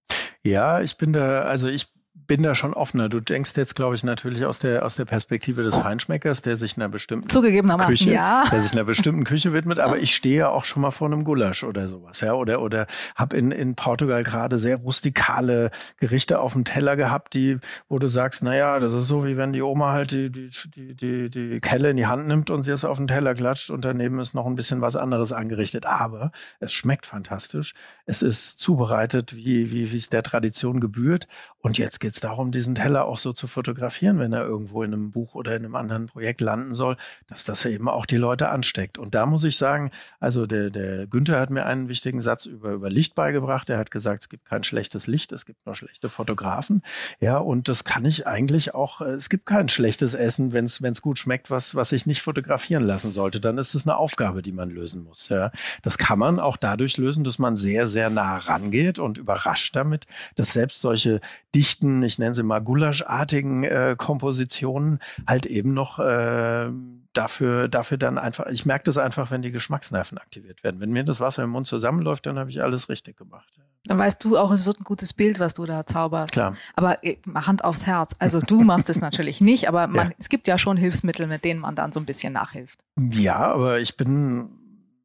Ja, 0.46 0.80
ich 0.82 0.96
bin 0.98 1.12
da, 1.12 1.42
also 1.42 1.68
ich 1.68 1.88
bin 2.14 2.42
da 2.42 2.54
schon 2.54 2.74
offener. 2.74 3.08
Du 3.08 3.20
denkst 3.20 3.52
jetzt, 3.56 3.74
glaube 3.74 3.96
ich, 3.96 4.04
natürlich 4.04 4.44
aus 4.44 4.60
der 4.60 4.84
aus 4.84 4.94
der 4.94 5.04
Perspektive 5.04 5.62
des 5.62 5.76
Feinschmeckers, 5.76 6.42
der 6.42 6.56
sich 6.56 6.76
einer 6.76 6.88
bestimmten 6.88 7.28
Zugegebenermaßen, 7.28 7.90
Küche, 7.90 8.12
ja. 8.12 8.44
der 8.50 8.62
sich 8.62 8.72
einer 8.72 8.84
bestimmten 8.84 9.24
Küche 9.24 9.52
widmet. 9.52 9.80
Aber 9.80 9.98
ich 9.98 10.14
stehe 10.14 10.38
ja 10.38 10.48
auch 10.48 10.64
schon 10.64 10.82
mal 10.82 10.92
vor 10.92 11.08
einem 11.08 11.24
Gulasch 11.24 11.64
oder 11.64 11.88
sowas, 11.88 12.20
ja, 12.20 12.34
oder 12.34 12.62
oder 12.62 12.86
habe 13.16 13.36
in 13.36 13.50
in 13.50 13.74
Portugal 13.74 14.22
gerade 14.22 14.58
sehr 14.58 14.76
rustikale 14.76 15.70
Gerichte 15.98 16.38
auf 16.38 16.52
dem 16.52 16.64
Teller 16.64 16.96
gehabt, 16.96 17.34
die, 17.34 17.58
wo 17.88 17.98
du 17.98 18.06
sagst, 18.06 18.42
na 18.42 18.54
ja, 18.54 18.78
das 18.78 18.92
ist 18.92 19.08
so 19.08 19.24
wie 19.24 19.36
wenn 19.36 19.52
die 19.52 19.62
Oma 19.62 19.92
halt 19.92 20.12
die 20.12 20.30
die 20.30 20.50
die 20.74 20.94
die, 20.94 21.30
die 21.30 21.60
Kelle 21.60 21.90
in 21.90 21.96
die 21.96 22.06
Hand 22.06 22.28
nimmt 22.28 22.50
und 22.50 22.62
sie 22.62 22.70
es 22.70 22.84
auf 22.84 22.96
den 22.96 23.08
Teller 23.08 23.34
klatscht 23.34 23.70
und 23.70 23.84
daneben 23.84 24.20
ist 24.20 24.34
noch 24.34 24.46
ein 24.46 24.54
bisschen 24.54 24.80
was 24.80 24.94
anderes 24.94 25.32
angerichtet. 25.32 25.84
Aber 25.84 26.30
es 26.60 26.72
schmeckt 26.72 27.06
fantastisch. 27.06 27.74
Es 28.06 28.22
ist 28.22 28.60
zubereitet, 28.60 29.34
wie 29.34 29.72
wie 29.72 29.90
wie 29.90 29.96
es 29.96 30.10
der 30.10 30.22
Tradition 30.22 30.80
gebührt. 30.80 31.26
Und 31.64 31.78
jetzt 31.78 31.98
geht 31.98 32.12
es 32.12 32.20
darum, 32.20 32.52
diesen 32.52 32.74
Teller 32.74 33.06
auch 33.06 33.16
so 33.16 33.32
zu 33.32 33.46
fotografieren, 33.46 34.18
wenn 34.18 34.34
er 34.34 34.44
irgendwo 34.44 34.82
in 34.82 34.92
einem 34.92 35.12
Buch 35.12 35.34
oder 35.34 35.56
in 35.56 35.64
einem 35.64 35.76
anderen 35.76 36.08
Projekt 36.08 36.42
landen 36.42 36.74
soll, 36.74 36.98
dass 37.26 37.44
das 37.44 37.64
eben 37.64 37.88
auch 37.88 38.04
die 38.04 38.18
Leute 38.18 38.50
ansteckt. 38.50 38.98
Und 38.98 39.14
da 39.14 39.24
muss 39.24 39.44
ich 39.44 39.56
sagen, 39.56 39.90
also 40.20 40.44
der, 40.46 40.68
der 40.68 41.06
Günther 41.06 41.40
hat 41.40 41.48
mir 41.48 41.64
einen 41.64 41.88
wichtigen 41.88 42.20
Satz 42.20 42.44
über, 42.44 42.72
über 42.72 42.90
Licht 42.90 43.14
beigebracht. 43.14 43.70
Er 43.70 43.78
hat 43.78 43.90
gesagt, 43.90 44.24
es 44.24 44.28
gibt 44.28 44.44
kein 44.44 44.62
schlechtes 44.62 45.06
Licht, 45.06 45.32
es 45.32 45.46
gibt 45.46 45.64
nur 45.64 45.74
schlechte 45.74 46.10
Fotografen. 46.10 46.82
Ja, 47.18 47.38
und 47.38 47.66
das 47.66 47.84
kann 47.84 48.04
ich 48.04 48.26
eigentlich 48.26 48.74
auch, 48.74 49.00
äh, 49.00 49.12
es 49.12 49.30
gibt 49.30 49.46
kein 49.46 49.70
schlechtes 49.70 50.12
Essen, 50.12 50.52
wenn 50.52 50.66
es 50.66 51.00
gut 51.00 51.18
schmeckt, 51.18 51.50
was, 51.50 51.74
was 51.74 51.88
sich 51.88 52.04
nicht 52.04 52.20
fotografieren 52.20 52.84
lassen 52.84 53.10
sollte. 53.10 53.40
Dann 53.40 53.56
ist 53.56 53.74
es 53.74 53.86
eine 53.86 53.96
Aufgabe, 53.96 54.42
die 54.42 54.52
man 54.52 54.68
lösen 54.68 55.02
muss. 55.02 55.30
Ja. 55.30 55.50
Das 55.80 55.96
kann 55.96 56.18
man 56.18 56.40
auch 56.40 56.58
dadurch 56.58 56.98
lösen, 56.98 57.24
dass 57.24 57.38
man 57.38 57.56
sehr, 57.56 57.88
sehr 57.88 58.10
nah 58.10 58.36
rangeht 58.36 58.98
und 58.98 59.16
überrascht 59.16 59.74
damit, 59.74 60.04
dass 60.34 60.52
selbst 60.52 60.82
solche 60.82 61.22
dichten, 61.54 62.02
ich 62.02 62.18
nenne 62.18 62.34
sie 62.34 62.42
mal 62.42 62.60
gulaschartigen 62.60 63.64
äh, 63.64 63.94
Kompositionen 63.96 65.00
halt 65.26 65.46
eben 65.46 65.72
noch 65.72 65.98
äh, 65.98 66.70
dafür, 67.12 67.68
dafür 67.68 67.96
dann 67.96 68.18
einfach, 68.18 68.46
ich 68.46 68.66
merke 68.66 68.84
das 68.84 68.98
einfach, 68.98 69.30
wenn 69.30 69.42
die 69.42 69.52
Geschmacksnerven 69.52 70.18
aktiviert 70.18 70.64
werden. 70.64 70.80
Wenn 70.80 70.90
mir 70.90 71.04
das 71.04 71.20
Wasser 71.20 71.44
im 71.44 71.50
Mund 71.50 71.66
zusammenläuft, 71.66 72.26
dann 72.26 72.38
habe 72.38 72.50
ich 72.50 72.62
alles 72.62 72.88
richtig 72.88 73.16
gemacht. 73.16 73.48
Dann 73.86 73.98
weißt 73.98 74.24
du 74.24 74.38
auch, 74.38 74.50
es 74.50 74.64
wird 74.64 74.80
ein 74.80 74.84
gutes 74.84 75.12
Bild, 75.12 75.38
was 75.40 75.54
du 75.54 75.66
da 75.66 75.84
zauberst. 75.84 76.32
Klar. 76.32 76.56
Aber 76.74 77.04
äh, 77.04 77.16
Hand 77.34 77.64
aufs 77.64 77.86
Herz. 77.86 78.14
Also 78.18 78.40
du 78.40 78.62
machst 78.62 78.88
es 78.88 79.00
natürlich 79.00 79.40
nicht, 79.40 79.68
aber 79.68 79.86
man, 79.86 80.08
ja. 80.08 80.14
es 80.18 80.28
gibt 80.28 80.48
ja 80.48 80.56
schon 80.56 80.76
Hilfsmittel, 80.76 81.26
mit 81.26 81.44
denen 81.44 81.60
man 81.60 81.74
dann 81.74 81.92
so 81.92 82.00
ein 82.00 82.06
bisschen 82.06 82.32
nachhilft. 82.32 82.80
Ja, 82.96 83.52
aber 83.52 83.80
ich 83.80 83.96
bin 83.96 84.48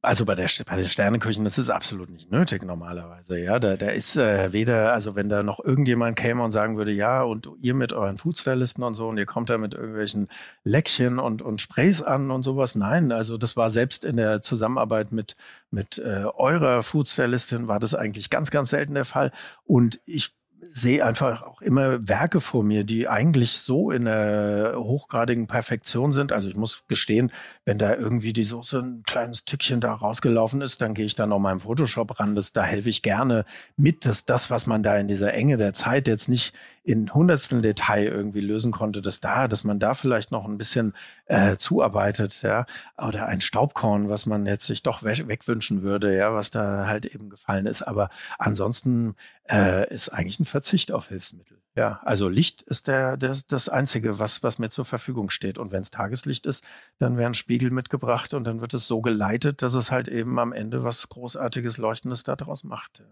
also 0.01 0.23
bei, 0.23 0.35
der, 0.35 0.49
bei 0.65 0.77
den 0.77 0.87
Sterneküchen, 0.87 1.43
das 1.43 1.57
ist 1.57 1.69
absolut 1.69 2.09
nicht 2.09 2.31
nötig 2.31 2.63
normalerweise. 2.63 3.37
Ja, 3.37 3.59
da, 3.59 3.75
da 3.75 3.89
ist 3.89 4.15
äh, 4.15 4.53
weder, 4.53 4.93
also 4.93 5.15
wenn 5.15 5.27
da 5.27 5.43
noch 5.43 5.59
irgendjemand 5.59 6.15
käme 6.15 6.41
und 6.41 6.51
sagen 6.51 6.77
würde, 6.77 6.91
ja, 6.91 7.21
und 7.21 7.49
ihr 7.59 7.73
mit 7.73 7.91
euren 7.91 8.17
Foodstylisten 8.17 8.83
und 8.83 8.93
so 8.93 9.09
und 9.09 9.17
ihr 9.17 9.25
kommt 9.25 9.49
da 9.49 9.57
mit 9.57 9.73
irgendwelchen 9.73 10.29
Leckchen 10.63 11.19
und, 11.19 11.41
und 11.41 11.61
Sprays 11.61 12.01
an 12.01 12.31
und 12.31 12.43
sowas. 12.43 12.75
Nein, 12.75 13.11
also 13.11 13.37
das 13.37 13.57
war 13.57 13.69
selbst 13.69 14.05
in 14.05 14.15
der 14.15 14.41
Zusammenarbeit 14.41 15.11
mit, 15.11 15.35
mit 15.69 15.97
äh, 15.97 16.23
eurer 16.33 16.81
Foodstylistin 16.81 17.67
war 17.67 17.79
das 17.79 17.93
eigentlich 17.93 18.29
ganz, 18.29 18.51
ganz 18.51 18.69
selten 18.69 18.93
der 18.93 19.05
Fall. 19.05 19.33
Und 19.65 19.99
ich 20.05 20.38
sehe 20.61 21.05
einfach 21.05 21.43
auch 21.43 21.61
immer 21.61 22.07
Werke 22.07 22.41
vor 22.41 22.63
mir, 22.63 22.83
die 22.83 23.07
eigentlich 23.07 23.53
so 23.53 23.91
in 23.91 24.05
der 24.05 24.75
hochgradigen 24.77 25.47
Perfektion 25.47 26.13
sind. 26.13 26.31
Also 26.31 26.49
ich 26.49 26.55
muss 26.55 26.83
gestehen, 26.87 27.31
wenn 27.65 27.77
da 27.77 27.95
irgendwie 27.95 28.33
die 28.33 28.43
Soße 28.43 28.79
ein 28.79 29.03
kleines 29.03 29.45
Tückchen 29.45 29.81
da 29.81 29.93
rausgelaufen 29.93 30.61
ist, 30.61 30.81
dann 30.81 30.93
gehe 30.93 31.05
ich 31.05 31.15
da 31.15 31.25
noch 31.25 31.39
mal 31.39 31.51
im 31.51 31.61
Photoshop 31.61 32.19
ran. 32.19 32.35
Das, 32.35 32.51
da 32.53 32.63
helfe 32.63 32.89
ich 32.89 33.01
gerne 33.01 33.45
mit, 33.77 34.05
dass 34.05 34.25
das, 34.25 34.49
was 34.49 34.67
man 34.67 34.83
da 34.83 34.97
in 34.97 35.07
dieser 35.07 35.33
Enge 35.33 35.57
der 35.57 35.73
Zeit 35.73 36.07
jetzt 36.07 36.29
nicht 36.29 36.53
in 36.83 37.13
hundertstel 37.13 37.61
Detail 37.61 38.05
irgendwie 38.05 38.41
lösen 38.41 38.71
konnte, 38.71 39.01
dass 39.01 39.19
da, 39.19 39.47
dass 39.47 39.63
man 39.63 39.79
da 39.79 39.93
vielleicht 39.93 40.31
noch 40.31 40.45
ein 40.45 40.57
bisschen 40.57 40.93
äh, 41.25 41.57
zuarbeitet, 41.57 42.41
ja, 42.41 42.65
oder 42.97 43.27
ein 43.27 43.41
Staubkorn, 43.41 44.09
was 44.09 44.25
man 44.25 44.45
jetzt 44.45 44.65
sich 44.65 44.83
doch 44.83 45.03
we 45.03 45.27
wegwünschen 45.27 45.81
würde, 45.81 46.15
ja, 46.15 46.33
was 46.33 46.51
da 46.51 46.87
halt 46.87 47.05
eben 47.05 47.29
gefallen 47.29 47.65
ist. 47.65 47.81
Aber 47.83 48.09
ansonsten 48.37 49.15
äh, 49.49 49.93
ist 49.93 50.09
eigentlich 50.09 50.39
ein 50.39 50.45
Verzicht 50.45 50.91
auf 50.91 51.09
Hilfsmittel. 51.09 51.59
Ja, 51.75 52.01
also 52.03 52.27
Licht 52.27 52.61
ist 52.63 52.87
der, 52.87 53.15
der 53.15 53.37
das 53.47 53.69
Einzige, 53.69 54.19
was, 54.19 54.43
was 54.43 54.59
mir 54.59 54.69
zur 54.69 54.85
Verfügung 54.85 55.29
steht. 55.29 55.57
Und 55.57 55.71
wenn 55.71 55.81
es 55.81 55.91
Tageslicht 55.91 56.45
ist, 56.45 56.63
dann 56.97 57.17
werden 57.17 57.33
Spiegel 57.35 57.71
mitgebracht 57.71 58.33
und 58.33 58.43
dann 58.43 58.59
wird 58.59 58.73
es 58.73 58.87
so 58.87 59.01
geleitet, 59.01 59.61
dass 59.61 59.73
es 59.73 59.91
halt 59.91 60.07
eben 60.07 60.39
am 60.39 60.51
Ende 60.51 60.83
was 60.83 61.07
Großartiges, 61.09 61.77
Leuchtendes 61.77 62.23
daraus 62.23 62.63
macht. 62.63 63.03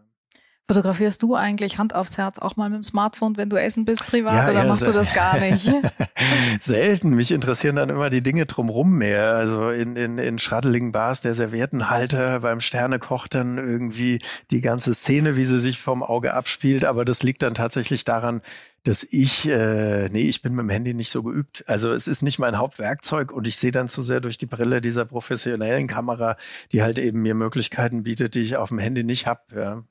Fotografierst 0.70 1.24
du 1.24 1.34
eigentlich 1.34 1.78
Hand 1.78 1.96
aufs 1.96 2.18
Herz 2.18 2.40
auch 2.40 2.58
mal 2.58 2.70
mit 2.70 2.76
dem 2.76 2.84
Smartphone, 2.84 3.38
wenn 3.38 3.50
du 3.50 3.56
essen 3.56 3.86
bist 3.86 4.06
privat 4.06 4.34
ja, 4.34 4.52
oder 4.52 4.68
machst 4.68 4.86
du 4.86 4.92
das 4.92 5.14
gar 5.14 5.40
nicht? 5.40 5.72
Selten. 6.60 7.12
Mich 7.12 7.32
interessieren 7.32 7.78
dann 7.78 7.90
immer 7.90 8.10
die 8.10 8.22
Dinge 8.22 8.46
drumrum 8.46 8.98
mehr. 8.98 9.36
Also 9.36 9.70
in, 9.70 9.96
in, 9.96 10.18
in 10.18 10.40
schraddeligen 10.40 10.92
Bars 10.92 11.22
der 11.22 11.36
Serviettenhalter 11.36 12.42
beim 12.42 12.60
Sternekoch 12.60 13.30
dann 13.30 13.58
irgendwie 13.58 14.20
die 14.52 14.60
ganze 14.60 14.94
Szene, 14.94 15.38
wie 15.38 15.46
sie 15.46 15.62
sich 15.62 15.80
vom 15.80 16.04
Auge 16.04 16.34
abspielt. 16.34 16.84
Aber 16.84 17.06
das 17.06 17.24
liegt 17.24 17.44
dann 17.44 17.54
tatsächlich 17.54 18.04
daran, 18.04 18.42
dass 18.84 19.06
ich, 19.10 19.48
äh, 19.48 20.10
nee, 20.10 20.28
ich 20.28 20.42
bin 20.42 20.54
mit 20.54 20.64
dem 20.64 20.70
Handy 20.70 20.94
nicht 20.94 21.12
so 21.12 21.24
geübt. 21.24 21.64
Also 21.68 21.94
es 21.94 22.08
ist 22.08 22.24
nicht 22.24 22.40
mein 22.40 22.58
Hauptwerkzeug 22.58 23.32
und 23.32 23.48
ich 23.48 23.56
sehe 23.56 23.72
dann 23.72 23.88
zu 23.88 24.04
sehr 24.04 24.20
durch 24.20 24.38
die 24.38 24.46
Brille 24.46 24.82
dieser 24.82 25.06
professionellen 25.06 25.88
Kamera, 25.88 26.36
die 26.74 26.82
halt 26.82 27.00
eben 27.00 27.22
mir 27.22 27.36
Möglichkeiten 27.36 28.04
bietet, 28.04 28.36
die 28.36 28.42
ich 28.42 28.58
auf 28.58 28.68
dem 28.68 28.80
Handy 28.80 29.06
nicht 29.06 29.28
habe. 29.28 29.42
Ja. 29.56 29.84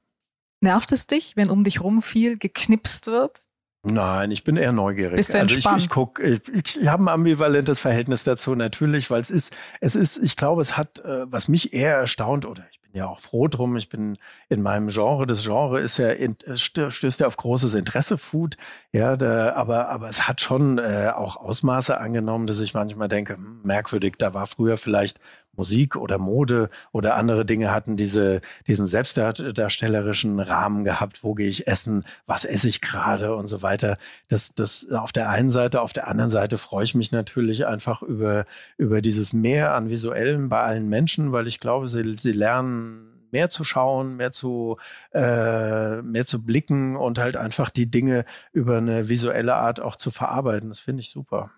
Nervt 0.61 0.92
es 0.92 1.07
dich, 1.07 1.37
wenn 1.37 1.51
um 1.51 1.64
dich 1.64 1.81
rum 1.83 2.03
viel 2.03 2.38
geknipst 2.38 3.07
wird? 3.07 3.47
Nein, 3.87 4.33
ich 4.33 4.42
bin 4.42 4.57
eher 4.57 4.73
neugierig. 4.73 5.14
Bist 5.14 5.33
du? 5.33 5.38
Also 5.38 5.55
ich, 5.55 5.64
ich 5.64 5.88
guck, 5.88 6.19
ich, 6.19 6.40
ich 6.53 6.88
habe 6.88 7.05
ein 7.05 7.09
ambivalentes 7.09 7.79
Verhältnis 7.79 8.25
dazu 8.25 8.57
natürlich, 8.57 9.11
weil 9.11 9.21
es 9.21 9.31
ist, 9.31 9.55
es 9.81 9.95
ist, 9.95 10.19
ich 10.19 10.35
glaube, 10.35 10.61
es 10.61 10.77
hat, 10.77 10.99
äh, 11.05 11.31
was 11.31 11.47
mich 11.47 11.73
eher 11.73 11.97
erstaunt 11.97 12.47
oder 12.47 12.64
ich 12.73 12.81
bin 12.81 12.90
ja 12.95 13.07
auch 13.07 13.21
froh 13.21 13.47
drum. 13.47 13.77
Ich 13.77 13.88
bin 13.88 14.19
in 14.49 14.61
meinem 14.61 14.88
Genre. 14.88 15.27
Das 15.27 15.45
Genre 15.45 15.81
ist 15.81 15.99
ja 15.99 16.09
äh, 16.09 16.35
stößt 16.57 17.21
ja 17.21 17.29
auf 17.29 17.37
großes 17.37 17.75
Interesse 17.75 18.19
Food. 18.19 18.57
Ja, 18.90 19.16
da, 19.16 19.53
aber 19.53 19.88
aber 19.88 20.09
es 20.09 20.27
hat 20.27 20.40
schon 20.40 20.79
äh, 20.79 21.12
auch 21.14 21.37
Ausmaße 21.37 21.97
angenommen, 21.99 22.49
dass 22.49 22.59
ich 22.59 22.75
manchmal 22.75 23.09
denke, 23.09 23.35
hm, 23.35 23.61
merkwürdig. 23.62 24.14
Da 24.19 24.35
war 24.35 24.49
früher 24.49 24.79
vielleicht 24.79 25.21
Musik 25.57 25.97
oder 25.97 26.19
Mode 26.19 26.71
oder 26.92 27.16
andere 27.16 27.45
Dinge 27.45 27.73
hatten 27.73 27.97
diese, 27.97 28.40
diesen 28.66 28.87
selbstdarstellerischen 28.87 30.40
Rahmen 30.40 30.85
gehabt. 30.85 31.23
Wo 31.25 31.35
gehe 31.35 31.49
ich 31.49 31.66
essen? 31.66 32.05
Was 32.27 32.45
esse 32.45 32.69
ich 32.69 32.81
gerade 32.81 33.35
und 33.35 33.47
so 33.47 33.62
weiter. 33.62 33.97
Das, 34.29 34.55
das 34.55 34.90
auf 34.90 35.12
der 35.12 35.29
einen 35.31 35.51
Seite, 35.51 35.81
auf 35.81 35.92
der 35.92 36.09
anderen 36.09 36.31
Seite 36.31 36.59
freue 36.59 36.85
ich 36.85 36.95
mich 36.95 37.12
natürlich 37.12 37.66
einfach 37.66 38.03
über, 38.03 38.45
über 38.77 39.01
dieses 39.01 39.33
Mehr 39.33 39.75
an 39.75 39.88
Visuellem 39.88 40.49
bei 40.49 40.62
allen 40.62 40.88
Menschen, 40.88 41.33
weil 41.33 41.47
ich 41.47 41.61
glaube, 41.61 41.88
sie, 41.88 42.16
sie 42.19 42.33
lernen 42.33 43.16
mehr 43.33 43.51
zu 43.51 43.64
schauen, 43.64 44.16
mehr 44.16 44.33
zu, 44.33 44.79
äh, 45.12 46.03
mehr 46.03 46.27
zu 46.27 46.42
blicken 46.42 46.97
und 46.97 47.19
halt 47.19 47.37
einfach 47.37 47.71
die 47.71 47.90
Dinge 47.90 48.25
über 48.53 48.79
eine 48.79 49.09
visuelle 49.09 49.57
Art 49.57 49.81
auch 49.81 49.97
zu 49.97 50.11
verarbeiten. 50.11 50.69
Das 50.69 50.81
finde 50.81 51.03
ich 51.03 51.11
super. 51.11 51.51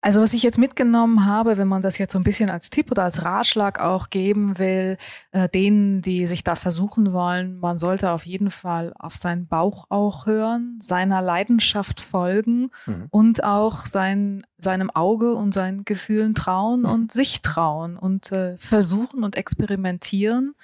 Also 0.00 0.20
was 0.20 0.32
ich 0.32 0.44
jetzt 0.44 0.58
mitgenommen 0.58 1.26
habe, 1.26 1.58
wenn 1.58 1.66
man 1.66 1.82
das 1.82 1.98
jetzt 1.98 2.12
so 2.12 2.20
ein 2.20 2.24
bisschen 2.24 2.50
als 2.50 2.70
Tipp 2.70 2.92
oder 2.92 3.02
als 3.02 3.24
Ratschlag 3.24 3.80
auch 3.80 4.10
geben 4.10 4.58
will, 4.58 4.96
äh, 5.32 5.48
denen, 5.48 6.02
die 6.02 6.26
sich 6.26 6.44
da 6.44 6.54
versuchen 6.54 7.12
wollen, 7.12 7.58
man 7.58 7.78
sollte 7.78 8.10
auf 8.10 8.24
jeden 8.24 8.50
Fall 8.50 8.92
auf 8.96 9.16
seinen 9.16 9.48
Bauch 9.48 9.86
auch 9.88 10.26
hören, 10.26 10.78
seiner 10.80 11.20
Leidenschaft 11.20 12.00
folgen 12.00 12.70
mhm. 12.86 13.06
und 13.10 13.42
auch 13.42 13.86
sein, 13.86 14.44
seinem 14.56 14.90
Auge 14.90 15.34
und 15.34 15.52
seinen 15.52 15.84
Gefühlen 15.84 16.34
trauen 16.36 16.80
mhm. 16.80 16.90
und 16.90 17.12
sich 17.12 17.42
trauen 17.42 17.96
und 17.96 18.30
äh, 18.30 18.56
versuchen 18.56 19.24
und 19.24 19.34
experimentieren 19.34 20.54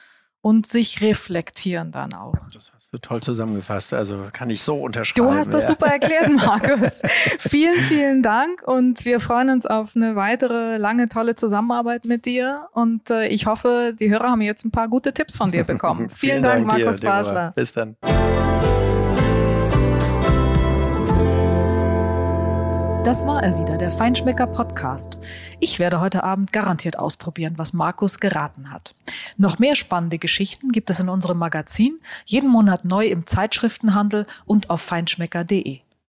und 0.43 0.67
sich 0.67 1.01
reflektieren 1.01 1.91
dann 1.91 2.13
auch. 2.13 2.37
Das 2.53 2.74
toll 2.99 3.23
zusammengefasst. 3.23 3.95
Also 3.95 4.27
kann 4.33 4.51
ich 4.51 4.63
so 4.63 4.77
unterschreiben. 4.77 5.29
Du 5.29 5.35
hast 5.35 5.55
das 5.55 5.65
ja. 5.65 5.71
super 5.71 5.87
erklärt, 5.87 6.31
Markus. 6.33 7.03
vielen, 7.39 7.75
vielen 7.75 8.23
Dank 8.23 8.63
und 8.67 9.05
wir 9.05 9.21
freuen 9.21 9.51
uns 9.51 9.67
auf 9.67 9.97
eine 9.97 10.17
weitere 10.17 10.77
lange, 10.77 11.09
tolle 11.09 11.35
Zusammenarbeit 11.35 12.05
mit 12.05 12.27
dir. 12.27 12.69
Und 12.73 13.11
äh, 13.11 13.27
ich 13.29 13.47
hoffe, 13.47 13.95
die 13.99 14.11
Hörer 14.11 14.31
haben 14.31 14.41
jetzt 14.41 14.65
ein 14.65 14.71
paar 14.71 14.89
gute 14.89 15.13
Tipps 15.13 15.37
von 15.37 15.51
dir 15.51 15.65
bekommen. 15.65 16.09
vielen, 16.11 16.33
vielen 16.33 16.43
Dank, 16.43 16.69
Dank, 16.69 16.81
Markus 16.81 17.01
dir, 17.01 17.07
Basler. 17.07 17.53
Bis 17.55 17.73
dann. 17.73 17.97
Das 23.05 23.27
war 23.27 23.43
er 23.43 23.61
wieder, 23.61 23.77
der 23.77 23.91
Feinschmecker 23.91 24.47
Podcast. 24.47 25.19
Ich 25.61 25.79
werde 25.79 26.01
heute 26.01 26.25
Abend 26.25 26.53
garantiert 26.53 26.99
ausprobieren, 26.99 27.53
was 27.59 27.75
Markus 27.75 28.19
geraten 28.19 28.71
hat. 28.71 28.95
Noch 29.37 29.59
mehr 29.59 29.77
spannende 29.77 30.19
Geschichten 30.19 30.73
gibt 30.73 30.89
es 30.89 31.01
in 31.01 31.11
unserem 31.11 31.37
Magazin, 31.37 32.01
jeden 32.25 32.49
Monat 32.49 32.87
neu 32.87 33.05
im 33.07 33.27
Zeitschriftenhandel 33.27 34.27
und 34.47 34.71
auf 34.71 34.81
feinschmecker.de. 34.81 35.81